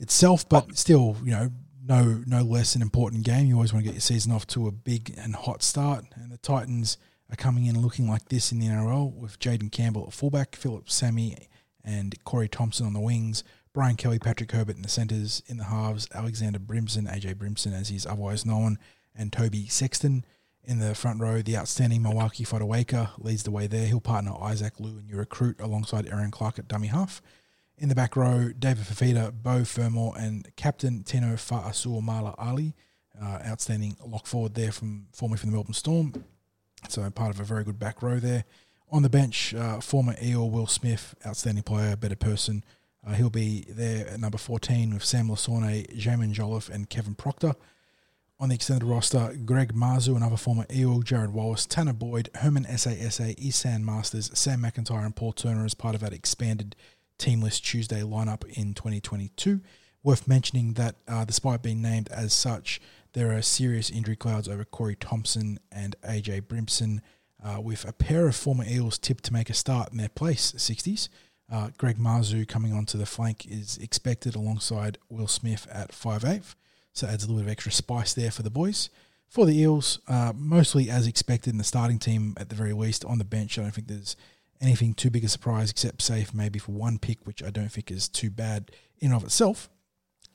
[0.00, 1.50] itself, but still, you know,
[1.84, 3.46] no no less an important game.
[3.46, 6.30] You always want to get your season off to a big and hot start, and
[6.30, 6.96] the Titans
[7.32, 10.90] are coming in looking like this in the NRL with Jayden Campbell at fullback, Phillip
[10.90, 11.36] Sami
[11.82, 13.42] and Corey Thompson on the wings,
[13.72, 17.88] Brian Kelly, Patrick Herbert in the centres, in the halves, Alexander Brimson, AJ Brimson as
[17.88, 18.78] he's otherwise known,
[19.16, 20.24] and Toby Sexton.
[20.64, 23.86] In the front row, the outstanding Moeaki Fotuaika leads the way there.
[23.86, 27.20] He'll partner Isaac Liu and your recruit alongside Erin Clark at dummy half.
[27.78, 32.74] In the back row, David Fifita, Beau Fermor, and Captain Tino Fa'asuamaleaui.
[33.20, 36.12] Uh, outstanding lock forward there from formerly from the Melbourne Storm.
[36.88, 38.44] So part of a very good back row there.
[38.90, 42.62] On the bench, uh, former Eel Will Smith, outstanding player, better person.
[43.06, 47.54] Uh, he'll be there at number 14 with Sam Lisone, Jaimin Jolliffe, and Kevin Proctor.
[48.38, 53.34] On the extended roster, Greg Marzhew, another former Eel, Jarrod Wallace, Tanner Boyd, Herman SASA,
[53.36, 56.74] Esan Marsters, Sam McIntyre, and Paul Turner as part of that expanded
[57.18, 59.60] Team List Tuesday lineup in 2022.
[60.02, 62.80] Worth mentioning that uh, despite being named as such,
[63.12, 67.00] there are serious injury clouds over Corey Thompson and AJ Brimson,
[67.44, 70.52] uh, with a pair of former Eels tipped to make a start in their place
[70.52, 71.08] 60s.
[71.50, 76.54] Uh, Greg Marzhew coming onto the flank is expected alongside Will Smith at 5'8",
[76.92, 78.88] so adds a little bit of extra spice there for the boys.
[79.28, 83.04] For the Eels, uh, mostly as expected in the starting team at the very least.
[83.04, 84.16] On the bench, I don't think there's
[84.60, 87.90] anything too big a surprise except safe maybe for one pick, which I don't think
[87.90, 89.68] is too bad in and of itself.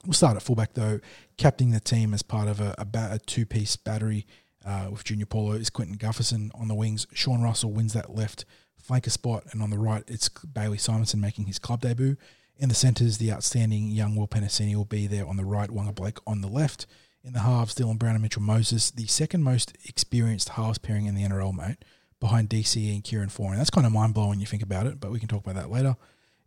[0.07, 1.01] We'll start at fullback though,
[1.35, 4.25] captaining the team as part of a, a, a two-piece battery
[4.65, 7.07] uh, with Junior Paulo is Clinton Gutherson on the wings.
[7.11, 8.45] Sean Russell wins that left
[8.81, 12.15] flanker spot, and on the right it's Bailey Simonson making his club debut.
[12.55, 15.93] In the centres, the outstanding young Will Penisini will be there on the right, Waqa
[15.93, 16.87] Blake on the left.
[17.21, 21.15] In the halves, Dylan Brown and Mitchell Moses, the second most experienced halves pairing in
[21.15, 21.83] the NRL, mate,
[22.21, 23.57] behind DCE and Kieran Foran.
[23.57, 25.55] That's kind of mind blowing when you think about it, but we can talk about
[25.55, 25.97] that later.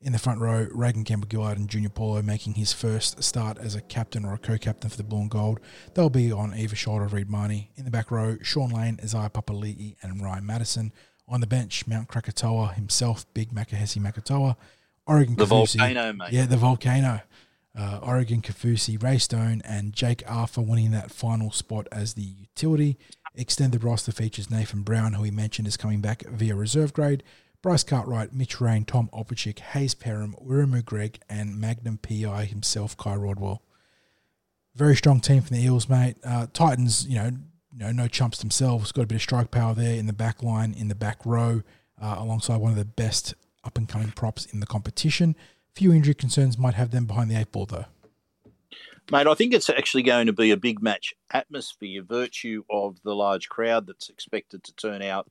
[0.03, 3.75] In the front row, Reagan Campbell Gillard and Junior Paulo making his first start as
[3.75, 5.61] a captain or a co captain for the Blue and Gold.
[5.93, 7.71] They'll be on either shoulder of Reed Mahoney.
[7.77, 10.93] In the back row, Sean Lane, Isaiah Papali'i, and Ryan Matterson.
[11.29, 14.57] On the bench, Mount Krakatoa himself, Big Makahesi Makatoa.
[15.07, 15.77] Oregon The Kaufusi.
[15.79, 16.33] volcano, mate.
[16.33, 17.21] Yeah, the volcano.
[17.79, 22.97] Uh, Oregon Kaufusi, Ray Stone, and Jake Arthur winning that final spot as the utility.
[23.35, 27.23] Extended roster features Nathan Brown, who we mentioned is coming back via reserve grade.
[27.63, 33.17] Bryce Cartwright, Mitch Rein, Tom Opacic, Hayze Perham, Wiremu Greig, and Magnum PI himself, Kai
[33.17, 33.63] Rodwell.
[34.75, 36.17] Very strong team from the Eels, mate.
[36.25, 37.33] Uh, Titans, you know,
[37.73, 38.93] you know, no chumps themselves.
[38.93, 41.63] Got a bit of strike power there in the back line, in the back row,
[42.01, 45.37] uh, alongside one of the best up and coming props in the competition.
[45.75, 47.85] Few injury concerns might have them behind the eight ball, though.
[49.13, 53.15] Mate, I think it's actually going to be a big match atmosphere, virtue of the
[53.15, 55.29] large crowd that's expected to turn out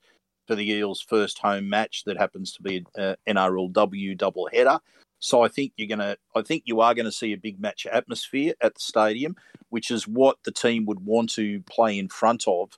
[0.49, 4.80] for the Eels' first home match that happens to be an NRLW double header.
[5.19, 7.85] So I think you're gonna, I think you are going to see a big match
[7.85, 9.35] atmosphere at the stadium,
[9.69, 12.71] which is what the team would want to play in front of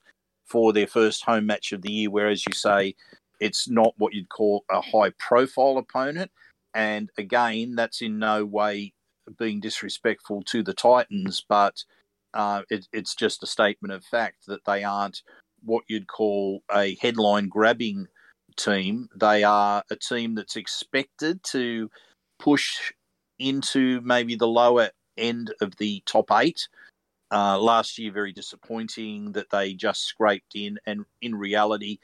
[0.43, 2.09] for their first home match of the year.
[2.09, 2.93] Whereas you say
[3.39, 6.29] it's not what you'd call a high profile opponent,
[6.73, 8.91] and again, that's in no way
[9.39, 11.85] being disrespectful to the Titans, but
[12.33, 15.21] uh, it, it's just a statement of fact that they aren't
[15.63, 18.07] what you'd call a headline grabbing
[18.57, 19.09] team.
[19.15, 21.89] They are a team that's expected to
[22.39, 22.91] push
[23.39, 26.67] into maybe the lower end of the top eight.
[27.31, 31.97] Uh, last year, very disappointing that they just scraped in, and in reality,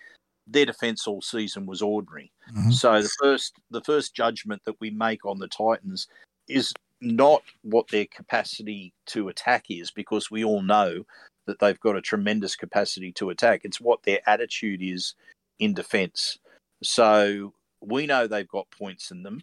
[0.47, 2.31] their defence all season was ordinary.
[2.55, 2.73] Mhm.
[2.73, 6.07] So the first the first judgment that we make on the Titans
[6.47, 11.03] is not what their capacity to attack is, because we all know
[11.47, 13.61] that they've got a tremendous capacity to attack.
[13.63, 15.15] It's what their attitude is
[15.59, 16.37] in defence.
[16.83, 19.41] So we know they've got points in them.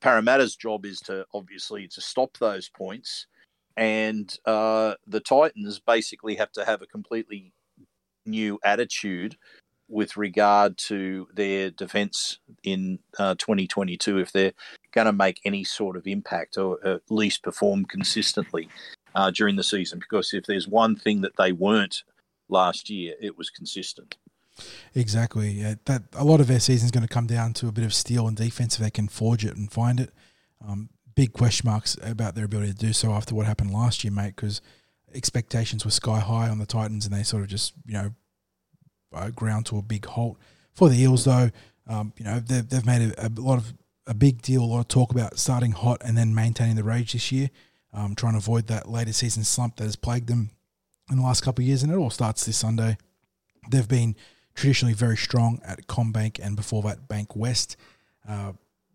[0.00, 3.26] Parramatta's job is to obviously to stop those points,
[3.76, 7.52] and uh, the Titans basically have to have a completely
[8.26, 9.36] new attitude
[9.88, 14.52] with regard to their defence in uh, 2022 if they're
[14.92, 18.68] going to make any sort of impact or at least perform consistently
[19.14, 19.98] uh, during the season.
[19.98, 22.02] Because if there's one thing that they weren't
[22.48, 24.16] last year, it was consistent.
[24.94, 25.50] Exactly.
[25.50, 27.84] Yeah, that a lot of their season is going to come down to a bit
[27.84, 30.10] of steel and defense if they can forge it and find it.
[30.66, 34.12] Um, big question marks about their ability to do so after what happened last year,
[34.12, 34.36] mate.
[34.36, 34.60] Because
[35.12, 38.14] expectations were sky high on the Titans, and they sort of just you know
[39.12, 40.38] uh, ground to a big halt.
[40.72, 41.50] For the Eels, though,
[41.88, 43.74] um, you know they've, they've made a, a, lot of
[44.06, 47.12] a big deal, a lot of talk about starting hot and then maintaining the rage
[47.12, 47.50] this year,
[47.94, 50.50] um, trying to avoid that later season slump that has plagued them
[51.10, 52.98] in the last couple of years, and it all starts this Sunday.
[53.70, 54.16] They've been
[54.54, 57.76] traditionally very strong at CommBank and before that Bank West.
[58.28, 58.52] Uh,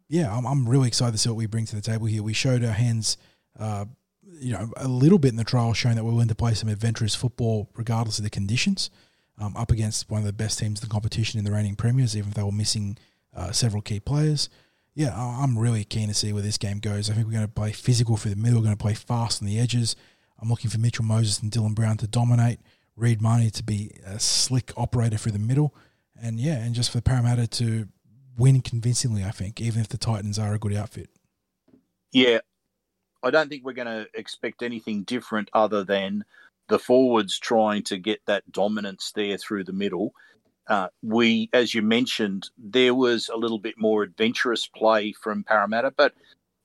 [0.08, 2.24] yeah, I'm, I'm really excited to see what we bring to the table here.
[2.24, 3.18] We showed our hands,
[3.60, 3.86] uh,
[4.40, 6.70] you know, a little bit in the trial, showing that we're willing to play some
[6.70, 8.90] adventurous football regardless of the conditions
[9.40, 12.18] um, up against one of the best teams in the competition in the reigning premiers,
[12.18, 12.98] even if they were missing
[13.36, 14.50] uh, several key players.
[14.96, 17.10] Yeah, I'm really keen to see where this game goes.
[17.10, 19.42] I think we're going to play physical for the middle, we're going to play fast
[19.42, 19.96] on the edges.
[20.42, 22.60] I'm looking for Mitchell Moses and Dylan Brown to dominate,
[22.96, 25.74] Reed Mahoney to be a slick operator through the middle,
[26.22, 27.88] and yeah, and just for Parramatta to
[28.38, 31.10] win convincingly, I think, even if the Titans are a good outfit.
[32.12, 32.40] Yeah,
[33.22, 36.24] I don't think we're going to expect anything different other than
[36.70, 40.14] the forwards trying to get that dominance there through the middle.
[40.70, 45.92] Uh, we, as you mentioned, there was a little bit more adventurous play from Parramatta,
[45.98, 46.14] but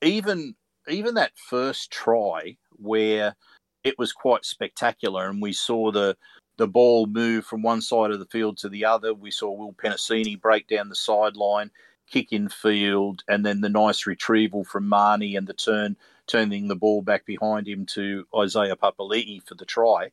[0.01, 0.55] even
[0.87, 3.35] even that first try where
[3.83, 6.15] it was quite spectacular, and we saw the
[6.57, 9.13] the ball move from one side of the field to the other.
[9.13, 11.71] We saw Will Penisini break down the sideline,
[12.09, 16.75] kick in field, and then the nice retrieval from Mahoney and the turn turning the
[16.75, 20.11] ball back behind him to Isaiah Papali'i for the try.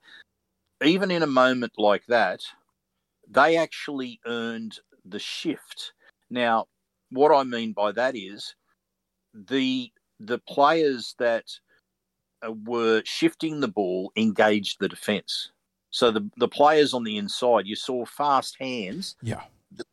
[0.82, 2.42] Even in a moment like that,
[3.28, 5.92] they actually earned the shift.
[6.30, 6.66] Now,
[7.10, 8.54] what I mean by that is
[9.34, 9.90] the
[10.20, 11.44] the players that
[12.46, 15.50] uh, were shifting the ball engaged the defence.
[15.90, 19.16] So the the players on the inside, you saw fast hands.
[19.22, 19.42] Yeah.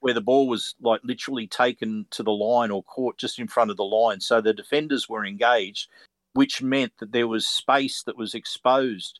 [0.01, 3.71] Where the ball was like literally taken to the line or caught just in front
[3.71, 4.19] of the line.
[4.19, 5.87] So the defenders were engaged
[6.33, 9.19] which meant that there was space that was exposed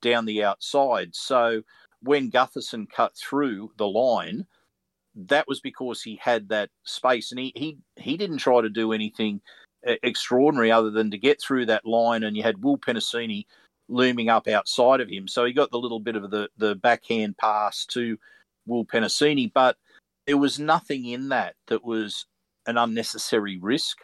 [0.00, 1.14] down the outside.
[1.14, 1.62] So
[2.02, 4.46] when Gutherson cut through the line,
[5.14, 8.92] that was because he had that space, and he he he didn't try to do
[8.92, 9.40] anything
[9.86, 12.22] eh, extraordinary other than to get through that line.
[12.22, 13.46] And you had Will Penisini
[13.88, 17.36] looming up outside of him, so he got the little bit of the the backhand
[17.38, 18.18] pass to
[18.66, 19.76] Will Penisini, but
[20.26, 22.26] there was nothing in that that was
[22.66, 23.98] an unnecessary risk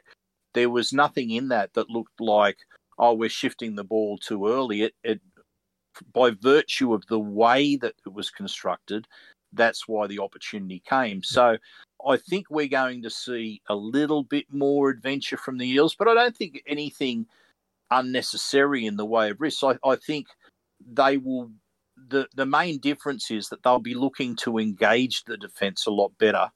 [0.55, 2.59] there was nothing in that that looked like,
[2.99, 4.83] oh, we're shifting the ball too early.
[4.83, 5.21] It, it
[6.13, 9.07] by virtue of the way that it was constructed,
[9.53, 11.23] that's why the opportunity came.
[11.23, 11.57] So
[12.07, 16.09] I think we're going to see a little bit more adventure from the Eels, but
[16.09, 17.27] I don't think anything
[17.91, 19.63] unnecessary in the way of risk.
[19.63, 20.27] I, I think
[20.87, 21.51] they will.
[22.09, 26.13] The, the main difference is that they'll be looking to engage the defence a lot
[26.19, 26.51] better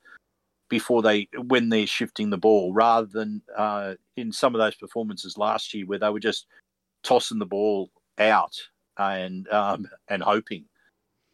[0.68, 5.38] before they when they're shifting the ball, rather than uh, in some of those performances
[5.38, 6.46] last year where they were just
[7.04, 8.54] tossing the ball out
[8.98, 10.64] and um, and hoping.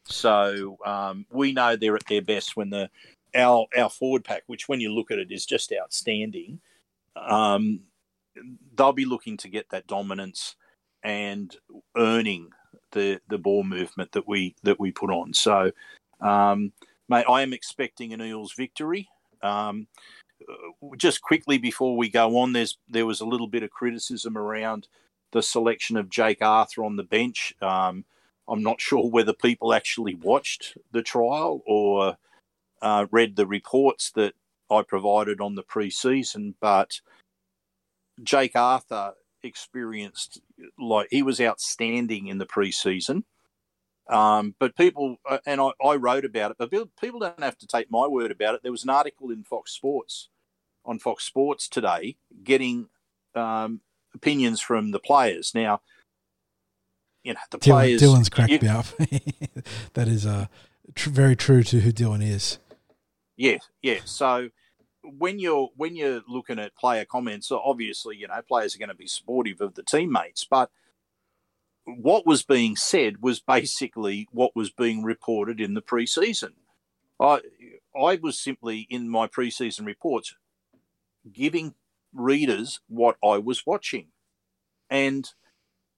[0.06, 2.90] So um, we know they're at their best when the
[3.34, 6.60] our our forward pack, which when you look at it is just outstanding.
[7.16, 7.80] Um,
[8.74, 10.56] they'll be looking to get that dominance
[11.02, 11.54] and
[11.96, 12.50] earning
[12.92, 15.32] the the ball movement that we that we put on.
[15.34, 15.70] So,
[16.20, 16.72] um,
[17.08, 19.08] mate, I am expecting an Eels victory.
[19.42, 19.86] Um,
[20.96, 24.88] just quickly before we go on, there's there was a little bit of criticism around
[25.34, 27.52] the selection of Jake Arthur on the bench.
[27.60, 28.04] Um,
[28.48, 32.16] I'm not sure whether people actually watched the trial or
[32.80, 34.34] uh, read the reports that
[34.70, 37.00] I provided on the pre-season, but
[38.22, 40.40] Jake Arthur experienced
[40.78, 43.24] like he was outstanding in the pre-season.
[44.08, 47.66] Um, but people, uh, and I, I, wrote about it, but people don't have to
[47.66, 48.62] take my word about it.
[48.62, 50.28] There was an article in Fox Sports,
[50.84, 52.88] on Fox Sports today, getting
[53.34, 53.80] um,
[54.14, 55.52] opinions from the players.
[55.54, 55.80] Now,
[57.22, 58.02] you know, the Dylan, players.
[58.02, 58.86] Dylan's cracked you, me up.
[59.94, 60.46] that is uh,
[60.94, 62.58] tr- very true to who Dylan is.
[63.36, 64.00] Yeah, yeah.
[64.04, 64.50] So
[65.02, 68.94] when you're when you're looking at player comments, obviously, you know, players are going to
[68.94, 70.70] be supportive of the teammates, but
[71.84, 76.52] what was being said was basically what was being reported in the preseason.
[77.20, 77.40] I
[77.96, 80.34] I was simply in my preseason reports
[81.30, 81.74] giving
[82.14, 84.08] readers what I was watching,
[84.90, 85.28] and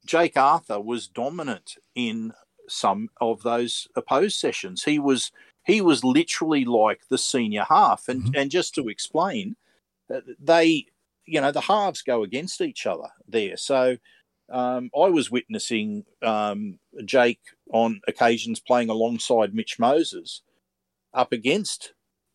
[0.06, 2.32] Jake Arthur was dominant in
[2.68, 4.84] some of those opposed sessions.
[4.84, 5.30] He was
[5.64, 8.40] he was literally like the senior half, and Mhm.
[8.42, 9.56] and just to explain,
[10.38, 10.86] they
[11.26, 13.56] you know the halves go against each other there.
[13.56, 13.96] So
[14.50, 17.40] um, I was witnessing um, Jake
[17.72, 20.42] on occasions playing alongside Mitch Moses
[21.14, 21.94] up against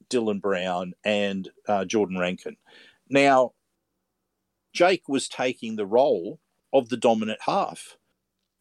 [0.10, 2.58] Dylan Brown and uh, Jordan Rankin.
[3.10, 3.54] Now,
[4.74, 6.40] Jake was taking the role
[6.74, 7.98] of the dominant half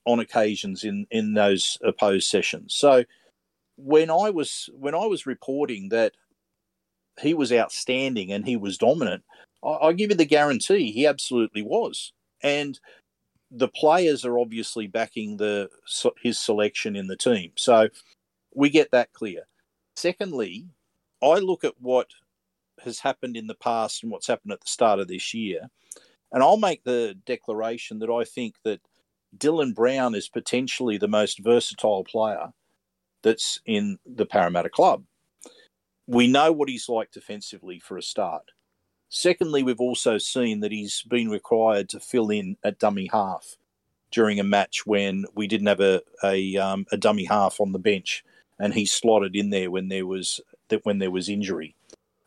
[0.05, 2.75] on occasions in in those opposed sessions.
[2.75, 3.05] So
[3.77, 6.13] when I was when I was reporting that
[7.21, 9.23] he was outstanding and he was dominant,
[9.65, 12.13] I, I give you the guarantee he absolutely was,
[12.43, 12.79] and
[13.51, 15.69] the players are obviously backing the
[16.23, 17.53] his selection in the team.
[17.57, 17.89] So
[18.55, 19.43] we get that clear.
[19.97, 20.67] Secondly,
[21.23, 22.09] I look at what
[22.85, 25.69] has happened in the past and what's happened at the start of this year,
[26.33, 28.81] and I'll make the declaration that I think that
[29.37, 32.53] Dylan Brown is potentially the most versatile player
[33.23, 35.05] that's in the Parramatta club.
[36.07, 38.51] We know what he's like defensively for a start.
[39.09, 43.57] Secondly, we've also seen that he's been required to fill in at dummy half
[44.11, 47.79] during a match when we didn't have a a, um, a dummy half on the
[47.79, 48.25] bench,
[48.59, 51.75] and he slotted in there when there was that when there was injury.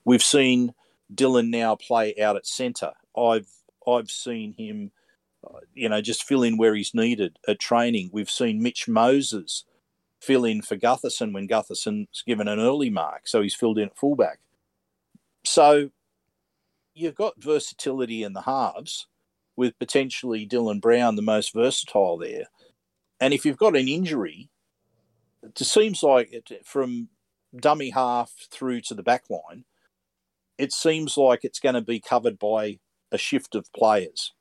[0.05, 0.73] We've seen
[1.13, 2.93] Dylan now play out at centre.
[3.17, 3.47] I've
[3.87, 4.91] I've seen him,
[5.45, 8.09] uh, you know, just fill in where he's needed at training.
[8.13, 9.65] We've seen Mitch Moses
[10.21, 13.97] fill in for Gutherson when Gutherson's given an early mark, so he's filled in at
[13.97, 14.39] fullback.
[15.45, 15.89] So
[16.93, 19.07] you've got versatility in the halves
[19.55, 22.45] with potentially Dylan Brown the most versatile there.
[23.19, 24.49] And if you've got an injury,
[25.43, 27.09] it seems like it, from
[27.55, 29.65] dummy half through to the back line,
[30.57, 32.79] it seems like it's going to be covered by
[33.11, 34.33] a shift of players.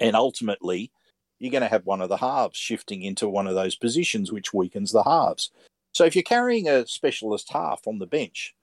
[0.00, 0.90] And ultimately,
[1.38, 4.54] you're going to have one of the halves shifting into one of those positions, which
[4.54, 5.50] weakens the halves.
[5.92, 8.54] So if you're carrying a specialist half on the bench,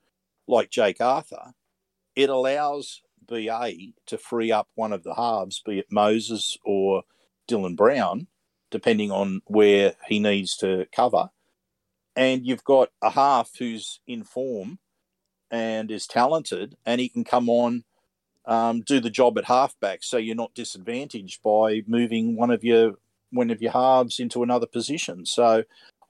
[0.47, 1.53] like Jake Arthur,
[2.15, 3.71] it allows BA
[4.07, 7.03] to free up one of the halves, be it Moses or
[7.47, 8.27] Dylan Brown,
[8.71, 11.29] depending on where he needs to cover.
[12.15, 14.79] And you've got a half who's in form
[15.53, 17.83] and is talented, and he can come on,
[18.45, 22.95] um, do the job at halfback, so you're not disadvantaged by moving one of your
[23.31, 25.25] one of your halves into another position.
[25.25, 25.63] So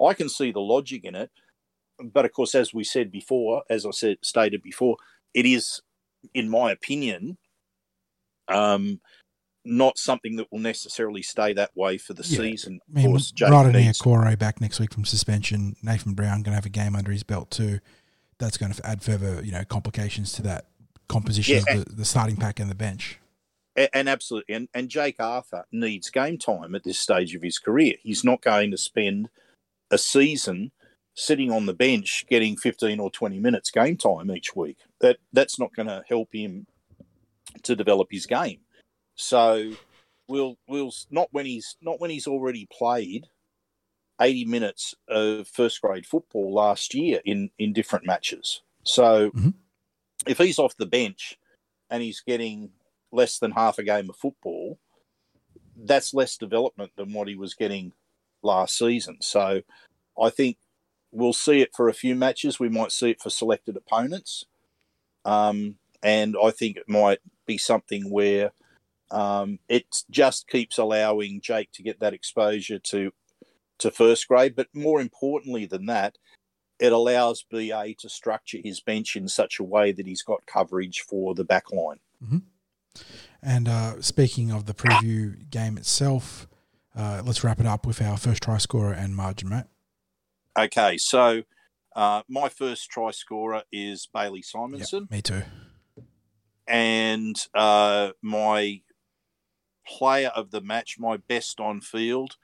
[0.04, 1.30] I can see the logic in it,
[2.02, 4.96] but of course, as we said before, as I said stated before,
[5.34, 5.82] it is,
[6.34, 7.38] in my opinion,
[8.50, 9.00] um,
[9.66, 12.38] not something that will necessarily stay that way for the Yeah.
[12.38, 12.80] season.
[12.90, 15.76] I mean, Of course, Jake Rodney needs- Corey back next week from suspension.
[15.82, 17.80] Nathan Brown going to have a game under his belt too.
[18.44, 20.66] That's going to add further, you know, complications to that
[21.08, 23.20] composition Yeah, of the, the starting pack and the bench.
[23.78, 27.58] A- And absolutely, and, and Jake Arthur needs game time at this stage of his
[27.60, 27.96] career.
[28.02, 29.30] He's not going to spend
[29.92, 30.72] a season
[31.16, 34.78] sitting on the bench getting 15 or 20 minutes game time each week.
[35.02, 36.66] That that's not going to help him
[37.64, 38.60] to develop his game.
[39.16, 39.72] So
[40.28, 43.28] we'll we'll not when he's not when he's already played
[44.24, 48.62] 80 minutes of first grade football last year in in different matches.
[48.84, 49.54] So Mhm.
[50.26, 51.38] if he's off the bench
[51.90, 52.74] and he's getting
[53.12, 54.80] less than half a game of football,
[55.76, 57.94] that's less development than what he was getting
[58.42, 59.22] last season.
[59.22, 59.62] So
[60.20, 60.58] I think
[61.12, 62.60] we'll see it for a few matches.
[62.60, 64.46] We might see it for selected opponents.
[65.26, 68.52] Um, and I think it might be something where
[69.12, 73.12] um, it just keeps allowing Jake to get that exposure to
[73.84, 74.56] to first grade.
[74.56, 76.18] But more importantly than that,
[76.80, 81.00] it allows BA to structure his bench in such a way that he's got coverage
[81.02, 82.00] for the back line.
[83.42, 86.48] And uh, speaking of the preview game itself,
[86.96, 89.66] uh, let's wrap it up with our first try scorer and margin, mate.
[90.58, 91.44] Okay, so
[91.96, 95.44] uh, my first try scorer is Bailey Yep, Simonsson, me too.
[96.68, 98.82] and uh, my
[99.86, 102.38] player of the match, my best on field,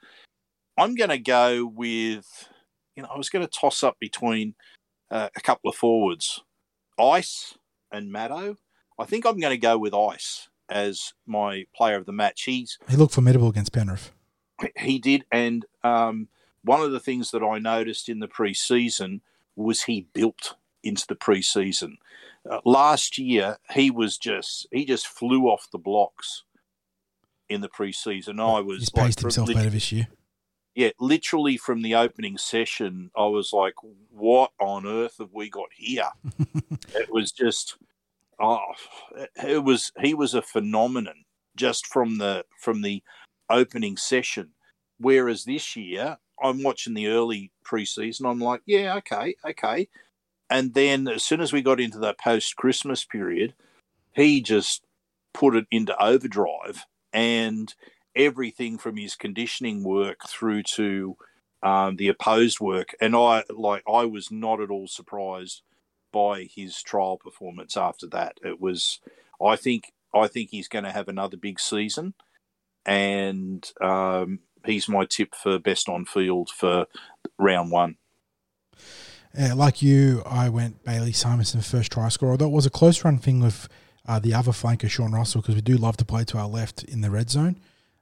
[0.80, 2.48] I'm going to go with,
[2.96, 4.54] you know, I was going to toss up between
[5.10, 6.40] uh, a couple of forwards,
[6.98, 7.58] Ice
[7.92, 8.56] and Maddo.
[8.98, 12.44] I think I'm going to go with Ice as my player of the match.
[12.44, 14.10] He's He looked formidable against Penrith.
[14.78, 16.28] he did, and um,
[16.64, 19.20] one of the things that I noticed in the preseason
[19.56, 21.96] was he built into the preseason.
[22.50, 26.44] Uh, last year, he was just he just flew off the blocks
[27.50, 28.40] in the preseason.
[28.40, 30.08] I was He's like, paced himself lit- better this year.
[30.80, 33.74] Yeah, literally from the opening session, I was like,
[34.10, 36.08] "What on earth have we got here?"
[36.94, 37.76] it was just,
[38.40, 38.72] oh,
[39.36, 43.02] it was he was a phenomenon just from the from the
[43.50, 44.52] opening session.
[44.96, 48.30] Whereas this year, I'm watching the early preseason.
[48.30, 49.86] I'm like, yeah, okay, okay.
[50.48, 53.52] And then as soon as we got into that post Christmas period,
[54.14, 54.82] he just
[55.34, 57.74] put it into overdrive and
[58.16, 61.16] everything from his conditioning work through to
[61.62, 62.94] um, the opposed work.
[63.00, 65.62] And I like I was not at all surprised
[66.12, 68.38] by his trial performance after that.
[68.42, 69.00] It was
[69.42, 72.14] I think I think he's going to have another big season,
[72.84, 76.86] and um, he's my tip for best on field for
[77.38, 77.96] round one.
[79.38, 82.32] Yeah, like you, I went Bailey Simonsson first try scorer.
[82.32, 83.68] Although it was a close run thing with
[84.06, 86.82] uh, the other flanker, Sean Russell, because we do love to play to our left
[86.84, 87.60] in the red zone.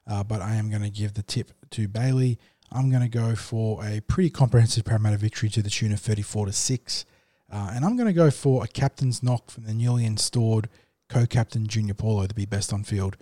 [0.09, 2.39] Uh, but I am going to give the tip to Bailey.
[2.71, 6.47] I'm going to go for a pretty comprehensive Parramatta victory to the tune of 34
[6.47, 7.05] to 6.
[7.51, 10.67] Uh, and I'm going to go for a captain's knock from the newly installed
[11.09, 13.17] co captain Junior Paulo to be best on field.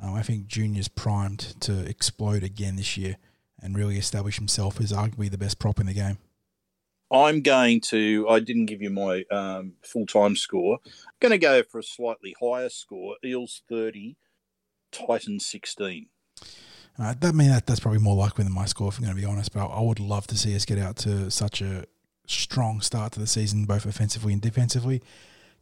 [0.00, 3.16] Um, I think Junior's primed to explode again this year
[3.60, 6.18] and really establish himself as arguably the best prop in the game.
[7.10, 8.26] I'm going to.
[8.28, 10.78] I didn't give you my um, full time score.
[10.84, 13.16] I'm going to go for a slightly higher score.
[13.24, 14.16] Eels 30,
[14.90, 16.06] Titans 16.
[16.98, 19.20] Uh, that mean that that's probably more likely than my score, if I'm going to
[19.20, 19.52] be honest.
[19.52, 21.84] But I would love to see us get out to such a
[22.26, 25.02] strong start to the season, both offensively and defensively.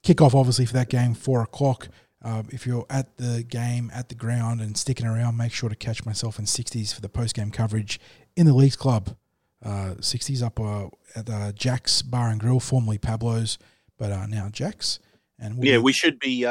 [0.03, 1.89] Kick off, obviously, for that game, four o'clock.
[2.23, 5.77] Uh, if you're at the game, at the ground, and sticking around, make sure to
[5.77, 7.99] catch myself in 60s for the post game coverage
[8.37, 9.17] in the Leagues Club.
[9.65, 13.59] Uh, 60s up uh, at uh, Jack's Bar and Grill, formerly Pablo's,
[13.99, 14.99] but uh, now Jack's.
[15.39, 16.47] And we yeah, we should be.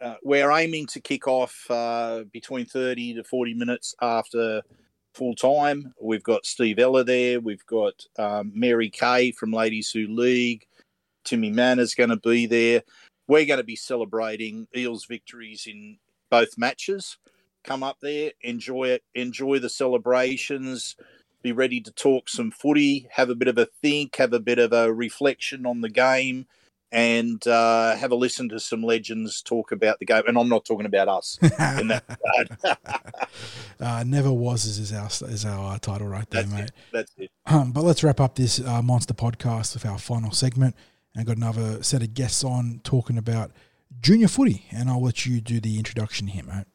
[0.00, 4.62] Uh, we're aiming to kick off uh, between 30 to 40 minutes after
[5.14, 5.92] full time.
[6.00, 7.40] We've got Steve Ella there.
[7.40, 10.66] We've got um, Mary Kay from Ladies Who League.
[11.24, 12.82] Timmy Mann is going to be there.
[13.26, 15.98] We're going to be celebrating Eels victories in
[16.30, 17.18] both matches.
[17.64, 20.96] Come up there, enjoy it, enjoy the celebrations
[21.42, 24.58] be ready to talk some footy, have a bit of a think, have a bit
[24.58, 26.46] of a reflection on the game,
[26.90, 30.22] and uh, have a listen to some legends talk about the game.
[30.26, 31.38] And I'm not talking about us.
[31.42, 33.18] in that
[33.80, 36.64] uh, never was is our is our uh, title right there, that's mate.
[36.64, 36.72] It.
[36.92, 37.30] That's it.
[37.46, 40.74] Um, but let's wrap up this uh, monster podcast with our final segment,
[41.14, 43.50] and got another set of guests on talking about
[44.00, 44.64] junior footy.
[44.70, 46.66] And I'll let you do the introduction here, mate.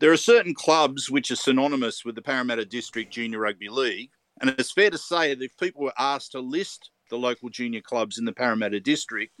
[0.00, 4.10] There are certain clubs which are synonymous with the Parramatta District Junior Rugby League,
[4.40, 7.80] and it's fair to say that if people were asked to list the local junior
[7.80, 9.32] clubs in the Parramatta District,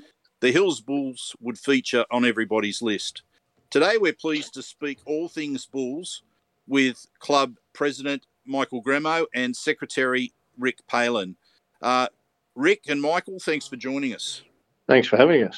[0.44, 3.22] the Hills Bulls would feature on everybody's list.
[3.70, 6.22] Today, we're pleased to speak all things Bulls
[6.68, 11.36] with club president Michael Gremo and secretary Rick Palin.
[11.80, 12.08] Uh,
[12.54, 14.42] Rick and Michael, thanks for joining us.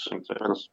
[0.08, 0.68] Thanks for having us.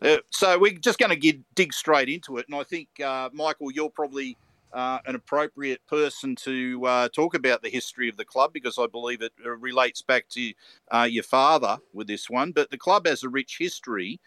[0.00, 3.72] Uh, so we're just going to dig straight into it, and I think uh, Michael,
[3.72, 4.36] you're probably
[4.76, 8.86] uh, an appropriate person to uh, talk about the history of the club because I
[8.86, 10.52] believe it uh, relates back to
[10.92, 12.52] uh, your father with this one.
[12.52, 14.20] But the club has a rich history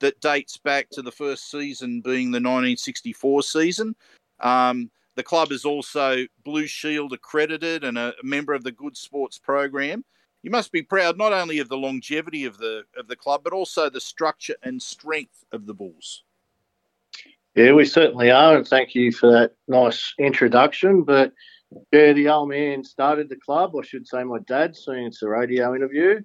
[0.00, 3.96] that dates back to the first season being the 1964 season.
[4.40, 9.38] Um, the club is also Blue Shield accredited and a member of the Good Sports
[9.38, 10.04] program
[10.46, 13.52] you must be proud not only of the longevity of the of the club, but
[13.52, 16.22] also the structure and strength of the Bulls.
[17.56, 21.04] Yeah, we certainly are, and thank you for that nice introduction.
[21.04, 21.32] But
[21.90, 25.28] yeah, the old man started the club, I should say my dad, seeing it's a
[25.28, 26.20] radio interview,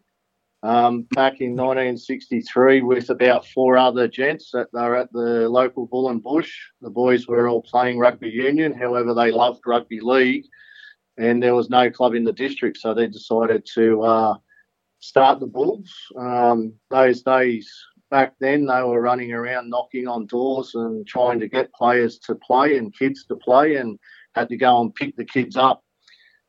[0.62, 6.10] um, back in 1963 with about four other gents that were at the local Bull
[6.10, 6.54] and Bush.
[6.82, 10.46] The boys were all playing rugby union, however, they loved rugby league
[11.18, 14.36] and there was no club in the district, so they decided to uh,
[15.00, 15.94] start the Bulls.
[16.18, 17.72] Um, those days
[18.12, 22.36] back then, they were running around knocking on doors and trying to get players to
[22.36, 23.98] play and kids to play, and
[24.36, 25.84] had to go and pick the kids up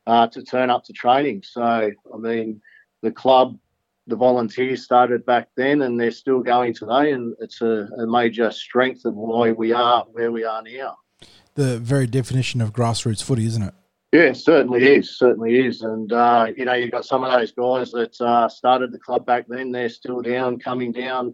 [0.05, 1.41] uh, to turn up to training.
[1.43, 2.61] So, I mean,
[3.01, 3.57] the club,
[4.05, 8.51] the volunteers started back then, and they're still going today, and it's a, a major
[8.51, 10.97] strength of why we are where we are now.
[11.55, 13.73] The very definition of grassroots footy, isn't it?
[14.13, 15.17] Yeah, certainly is.
[15.17, 15.81] Certainly is.
[15.81, 19.25] And, uh, you know, you've got some of those guys that uh, started the club
[19.25, 19.71] back then.
[19.71, 21.33] They're still down, coming down,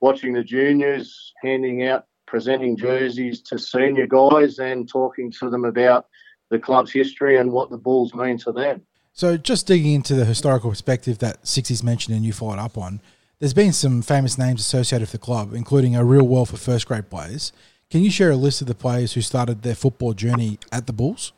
[0.00, 6.06] watching the juniors, handing out, presenting jerseys to senior guys and talking to them about
[6.48, 8.80] the club's history and what the Bulls mean to them.
[9.12, 13.02] So, just digging into the historical perspective that 60s mentioned and you followed up on,
[13.40, 16.88] there's been some famous names associated with the club, including a real world for first
[16.88, 17.52] grade players.
[17.90, 20.94] Can you share a list of the players who started their football journey at the
[20.94, 21.34] Bulls?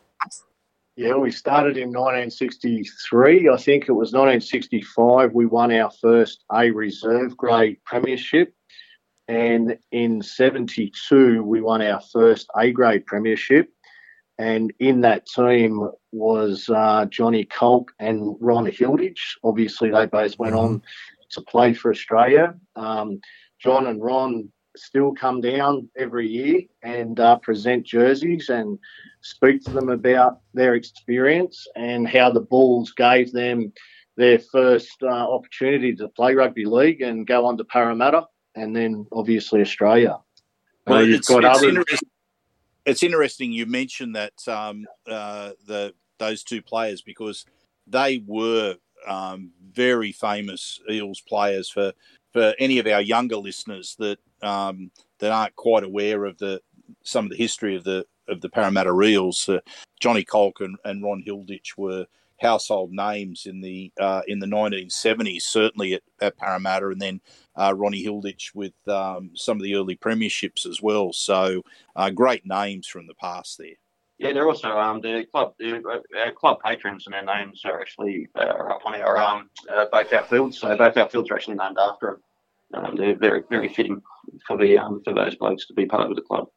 [0.99, 3.49] Yeah, we started in 1963.
[3.49, 8.53] I think it was 1965 we won our first A reserve grade premiership.
[9.29, 13.73] And in 72, we won our first A grade premiership.
[14.39, 19.39] and in that team was uh, Johnny Kolc and Ron Hilditch.
[19.45, 20.83] Obviously, they both went on
[21.31, 22.57] to play for Australia.
[22.75, 23.20] Um,
[23.61, 28.79] John and Ron still come down every year and uh, present jerseys and
[29.21, 33.73] speak to them about their experience and how the Bulls gave them
[34.17, 39.07] their first uh, opportunity to play rugby league and go on to Parramatta and then
[39.13, 40.19] obviously Australia.
[40.87, 41.63] Well, uh, it's, it's.
[41.63, 42.09] Interesting.
[42.87, 47.45] It's interesting you mentioned that um, uh, the those two players because
[47.87, 48.77] they were
[49.07, 51.93] um, very famous Eels players for
[52.39, 56.60] for any of our younger listeners that um, that aren't quite aware of the
[57.02, 59.48] some of the history of the of the Parramatta Eels.
[59.48, 59.59] Uh,
[59.98, 62.06] Johnny Kolc and, and Ron Hilditch were
[62.40, 67.20] household names in the uh, in the 1970s, certainly at, at Parramatta, and then
[67.56, 71.12] uh, Ronnie Hilditch with um, some of the early premierships as well.
[71.12, 71.62] So
[71.97, 73.74] uh, great names from the past there.
[74.19, 75.81] Yeah, they're also um, the club the,
[76.19, 80.12] our club patrons and their names are actually uh, up on our um, uh, both
[80.12, 80.59] our fields.
[80.59, 82.23] So both our fields are actually named after them.
[82.74, 84.03] Um, they're very very fitting
[84.47, 86.49] for the um, for those blokes to be part of the club.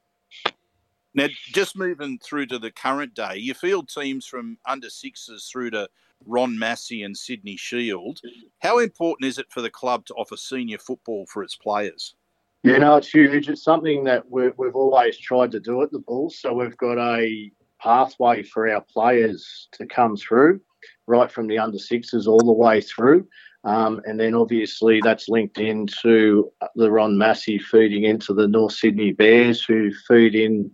[1.13, 5.71] Now, just moving through to the current day, you field teams from under sixes through
[5.71, 5.89] to
[6.25, 8.21] Ron Massey and Sydney Shield.
[8.59, 12.15] How important is it for the club to offer senior football for its players?
[12.63, 13.49] Yeah, no, it's huge.
[13.49, 16.39] It's something that we've, we've always tried to do at the Bulls.
[16.39, 17.51] So we've got a
[17.81, 20.61] pathway for our players to come through,
[21.07, 23.27] right from the under sixes all the way through.
[23.63, 29.11] Um, and then obviously that's linked into the Ron Massey feeding into the North Sydney
[29.11, 30.71] Bears, who feed in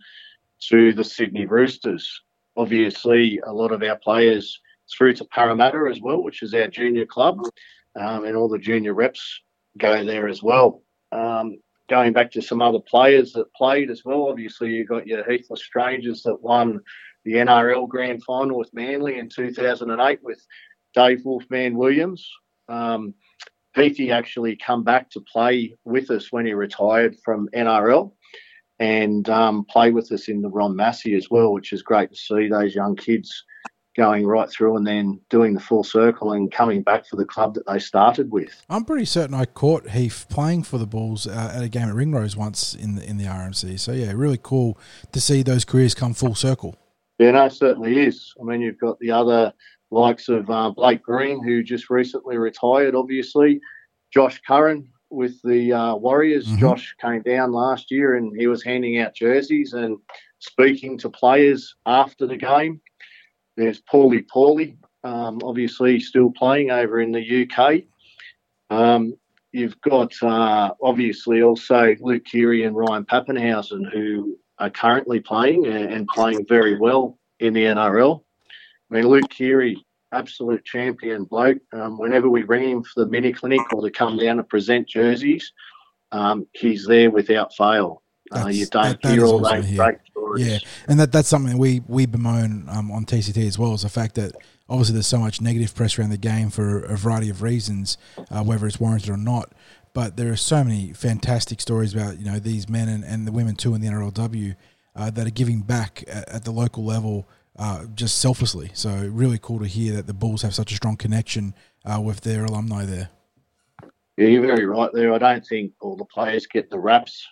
[0.69, 2.21] to the Sydney Roosters.
[2.55, 4.59] Obviously, a lot of our players
[4.89, 7.41] through to Parramatta as well, which is our junior club,
[7.99, 9.41] um, and all the junior reps
[9.77, 10.81] go there as well.
[11.11, 11.57] Um,
[11.89, 15.47] going back to some other players that played as well, obviously you've got your Heath
[15.49, 16.79] L'Estranges that won
[17.25, 20.45] the NRL Grand Final with Manly in 2008 with
[20.93, 22.27] Dave Wolfman Williams.
[22.69, 23.13] Um,
[23.75, 28.11] Heathy actually come back to play with us when he retired from NRL
[28.79, 32.15] and um, play with us in the Ron Massey as well, which is great to
[32.15, 33.43] see those young kids
[33.95, 37.55] going right through and then doing the full circle and coming back for the club
[37.55, 38.63] that they started with.
[38.69, 41.95] I'm pretty certain I caught Heath playing for the Bulls uh, at a game at
[41.95, 43.79] Ringrose once in the, in the RMC.
[43.79, 44.77] So yeah, really cool
[45.11, 46.77] to see those careers come full circle.
[47.17, 48.33] Yeah, no, certainly is.
[48.39, 49.51] I mean, you've got the other
[49.91, 53.59] likes of uh, Blake Green, who just recently retired, obviously.
[54.13, 56.47] Josh Curran, with the uh, Warriors.
[56.47, 56.59] Mm-hmm.
[56.59, 59.97] Josh came down last year and he was handing out jerseys and
[60.39, 62.81] speaking to players after the game.
[63.55, 67.83] There's Pauli Pauli, um, obviously still playing over in the UK.
[68.69, 69.13] Um,
[69.51, 75.91] you've got uh, obviously also Luke Keary and Ryan Papenhuyzen who are currently playing and,
[75.91, 78.23] and playing very well in the NRL.
[78.89, 81.59] I mean, Luke Keary absolute champion bloke.
[81.73, 84.87] Um, whenever we ring him for the mini clinic or to come down and present
[84.87, 85.51] jerseys,
[86.11, 88.01] um, he's there without fail.
[88.31, 90.45] Uh, you don't that, hear all those great stories.
[90.45, 90.57] Yeah,
[90.87, 94.15] and that that's something we we bemoan um, on TCT as well is the fact
[94.15, 94.33] that
[94.67, 97.97] obviously there's so much negative press around the game for a variety of reasons,
[98.29, 99.53] uh, whether it's warranted or not.
[99.93, 103.31] But there are so many fantastic stories about you know these men and, and the
[103.31, 104.55] women too in the NRLW
[104.93, 108.71] uh, that are giving back at, at the local level uh, just selflessly.
[108.73, 111.53] So really cool to hear that the Bulls have such a strong connection
[111.85, 113.09] uh, with their alumni there.
[114.17, 115.13] Yeah, you're very right there.
[115.13, 117.25] I don't think all the players get the raps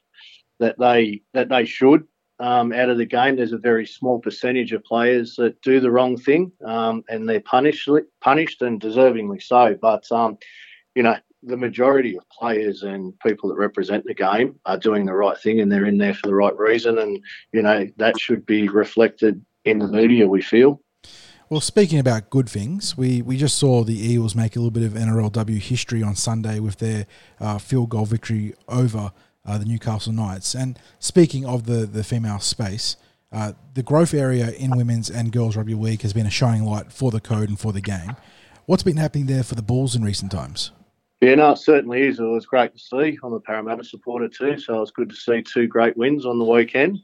[0.60, 2.07] that they that they should
[2.39, 3.35] um, out of the game.
[3.35, 7.41] There's a very small percentage of players that do the wrong thing, um, and they're
[7.41, 7.89] punished
[8.22, 9.76] punished and deservingly so.
[9.81, 10.38] But um,
[10.93, 15.14] you know, the majority of players and people that represent the game are doing the
[15.14, 16.99] right thing, and they're in there for the right reason.
[16.99, 20.82] And you know that should be reflected in the media, we feel.
[21.50, 24.84] Well, speaking about good things, we, we just saw the Eagles make a little bit
[24.84, 27.06] of NRLW history on Sunday with their
[27.40, 29.12] uh, field goal victory over
[29.46, 30.56] uh, the Newcastle Knights.
[30.56, 32.98] And speaking of the, the female space,
[33.32, 36.92] uh, the growth area in women's and girls rugby league has been a shining light
[36.92, 38.16] for the code and for the game.
[38.66, 40.72] What's been happening there for the Bulls in recent times?
[41.22, 42.20] Yeah, no, it certainly is.
[42.20, 43.20] It was great to see.
[43.24, 46.40] I'm a Parramatta supporter too, so it was good to see two great wins on
[46.40, 47.00] the weekend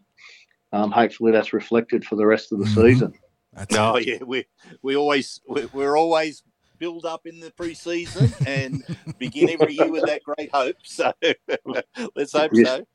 [0.72, 2.88] um, hopefully that's reflected for the rest of the mm-hmm.
[2.88, 3.14] season.
[3.54, 4.46] That's oh yeah, we
[4.82, 5.42] we always
[5.74, 6.44] we're always
[6.82, 8.84] build up in the preseason and
[9.20, 10.78] begin every year with that great hope.
[10.84, 11.14] So
[12.16, 12.86] let's hope you, so.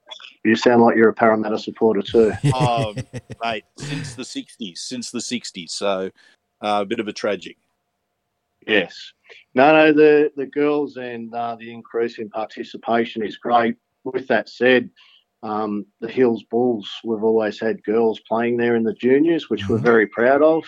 [0.44, 2.32] You sound like you're a Parramatta supporter too.
[2.55, 2.94] oh,
[3.43, 5.70] mate, since the '60s, since the '60s.
[5.70, 6.11] So
[6.62, 7.59] uh, a bit of a tragic.
[8.66, 9.12] Yes.
[9.55, 13.77] No, no, the the girls and uh, the increase in participation is great.
[14.05, 14.90] With that said,
[15.47, 19.78] um, the Hills Bulls, we've always had girls playing there in the juniors, which we're
[19.78, 20.64] very proud of.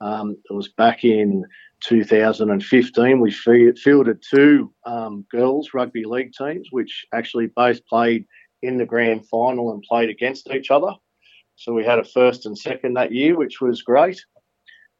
[0.00, 1.44] Um, it was back in
[1.84, 3.20] 2015.
[3.20, 8.24] We fielded two um, girls rugby league teams, which actually both played
[8.62, 10.92] in the grand final and played against each other.
[11.54, 14.20] So we had a first and second that year, which was great.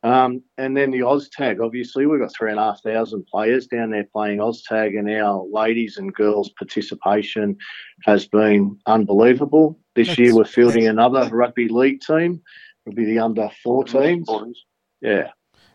[0.04, 3.90] Um, and then the OzTag, obviously, we've got three and a half thousand players down
[3.90, 7.56] there playing OzTag, and our ladies and girls participation
[8.04, 9.78] has been unbelievable.
[9.96, 12.40] This That's- year, we're fielding another rugby league team.
[12.86, 14.54] It'll be the under 14s.
[15.00, 15.30] Yeah.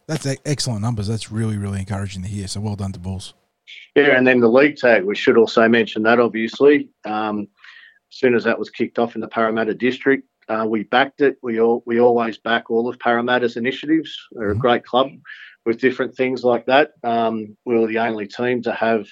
[0.07, 1.07] That's excellent numbers.
[1.07, 2.47] That's really, really encouraging to hear.
[2.47, 3.33] So well done to Bulls.
[3.95, 6.89] Yeah, and then the league tag, we should also mention that obviously.
[7.05, 7.47] Um,
[8.11, 11.37] as soon as that was kicked off in the Parramatta district, uh, we backed it.
[11.41, 14.15] We all we always back all of Parramatta's initiatives.
[14.31, 14.59] They're a Mhm.
[14.59, 15.09] great club
[15.65, 16.91] with different things like that.
[17.03, 19.07] Um, we were the only team to have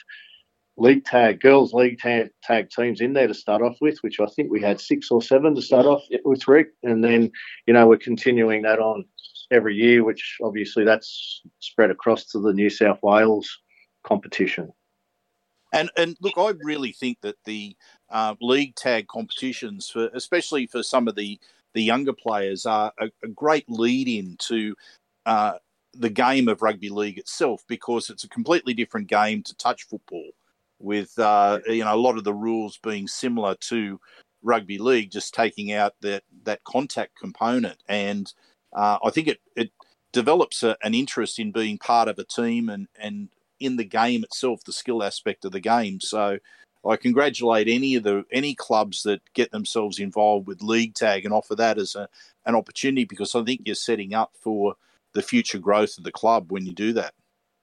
[0.78, 4.26] league tag, girls league tag, tag teams in there to start off with, which I
[4.28, 6.70] think we had six or seven to start off with, Rick.
[6.84, 7.32] And then,
[7.68, 9.06] you know, we're continuing that on
[9.52, 13.60] every year, which obviously that's spread across to the New South Wales
[14.04, 14.72] competition.
[15.74, 17.76] And and look, I really think that the
[18.12, 21.40] uh, league tag competitions, for especially for some of the
[21.74, 24.76] the younger players, are a, a great lead in to
[25.26, 25.54] uh,
[25.94, 30.30] the game of rugby league itself because it's a completely different game to touch football,
[30.80, 34.00] with uh, you know a lot of the rules being similar to
[34.44, 37.78] rugby league, just taking out that that contact component.
[37.88, 38.32] And
[38.74, 39.72] uh, I think it it
[40.12, 43.30] develops a, an interest in being part of a team and and
[43.60, 46.02] in the game itself, the skill aspect of the game.
[46.02, 46.40] So
[46.88, 51.34] I congratulate any of the any clubs that get themselves involved with league tag and
[51.34, 52.10] offer that as a,
[52.46, 54.76] an opportunity because I think you're setting up for
[55.14, 57.14] the future growth of the club when you do that.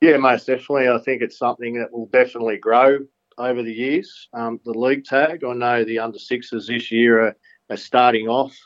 [0.01, 0.89] Yeah, most definitely.
[0.89, 2.99] I think it's something that will definitely grow
[3.37, 4.29] over the years.
[4.33, 7.37] Um, the league tag, I know the under sixes this year are,
[7.71, 8.57] are starting off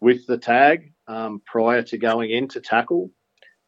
[0.00, 3.10] with the tag um, prior to going into tackle,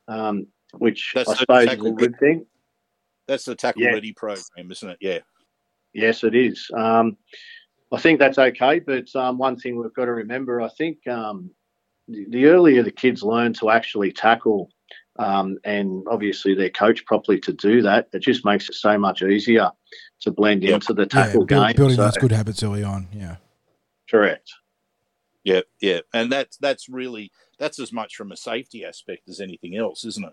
[0.07, 0.47] um,
[0.79, 2.47] which That's I suppose is a good thing.
[3.27, 3.91] That's the tackle Yeah.
[3.93, 4.99] ready program, isn't it?
[5.01, 5.19] Yeah.
[5.95, 6.71] Yes, it is.
[6.77, 7.17] Um,
[7.93, 11.51] I think that's okay, but um, one thing we've got to remember, I think um,
[12.09, 14.71] the, the earlier the kids learn to actually tackle
[15.17, 19.23] um, and obviously they're coached properly to do that, it just makes it so much
[19.23, 19.71] easier
[20.23, 20.75] to blend Yep.
[20.75, 21.77] into the Yeah, tackle build- game.
[21.77, 23.07] building So- those good habits early on.
[23.15, 23.37] Yeah.
[24.11, 24.53] correct.
[25.45, 29.77] Yeah, yeah, and that's that's really that's as much from a safety aspect as anything
[29.77, 30.33] else, isn't it?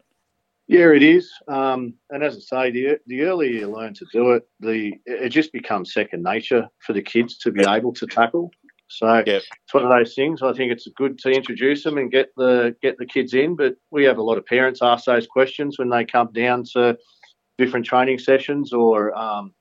[0.72, 1.30] Yeah, it is.
[1.50, 5.28] Um, and as I say, the, the earlier you learn to do it, the it
[5.28, 8.52] just becomes second nature for the kids to be able to tackle.
[8.88, 9.40] So Yeah.
[9.64, 10.42] it's one of those things.
[10.42, 13.58] I think it's good to introduce them and get the get the kids in.
[13.58, 16.98] But we have a lot of parents ask those questions when they come down to
[17.58, 19.54] different training sessions, or um,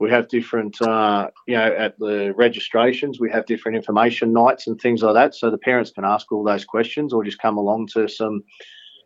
[0.00, 4.80] we have different, uh, you know, at the registrations we have different information nights and
[4.80, 5.36] things like that.
[5.36, 8.42] So the parents can ask all those questions, or just come along to some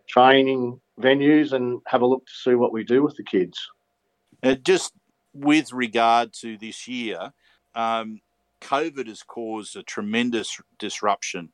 [0.09, 3.59] training venues and have a look to see what we do with the kids.
[4.43, 4.93] Uh, just
[5.35, 7.33] with regard to this year,
[7.75, 8.21] um,
[8.61, 11.51] COVID has caused a tremendous disruption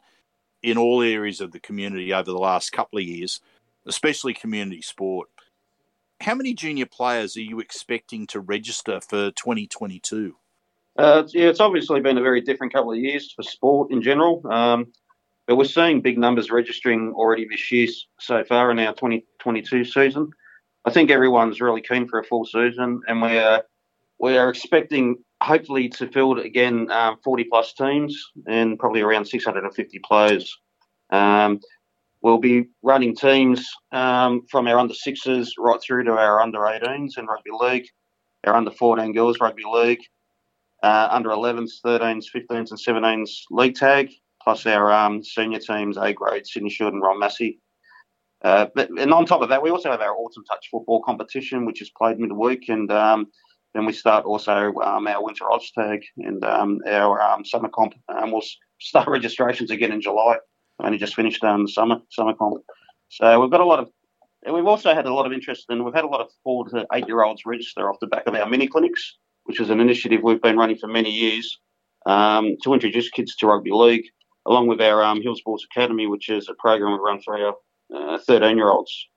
[0.63, 3.41] in all areas of the community over the last couple of years,
[3.87, 5.29] especially community sport.
[6.21, 10.35] How many junior players are you expecting to register for 2022?
[10.99, 14.01] Uh, it's- yeah, it's obviously been a very different couple of years for sport in
[14.01, 14.43] general.
[14.51, 14.93] Um,
[15.47, 20.31] but we're seeing big numbers registering already this year so far in our 2022 season.
[20.85, 23.65] I think everyone's really keen for a full season, and we are
[24.19, 29.99] we are expecting hopefully to field again um, 40 plus teams and probably around 650
[30.01, 30.59] players.
[31.11, 31.61] Um,
[32.23, 37.19] we'll be running teams um, from our under sixes right through to our under 18s
[37.19, 37.87] in rugby league,
[38.45, 40.01] our under 14 girls rugby league,
[40.83, 44.11] uh, under 11s, 13s, 15s, and 17s league tag,
[44.47, 47.59] plus our um, senior teams, A grade, Sydney Shield and Ron Massey.
[48.45, 51.67] Uh, but, and on top of that, we also have our autumn touch football competition,
[51.67, 53.27] which is played midweek, and um,
[53.75, 57.95] then we start also um, our winter Oz tag and um, our um, summer comp.
[58.09, 58.45] And we'll
[58.81, 60.37] start registrations again in July.
[60.79, 62.63] I only just finished um, the summer summer comp,
[63.09, 63.91] so we've got a lot of.
[64.45, 66.69] and We've also had a lot of interest, and we've had a lot of four
[66.69, 69.81] to eight year olds register off the back of our mini clinics, which is an
[69.81, 71.59] initiative we've been running for many years
[72.07, 74.05] um, to introduce kids to rugby league,
[74.47, 78.19] along with our um, Hill Sports Academy, which is a program we run for our
[78.21, 79.09] 13 year olds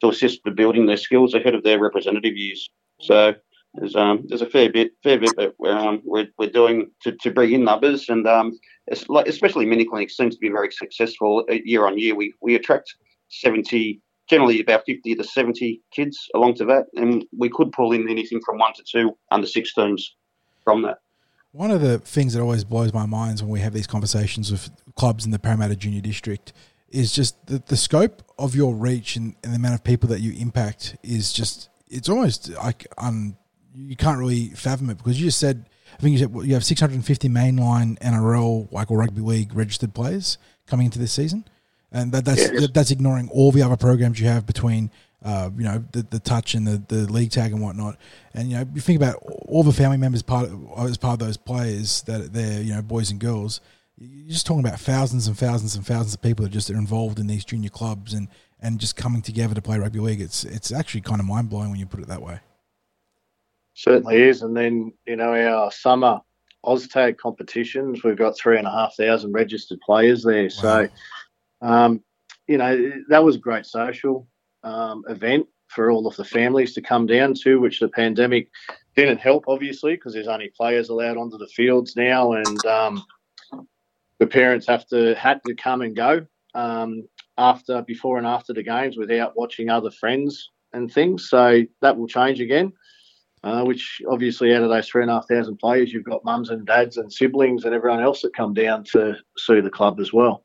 [0.00, 2.68] to assist with building their skills ahead of their representative years.
[3.00, 3.34] So
[3.74, 7.12] there's um, there's a fair bit fair bit that we're, um, we're, we're doing to,
[7.12, 8.58] to bring in numbers, and um,
[9.08, 12.14] like, especially mini clinics seems to be very successful uh, year on year.
[12.14, 12.94] We we attract
[13.28, 18.08] 70 generally about 50 to 70 kids along to that, and we could pull in
[18.08, 20.02] anything from one to two under 16s
[20.64, 20.98] from that.
[21.52, 24.50] One of the things that always blows my mind is when we have these conversations
[24.52, 26.52] with clubs in the Parramatta Junior District
[26.90, 30.20] is just the, the scope of your reach and, and the amount of people that
[30.20, 33.36] you impact is just it's almost like un,
[33.74, 35.68] you can't really fathom it because you just said
[35.98, 40.38] I think you said you have 650 mainline NRL like or rugby league registered players
[40.66, 41.46] coming into this season,
[41.90, 42.68] and that, that's Yes.
[42.74, 44.90] that's ignoring all the other programs you have between
[45.24, 47.96] uh, you know the, the touch and the, the league tag and whatnot.
[48.34, 49.16] And you know you think about
[49.46, 52.82] all the family members part of, as part of those players that they're you know
[52.82, 53.60] boys and girls.
[54.00, 57.18] You're just talking about thousands and thousands and thousands of people that just are involved
[57.18, 58.28] in these junior clubs and,
[58.60, 60.20] and just coming together to play rugby league.
[60.20, 62.38] It's it's actually kind of mind blowing when you put it that way.
[63.74, 64.42] Certainly is.
[64.42, 66.20] And then, you know, our summer
[66.64, 70.50] OzTag competitions, we've got three and a half thousand registered players there.
[70.50, 70.88] So,
[71.60, 72.02] um,
[72.46, 74.28] you know, that was great social
[74.62, 78.48] um, event for all of the families to come down to, which the pandemic
[78.96, 83.04] didn't help, obviously, because there's only players allowed onto the fields now, and um,
[84.18, 87.06] the parents have to had to come and go um,
[87.36, 91.28] after, before, and after the games without watching other friends and things.
[91.28, 92.72] So that will change again.
[93.44, 96.50] Uh, which obviously out of those three and a half thousand players, you've got mums
[96.50, 100.12] and dads and siblings and everyone else that come down to see the club as
[100.12, 100.42] well.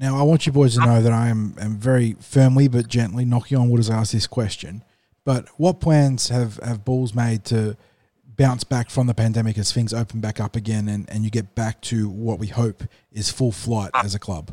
[0.00, 3.26] Now, I want you boys to know that I am, am very firmly but gently
[3.26, 4.82] knocking on wood as I ask this question.
[5.26, 7.76] But what plans have, have Bulls made to
[8.24, 11.54] bounce back from the pandemic as things open back up again and, and you get
[11.54, 12.82] back to what we hope
[13.12, 14.52] is full flight as a club?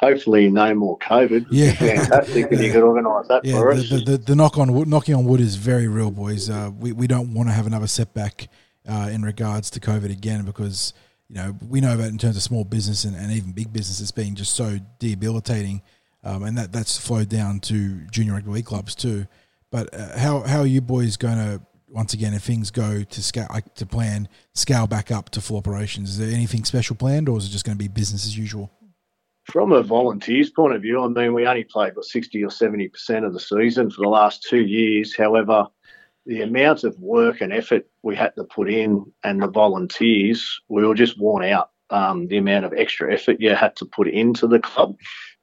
[0.00, 1.46] Hopefully, no more COVID.
[1.50, 1.72] Yeah.
[1.72, 3.88] fantastic if you could organise that Yeah, for the, us.
[3.88, 6.50] the, the, the knock on wood, knocking on wood is very real, boys.
[6.50, 8.48] Uh, we, we don't want to have another setback
[8.86, 10.92] uh, in regards to COVID again because
[11.28, 14.00] you know we know that in terms of small business and, and even big business,
[14.00, 15.82] it's been just so debilitating,
[16.24, 19.26] um, and that that's flowed down to junior rugby league clubs too.
[19.70, 21.60] But uh, how how are you boys going to
[21.90, 25.58] once again if things go to scale like to plan scale back up to full
[25.58, 26.10] operations?
[26.10, 28.70] Is there anything special planned, or is it just going to be business as usual?
[29.44, 32.88] From a volunteers point of view, I mean, we only played what sixty or seventy
[32.88, 35.16] percent of the season for the last two years.
[35.16, 35.66] However,
[36.28, 40.86] the amount of work and effort we had to put in, and the volunteers, we
[40.86, 41.70] were just worn out.
[41.90, 44.94] Um, the amount of extra effort you had to put into the club.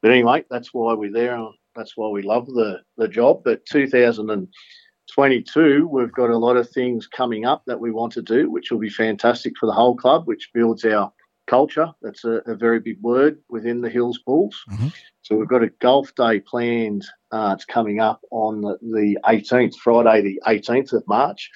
[0.03, 1.43] But anyway, that's why we're there.
[1.75, 3.41] That's why we love the the job.
[3.43, 8.51] But 2022, we've got a lot of things coming up that we want to do,
[8.51, 11.11] which will be fantastic for the whole club, which builds our
[11.47, 11.91] culture.
[12.03, 14.63] That's a, a very big word within the Hills Bulls.
[14.69, 14.93] Mhm.
[15.25, 17.03] So we've got a golf day planned.
[17.31, 21.49] Uh, it's coming up on the, the 18th, Friday, the 18th of March,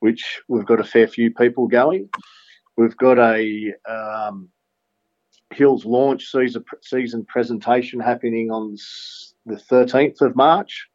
[0.00, 2.10] which we've got a fair few people going.
[2.76, 4.50] We've got a um,
[5.54, 8.76] Hills launch season, season presentation happening on
[9.46, 10.86] the 13th of March.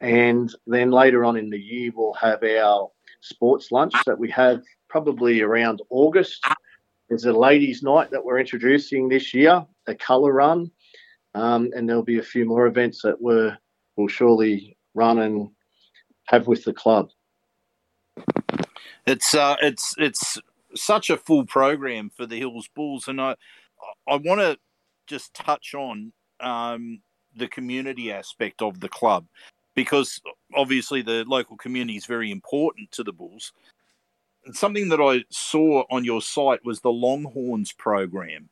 [0.00, 2.90] And then later on in the year, we'll have our
[3.20, 6.44] sports lunch that we have probably around August.
[7.08, 10.72] There's a ladies' night that we're introducing this year, a colour run,
[11.34, 15.50] um, and there'll be a few more events that we'll surely run and
[16.26, 17.10] have with the club.
[19.06, 20.38] It's uh, it's it's
[20.74, 23.34] such a full program for the Hills Bulls, and I
[24.08, 24.58] I want to
[25.06, 27.00] just touch on um,
[27.36, 29.26] the community aspect of the club
[29.74, 30.20] because
[30.54, 33.52] obviously the local community is very important to the Bulls.
[34.46, 38.48] And something that I saw on your site was the Longhorns program.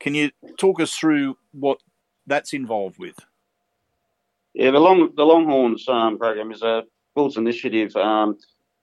[0.00, 1.78] Can you talk us through what
[2.26, 3.18] that's involved with?
[4.54, 6.84] Yeah, the Long the Longhorns um, program is a
[7.14, 8.38] Bulls initiative um,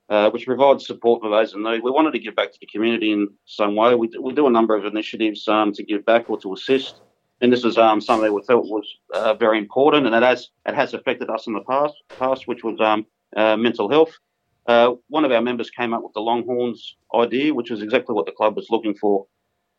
[0.08, 1.82] uh, which provides support for those in need.
[1.82, 3.94] We wanted to give back to the community in some way.
[3.94, 7.00] We, do- we do a number of initiatives um, to give back or to assist,
[7.40, 10.74] and this is um, something we felt was uh, very important, and it has it
[10.74, 13.06] has affected us in the past, past which was um,
[13.36, 14.12] uh, mental health.
[14.66, 18.26] Uh, one of our members came up with the Longhorns idea, which was exactly what
[18.26, 19.26] the club was looking for.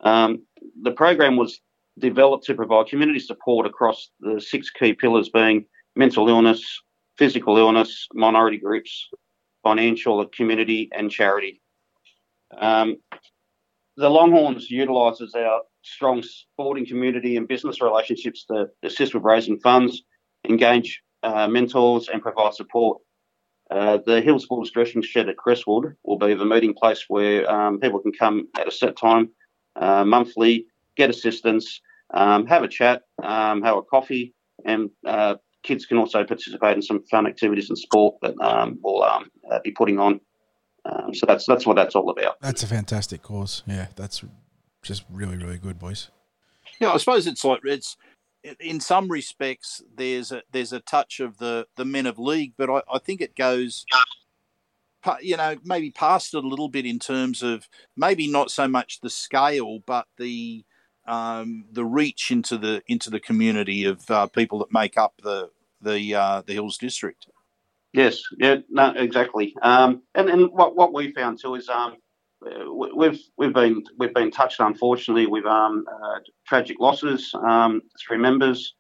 [0.02, 0.44] Um,
[0.82, 1.60] the program was
[2.00, 5.66] developed to provide community support across the six key pillars being
[5.96, 6.82] mental illness,
[7.18, 9.10] physical illness, minority groups,
[9.64, 11.62] financial, community, and charity.
[12.58, 12.98] Um,
[13.98, 20.04] the Longhorns utilises our strong sporting community and business relationships to assist with raising funds,
[20.48, 23.00] engage uh, mentors, and provide support.
[23.72, 28.00] Uh, the Bulls dressing shed at Crestwood will be the meeting place where um, people
[28.00, 29.30] can come at a set time,
[29.76, 31.82] uh, monthly, get assistance,
[32.16, 34.34] um, have a chat, um, have a coffee,
[34.66, 39.04] and uh, kids can also participate in some fun activities and sport that um, we'll
[39.04, 40.20] um, uh, be putting on.
[40.86, 42.40] Um, so that's that's what that's all about.
[42.42, 43.64] That's a fantastic cause.
[43.68, 44.24] Yeah, that's
[44.82, 46.10] just really really good, boys.
[46.80, 47.98] Yeah, I suppose it's like it's
[48.60, 52.70] in some respects there's a there's a touch of the the men of league, but
[52.70, 53.86] I, I think it goes
[55.22, 59.02] you know, maybe past it a little bit in terms of maybe not so much
[59.02, 60.66] the scale, but the
[61.08, 65.50] um, the reach into the into the community of uh, people that make up the
[65.82, 67.28] the uh, the Hills district.
[67.94, 69.56] Yes, yeah, no, exactly.
[69.62, 71.96] Um, and and what, what we found too is um,
[72.96, 78.74] we've we've been we've been touched unfortunately with um, uh, tragic losses um, through members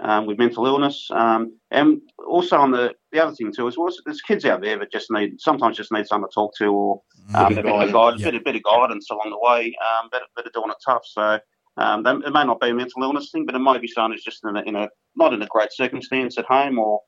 [0.00, 3.90] um, with mental illness, um, and also on the the other thing too is well,
[4.04, 7.02] there's kids out there that just need sometimes just need someone to talk to or
[7.34, 8.30] um, a bit of guidance, yeah.
[8.30, 11.02] bit, bit of guidance along the way, um, better, better doing it tough.
[11.04, 11.40] So
[11.76, 14.24] um, it may not be a mental illness thing, but it might be someone who's
[14.24, 17.00] just in a, in a not in a great circumstance at home or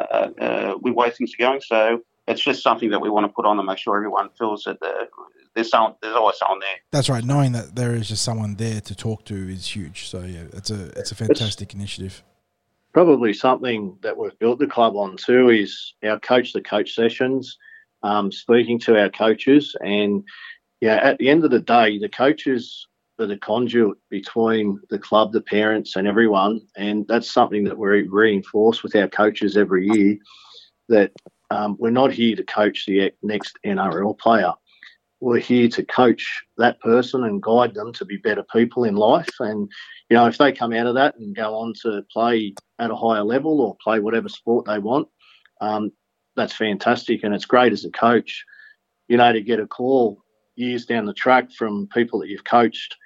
[0.00, 1.60] uh, uh, with way things are going.
[1.60, 4.64] So it's just something that we want to put on to make sure everyone feels
[4.64, 4.78] that
[5.54, 6.76] there's someone, there's always someone there.
[6.90, 7.24] That's right.
[7.24, 10.08] Knowing that there is just someone there to talk to is huge.
[10.08, 12.22] So yeah, it's a it's a fantastic it's initiative.
[12.92, 17.56] Probably something that we've built the club on too is our coach the coach sessions,
[18.02, 20.24] um, speaking to our coaches, and
[20.80, 22.86] yeah, at the end of the day, the coaches
[23.26, 28.82] the conduit between the club, the parents, and everyone, and that's something that we reinforce
[28.82, 30.16] with our coaches every year.
[30.88, 31.12] That
[31.50, 34.52] um, we're not here to coach the next NRL player
[35.20, 39.28] we're here to coach that person and guide them to be better people in life.
[39.38, 39.70] And,
[40.08, 42.96] you know, if they come out of that and go on to play at a
[42.96, 45.08] higher level or play whatever sport they want,
[45.60, 45.92] um,
[46.36, 47.22] that's fantastic.
[47.22, 48.44] And it's great as a coach,
[49.08, 50.24] you know, to get a call
[50.56, 52.96] years down the track from people that you've coached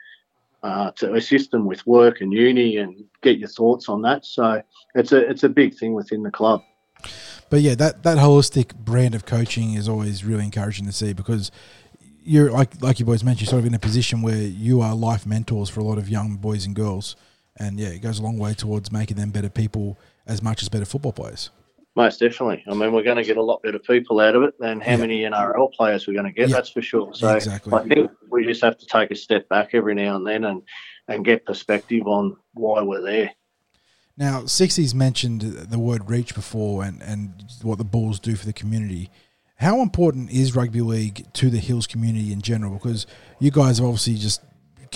[0.65, 4.25] uh, to assist them with work and uni and get your thoughts on that.
[4.25, 4.63] So
[4.95, 6.63] it's a it's a big thing within the club.
[7.51, 11.53] But yeah, that, that holistic brand of coaching is always really encouraging to see because
[12.23, 14.95] you're like like you boys mentioned, you're sort of in a position where you are
[14.95, 17.15] life mentors for a lot of young boys and girls,
[17.59, 20.71] and yeah, it goes a long way towards making them better people as much as
[20.71, 21.51] better football players.
[21.97, 22.65] Most definitely.
[22.67, 24.93] I mean, we're going to get a lot better people out of it than how
[24.93, 24.97] yeah.
[24.97, 26.49] many NRL players we're going to get.
[26.49, 26.57] Yeah.
[26.57, 27.15] That's for sure.
[27.15, 27.73] So exactly.
[27.73, 30.63] I think we just have to take a step back every now and then and
[31.07, 33.31] and get perspective on why we're there.
[34.17, 38.53] Now, Sixties mentioned the word reach before and, and what the Bulls do for the
[38.53, 39.11] community.
[39.57, 42.75] How important is rugby league to the Hills community in general?
[42.75, 43.07] Because
[43.39, 44.41] you guys are obviously just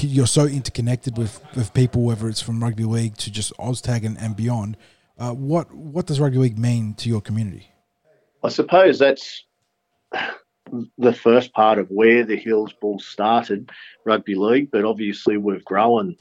[0.00, 4.18] you're so interconnected with, with people, whether it's from rugby league to just OzTag and,
[4.18, 4.76] and beyond.
[5.18, 7.70] Uh, what what does rugby league mean to your community?
[8.42, 9.44] I suppose that's
[10.98, 13.70] the first part of where the Hills Bulls started
[14.04, 16.16] rugby league, but obviously we've grown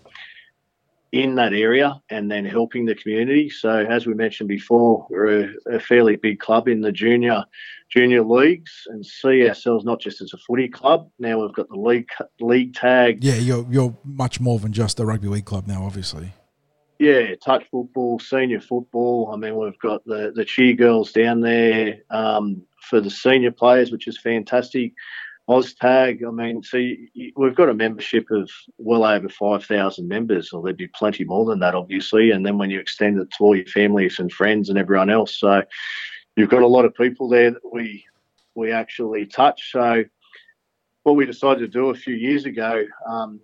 [1.11, 3.49] in that area and then helping the community.
[3.49, 7.45] So as we mentioned before, we're a, a, fairly big club in the junior
[7.89, 11.09] junior leagues and see ourselves not just as a footy club.
[11.17, 12.09] Now we've got the league
[12.41, 13.23] league tag.
[13.23, 16.33] Yeah, you're you're much more than just a rugby league club now, obviously.
[16.99, 19.31] Yeah, touch football, senior football.
[19.31, 23.91] I mean, we've got the the cheer girls down there um, for the senior players,
[23.91, 24.93] which is fantastic.
[25.49, 27.07] OzTag, I mean, see,
[27.37, 31.59] we've got a membership of well over 5,000 members, or there'd be plenty more than
[31.59, 32.31] that, obviously.
[32.31, 35.39] And then when you extend it to all your families and friends and everyone else,
[35.39, 35.63] so
[36.35, 38.03] you've got a lot of people there that we
[38.55, 39.71] we actually touch.
[39.71, 40.03] So
[41.03, 43.39] what we decided to do a few years ago, um,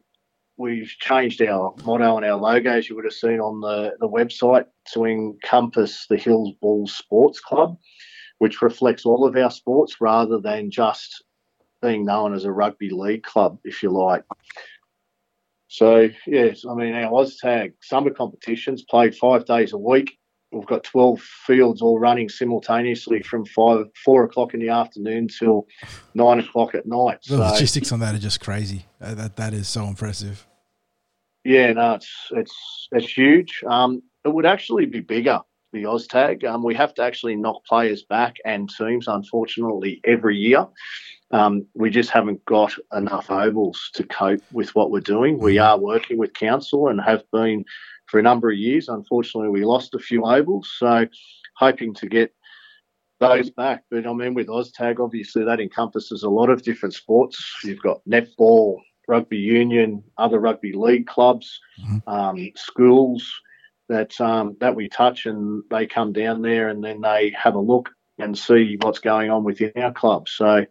[0.58, 2.90] we've changed our motto and our logos.
[2.90, 7.78] You would have seen on the, the website to encompass the Hills Bulls Sports Club,
[8.40, 11.24] which reflects all of our sports rather than just
[11.82, 14.24] being known as a rugby league club, if you like.
[15.68, 20.18] So, yes, I mean, our OzTag summer competitions played five days a week.
[20.54, 25.68] We've got 12 fields all running simultaneously from five, four o'clock in the afternoon till
[26.14, 27.20] nine o'clock at night.
[27.24, 28.86] The so, logistics on that are just crazy.
[29.02, 30.46] Uh, that That is so impressive.
[31.44, 33.64] Yeah, no, it's, it's, it's huge.
[33.68, 35.42] Um, it would actually be bigger
[35.74, 36.46] the OzTag.
[36.46, 40.68] Um, we have to actually knock players back and teams, unfortunately, every year.
[41.32, 45.40] Um, we just haven't got enough ovals to cope with what we're doing.
[45.40, 45.66] We mm-hmm.
[45.66, 47.66] are working with council and have been
[48.14, 48.90] for a number of years.
[48.90, 51.08] Unfortunately, we lost a few ovals, so
[51.58, 52.32] hoping to get
[53.20, 53.86] those back.
[53.90, 57.44] But I mean, with OzTag, obviously that encompasses a lot of different sports.
[57.64, 62.08] You've got netball, rugby union, other rugby league clubs, mm-hmm.
[62.08, 63.28] um, schools
[63.90, 67.60] that um, that we touch, and they come down there and then they have a
[67.60, 70.30] look and see what's going on within our club.
[70.30, 70.68] So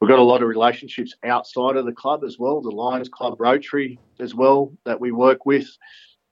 [0.00, 3.38] We've got a lot of relationships outside of the club as well, the Lions Club
[3.38, 5.68] Rotary as well that we work with.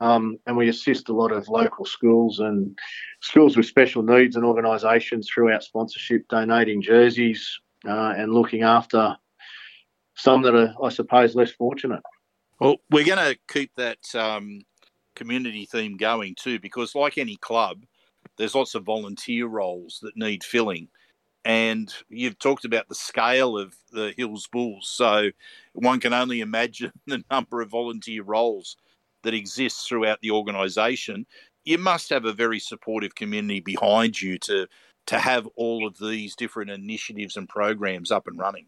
[0.00, 2.78] Um, and we assist a lot of local schools and
[3.20, 9.16] schools with special needs and organisations throughout sponsorship, donating jerseys uh, and looking after
[10.14, 12.02] some that are, I suppose, less fortunate.
[12.60, 14.62] Well, we're going to keep that um,
[15.14, 17.84] community theme going too, because like any club,
[18.36, 20.88] there's lots of volunteer roles that need filling.
[21.44, 24.88] And you've talked about the scale of the Hills Bulls.
[24.88, 25.30] So
[25.72, 28.76] one can only imagine the number of volunteer roles
[29.22, 31.26] that exists throughout the organisation.
[31.64, 34.66] You must have a very supportive community behind you to
[35.06, 38.66] to have all of these different initiatives and programs up and running.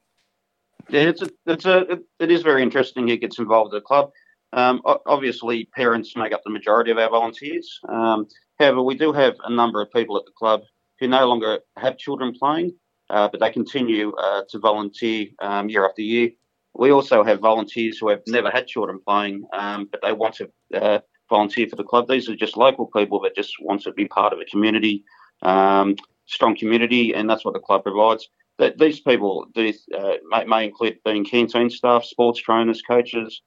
[0.89, 4.11] Yeah, it's a, it's a, it is very interesting who gets involved at the club.
[4.55, 7.79] Um, obviously, parents make up the majority of our volunteers.
[7.89, 8.27] Um,
[8.59, 10.63] however, we do have a number of people at the club
[10.99, 12.75] who no longer have children playing,
[13.11, 16.31] uh, but they continue uh, to volunteer um, year after year.
[16.75, 20.51] We also have volunteers who have never had children playing, um, but they want to
[20.75, 22.09] uh, volunteer for the club.
[22.09, 25.05] These are just local people that just want to be part of a community.
[25.43, 28.29] Um, strong community, and that's what the club provides.
[28.59, 33.43] That these people these, uh, may, may, include being canteen staff, sports trainers, coaches,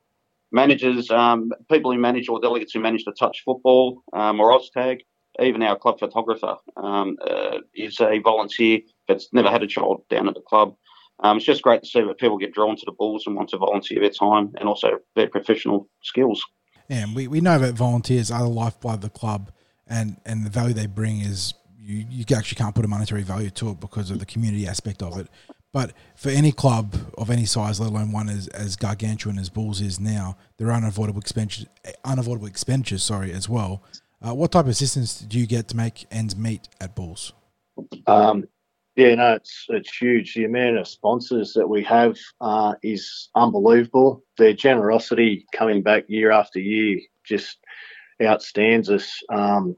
[0.52, 5.02] managers, um, people who manage or delegates who manage the touch football um, or OzTag.
[5.40, 10.28] Even our club photographer um, uh, is a volunteer that's never had a child down
[10.28, 10.76] at the club.
[11.20, 13.50] Um, it's just great to see that people get drawn to the Bulls and want
[13.50, 16.44] to volunteer their time and also their professional skills.
[16.90, 19.52] Yeah, we, we know that volunteers are the lifeblood of the club,
[19.88, 23.50] and, and the value they bring is you, you actually can't put a monetary value
[23.52, 25.28] to it because of the community aspect of it.
[25.72, 29.82] But for any club of any size, let alone one as, as gargantuan as Bulls
[29.82, 31.66] is now, there are unavoidable expenditures,
[32.06, 33.84] unavoidable expenditures, sorry, as well.
[34.22, 37.34] Uh, what type of assistance do you get to make ends meet at Bulls?
[38.06, 38.46] Um,
[38.96, 40.34] yeah, no, it's it's huge.
[40.34, 44.24] The amount of sponsors that we have uh, is unbelievable.
[44.38, 47.58] Their generosity coming back year after year just
[48.22, 49.22] outstands us.
[49.30, 49.76] Um,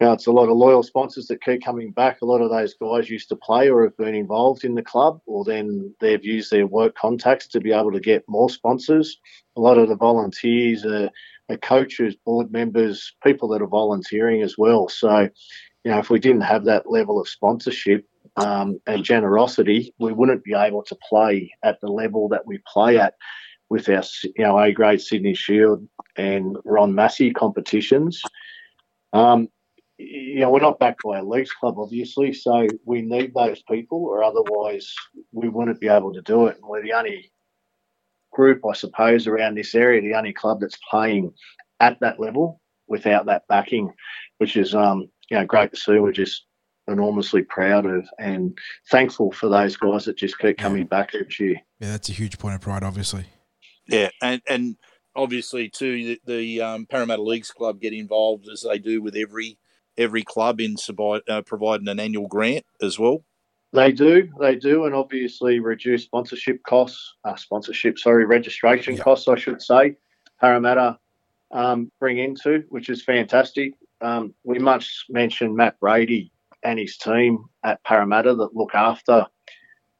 [0.00, 2.22] now, it's a lot of loyal sponsors that keep coming back.
[2.22, 5.20] A lot of those guys used to play or have been involved in the club,
[5.26, 9.18] or then they've used their work contacts to be able to get more sponsors.
[9.56, 11.10] A lot of the volunteers are,
[11.50, 14.88] are coaches, board members, people that are volunteering as well.
[14.88, 15.28] So,
[15.84, 18.06] you know, if we didn't have that level of sponsorship
[18.44, 22.98] um, and generosity, we wouldn't be able to play at the level that we play
[22.98, 23.14] at
[23.68, 25.86] with our, you know, A grade Sydney Shield
[26.16, 28.20] and Ron Massey competitions.
[29.12, 29.48] Um,
[29.98, 34.02] you know, we're not backed by a leagues club, obviously, so we need those people,
[34.04, 34.92] or otherwise
[35.32, 36.56] we wouldn't be able to do it.
[36.56, 37.30] And we're the only
[38.32, 41.32] group, I suppose, around this area, the only club that's playing
[41.80, 43.92] at that level without that backing,
[44.38, 45.98] which is, um, you know, great to see.
[45.98, 46.46] We're just
[46.90, 48.56] enormously proud of and
[48.90, 51.56] thankful for those guys that just keep coming back each year.
[51.78, 53.24] Yeah, that's a huge point of pride, obviously.
[53.86, 54.76] Yeah, and and
[55.16, 59.58] obviously too the, the um, Parramatta Leagues Club get involved as they do with every
[59.98, 60.76] every club in
[61.28, 63.24] uh, providing an annual grant as well?
[63.72, 69.04] They do, they do, and obviously reduce sponsorship costs, uh, sponsorship, sorry, registration yep.
[69.04, 69.96] costs, I should say.
[70.40, 70.98] Parramatta
[71.52, 73.74] um, bring into, which is fantastic.
[74.00, 79.26] Um, we must mention Matt Brady and his team at Parramatta that look after.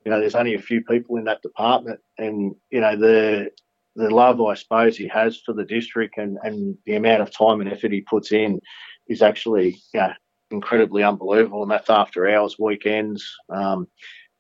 [0.04, 3.50] You know, there's only a few people in that department, and you know the
[3.96, 7.60] the love I suppose he has for the district and, and the amount of time
[7.60, 8.60] and effort he puts in
[9.08, 10.14] is actually yeah,
[10.50, 13.88] incredibly unbelievable, and that's after hours, weekends, um,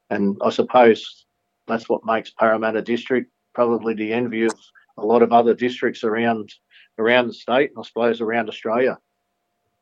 [0.08, 1.26] and I suppose
[1.66, 4.54] that's what makes Parramatta District probably the envy of
[4.96, 6.52] a lot of other districts around
[6.98, 8.98] around the state, and I suppose around Australia.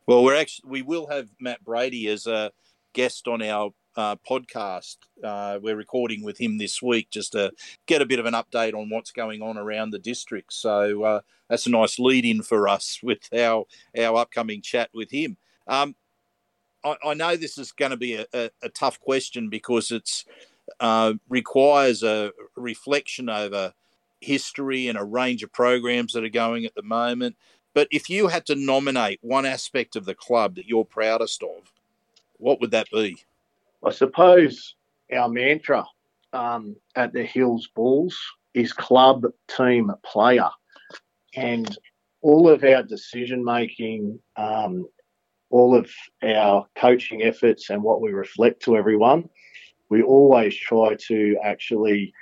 [0.09, 2.51] Well, we're actually we will have Matt Brady as a
[2.94, 4.97] guest on our uh, podcast.
[5.22, 7.52] Uh, we're recording with him this week just to
[7.85, 10.55] get a bit of an update on what's going on around the district.
[10.55, 11.20] So uh,
[11.51, 13.66] that's a nice lead in for us with our
[13.98, 15.36] our upcoming chat with him.
[15.66, 15.94] Um,
[16.82, 20.24] I, I, know this is going to be a, a, a tough question because it's
[20.80, 23.74] uh, requires a reflection over
[24.22, 27.36] history and a range of programs that are going at the moment.
[27.78, 31.72] But if you had to nominate one aspect of the club that you're proudest of,
[32.38, 33.18] what would that be?
[33.84, 34.74] I suppose
[35.14, 35.84] our mantra
[36.32, 38.18] um, at the Hills Bulls
[38.52, 40.48] is club, team, player.
[41.36, 41.78] And
[42.20, 44.84] all of our decision making, um,
[45.50, 45.88] all of
[46.24, 49.28] our coaching efforts, and what we reflect to everyone,
[49.88, 52.12] we always try to actually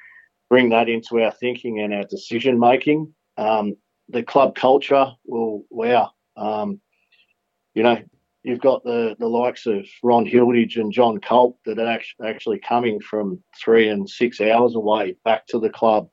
[0.50, 3.10] bring that into our thinking and our decision making.
[3.38, 3.74] Um,
[4.08, 6.80] the club culture will, wow, um,
[7.74, 7.98] you know,
[8.42, 13.00] you've got the, the likes of Ron Hilditch and John Colt that are actually coming
[13.00, 16.08] from three and six hours away back to the club,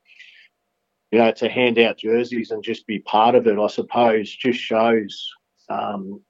[1.11, 4.59] you know, to hand out jerseys and just be part of it, I suppose, just
[4.59, 5.29] shows
[5.69, 6.21] um,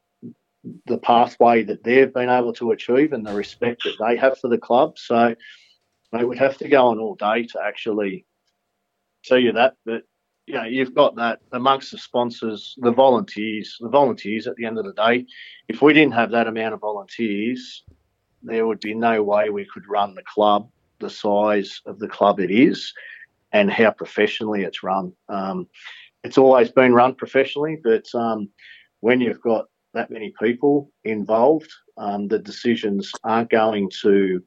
[0.85, 4.49] the pathway that they've been able to achieve and the respect that they have for
[4.49, 4.97] the club.
[4.97, 5.35] So,
[6.11, 8.25] mate, we'd have to go on all day to actually
[9.23, 9.75] tell you that.
[9.85, 10.03] But
[10.45, 14.77] you know, you've got that amongst the sponsors, the volunteers, the volunteers at the end
[14.77, 15.25] of the day.
[15.67, 17.83] If we didn't have that amount of volunteers,
[18.41, 22.39] there would be no way we could run the club the size of the club
[22.39, 22.93] it is
[23.51, 25.13] and how professionally it's run.
[25.29, 25.67] Um,
[26.23, 28.49] it's always been run professionally, but um,
[29.01, 34.41] when you've got that many people involved, um, the decisions aren't going to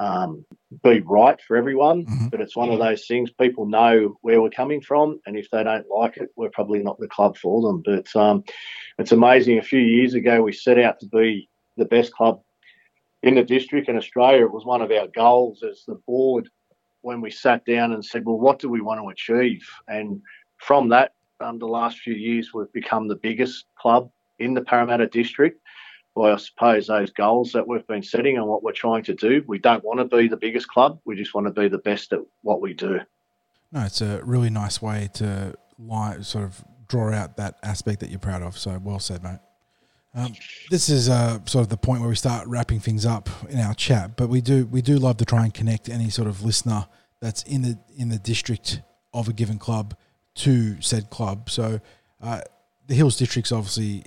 [0.00, 0.44] um,
[0.82, 2.06] be right for everyone.
[2.06, 2.28] Mm-hmm.
[2.28, 5.62] But it's one of those things people know where we're coming from, and if they
[5.62, 7.82] don't like it, we're probably not the club for them.
[7.84, 8.42] But um,
[8.98, 9.58] it's amazing.
[9.58, 12.40] A few years ago, we set out to be the best club
[13.22, 14.46] in the district in Australia.
[14.46, 16.48] It was one of our goals as the board
[17.02, 20.22] when we sat down and said, "Well, what do we want to achieve?" And
[20.56, 25.06] from that, um, the last few years, we've become the biggest club in the Parramatta
[25.08, 25.60] district.
[26.20, 29.42] Well, I suppose those goals that we've been setting and what we're trying to do,
[29.46, 31.00] we don't want to be the biggest club.
[31.06, 33.00] We just want to be the best at what we do.
[33.72, 38.10] No, it's a really nice way to lie, sort of draw out that aspect that
[38.10, 38.58] you're proud of.
[38.58, 39.38] So well said, mate.
[40.14, 40.34] Um,
[40.68, 43.72] this is uh, sort of the point where we start wrapping things up in our
[43.72, 46.86] chat, but we do we do love to try and connect any sort of listener
[47.20, 48.82] that's in the in the district
[49.14, 49.96] of a given club
[50.34, 51.48] to said club.
[51.48, 51.80] So
[52.20, 52.42] uh,
[52.90, 54.02] the Hills district's obviously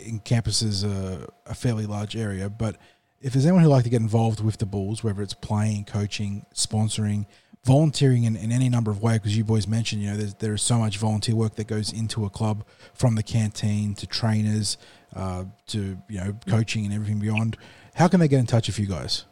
[0.00, 2.76] encompasses a, a fairly large area, but
[3.20, 6.46] if there's anyone who'd like to get involved with the Bulls, whether it's playing, coaching,
[6.54, 7.26] sponsoring,
[7.66, 10.62] volunteering in, in any number of ways, because you boys mentioned, you know, there is
[10.62, 12.64] so much volunteer work that goes into a club
[12.94, 14.78] from the canteen to trainers
[15.14, 17.58] uh, to, you know, coaching and everything beyond.
[17.92, 19.26] How can they get in touch with you guys?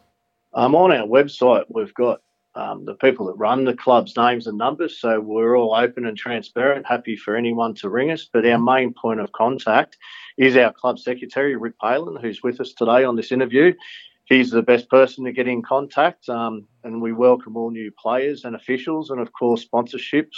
[0.53, 2.21] I'm on our website, we've got
[2.55, 6.17] um, the people that run the club's names and numbers, so we're all open and
[6.17, 6.85] transparent.
[6.85, 9.97] Happy for anyone to ring us, but our main point of contact
[10.37, 13.73] is our club secretary, Rick Palin, who's with us today on this interview.
[14.25, 18.45] He's the best person to get in contact, um, and we welcome all new players
[18.45, 20.37] and officials, and of course sponsorships.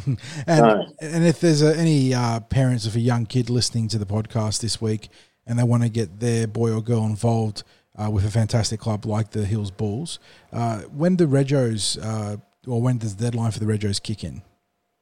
[0.06, 0.86] and, No.
[1.00, 4.60] and if there's uh, any uh, parents of a young kid listening to the podcast
[4.60, 5.08] this week
[5.46, 7.64] and they want to get their boy or girl involved
[7.96, 10.18] uh, with a fantastic club like the Hills Bulls,
[10.52, 12.36] uh, when the Regos, uh,
[12.66, 14.42] or when does the deadline for the Regos kick in?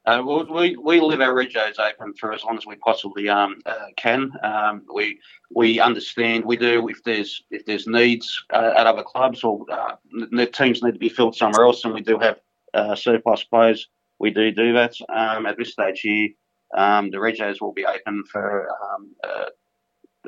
[0.05, 3.87] Uh, we, we leave our regos open for as long as we possibly um, uh,
[3.97, 4.31] can.
[4.43, 5.19] Um, we
[5.53, 9.95] we understand we do if there's if there's needs uh, at other clubs or uh,
[10.31, 12.39] the teams need to be filled somewhere else, and we do have
[12.73, 13.89] uh, surplus players.
[14.17, 14.95] We do do that.
[15.09, 16.29] Um, at this stage here,
[16.75, 19.45] um, the regos will be open for um, uh,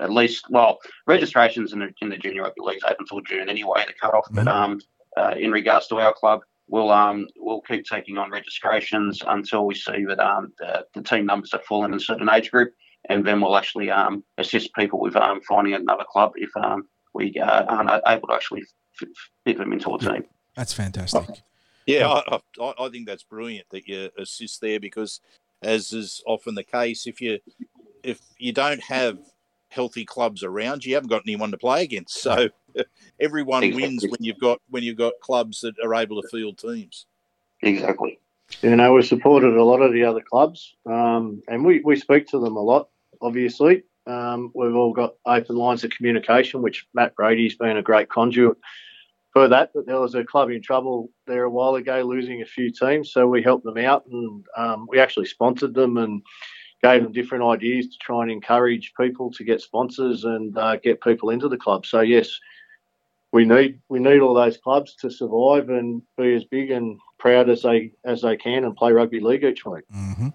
[0.04, 0.78] at least well
[1.08, 3.86] registrations in the in the junior rugby leagues open until June anyway.
[3.88, 4.80] The cut off, but um,
[5.18, 9.76] uh, in regards to our club, we'll um we'll keep taking on registrations until we
[9.76, 12.74] see that um the, the team numbers are full in a certain age group,
[13.10, 17.34] and then we'll actually um assist people with um finding another club if um we
[17.40, 18.64] uh, aren't able to actually
[19.02, 19.08] f-
[19.46, 20.24] fit them into a team.
[20.56, 21.44] That's fantastic.
[21.86, 25.20] Yeah, I, I, I think that's brilliant that you assist there because,
[25.62, 27.40] as is often the case, if you
[28.04, 29.20] if you don't have
[29.70, 32.22] healthy clubs around, you haven't got anyone to play against.
[32.22, 32.50] So
[33.20, 33.84] everyone Exactly.
[33.84, 37.06] wins when you've got when you've got clubs that are able to field teams.
[37.62, 38.20] Exactly.
[38.62, 42.28] You know, we've supported a lot of the other clubs, um, and we, we speak
[42.28, 42.90] to them a lot,
[43.22, 43.84] obviously.
[44.06, 48.58] Um, we've all got open lines of communication, which Matt Brady's been a great conduit
[49.32, 49.72] for that.
[49.74, 53.12] But there was a club in trouble there a while ago, losing a few teams,
[53.12, 56.22] so we helped them out, and um, we actually sponsored them and
[56.84, 61.02] gave them different ideas to try and encourage people to get sponsors and uh, get
[61.02, 61.86] people into the club.
[61.86, 62.38] So yes,
[63.34, 67.50] we need we need all those clubs to survive and be as big and proud
[67.50, 69.84] as they as they can and play rugby league each week.
[69.92, 70.30] hmm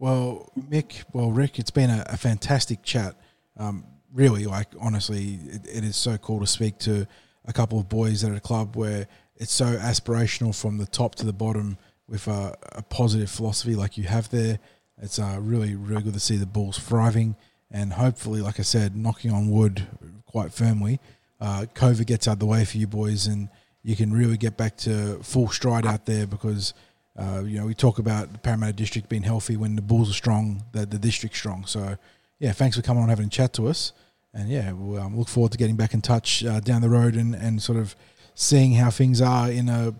[0.00, 3.14] Well, Mick, well, Rick, it's been a, a fantastic chat.
[3.56, 7.06] Um, really, like honestly, it, it is so cool to speak to
[7.44, 9.06] a couple of boys at a club where
[9.36, 11.76] it's so aspirational from the top to the bottom
[12.08, 14.58] with a, a positive philosophy like you have there.
[15.00, 17.36] It's uh, really, really good to see the Bulls thriving
[17.70, 19.86] and hopefully, like I said, knocking on wood
[20.26, 21.00] quite firmly,
[21.40, 23.48] uh, COVID gets out of the way for you boys and
[23.82, 26.74] you can really get back to full stride out there because
[27.18, 30.14] uh, you know, we talk about the Parramatta District being healthy when the Bulls are
[30.14, 31.66] strong, the, the district's strong.
[31.66, 31.96] So,
[32.38, 33.92] yeah, thanks for coming on having a chat to us.
[34.32, 37.16] And yeah, we'll um, look forward to getting back in touch uh, down the road
[37.16, 37.96] and, and sort of
[38.34, 39.94] seeing how things are in a,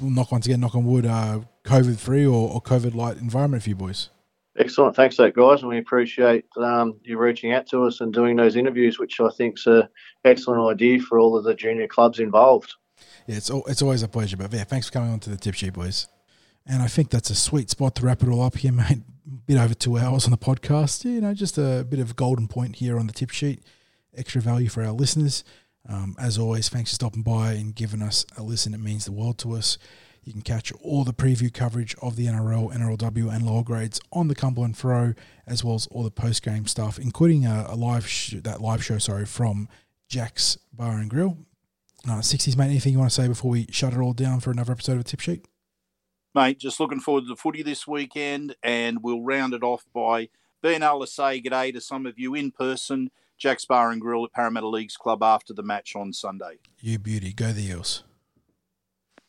[0.00, 3.70] knock once again, knock on wood, uh, COVID free or, or COVID light environment for
[3.70, 4.10] you boys.
[4.58, 8.12] Excellent, thanks for that, guys, and we appreciate um, you reaching out to us and
[8.12, 9.88] doing those interviews, which I think is an
[10.24, 12.74] excellent idea for all of the junior clubs involved.
[13.28, 14.36] Yeah, it's, al- it's always a pleasure.
[14.36, 16.08] But yeah, thanks for coming on to the tip sheet, boys.
[16.66, 19.02] And I think that's a sweet spot to wrap it all up here, mate.
[19.46, 21.04] bit over two hours on the podcast.
[21.04, 23.62] You know, just a bit of golden point here on the tip sheet.
[24.16, 25.44] extra value for our listeners.
[25.88, 28.74] Um, as always, thanks for stopping by and giving us a listen.
[28.74, 29.78] It means the world to us.
[30.24, 34.28] You can catch all the preview coverage of the NRL, NRLW, and lower grades on
[34.28, 35.14] the Cumberland Throw,
[35.46, 38.84] as well as all the post game stuff, including a, a live sh- that live
[38.84, 38.98] show.
[38.98, 39.68] Sorry, from
[40.08, 41.38] Jack's Bar and Grill.
[42.06, 42.66] Uh, 60s, mate.
[42.66, 45.04] Anything you want to say before we shut it all down for another episode of
[45.04, 45.44] Tip Sheet?
[46.34, 50.28] Mate, just looking forward to the footy this weekend, and we'll round it off by
[50.62, 53.10] being able to say good day to some of you in person.
[53.38, 56.58] Jack's Bar and Grill at Parramatta Leagues Club after the match on Sunday.
[56.80, 57.32] You beauty.
[57.32, 58.02] Go the Eels.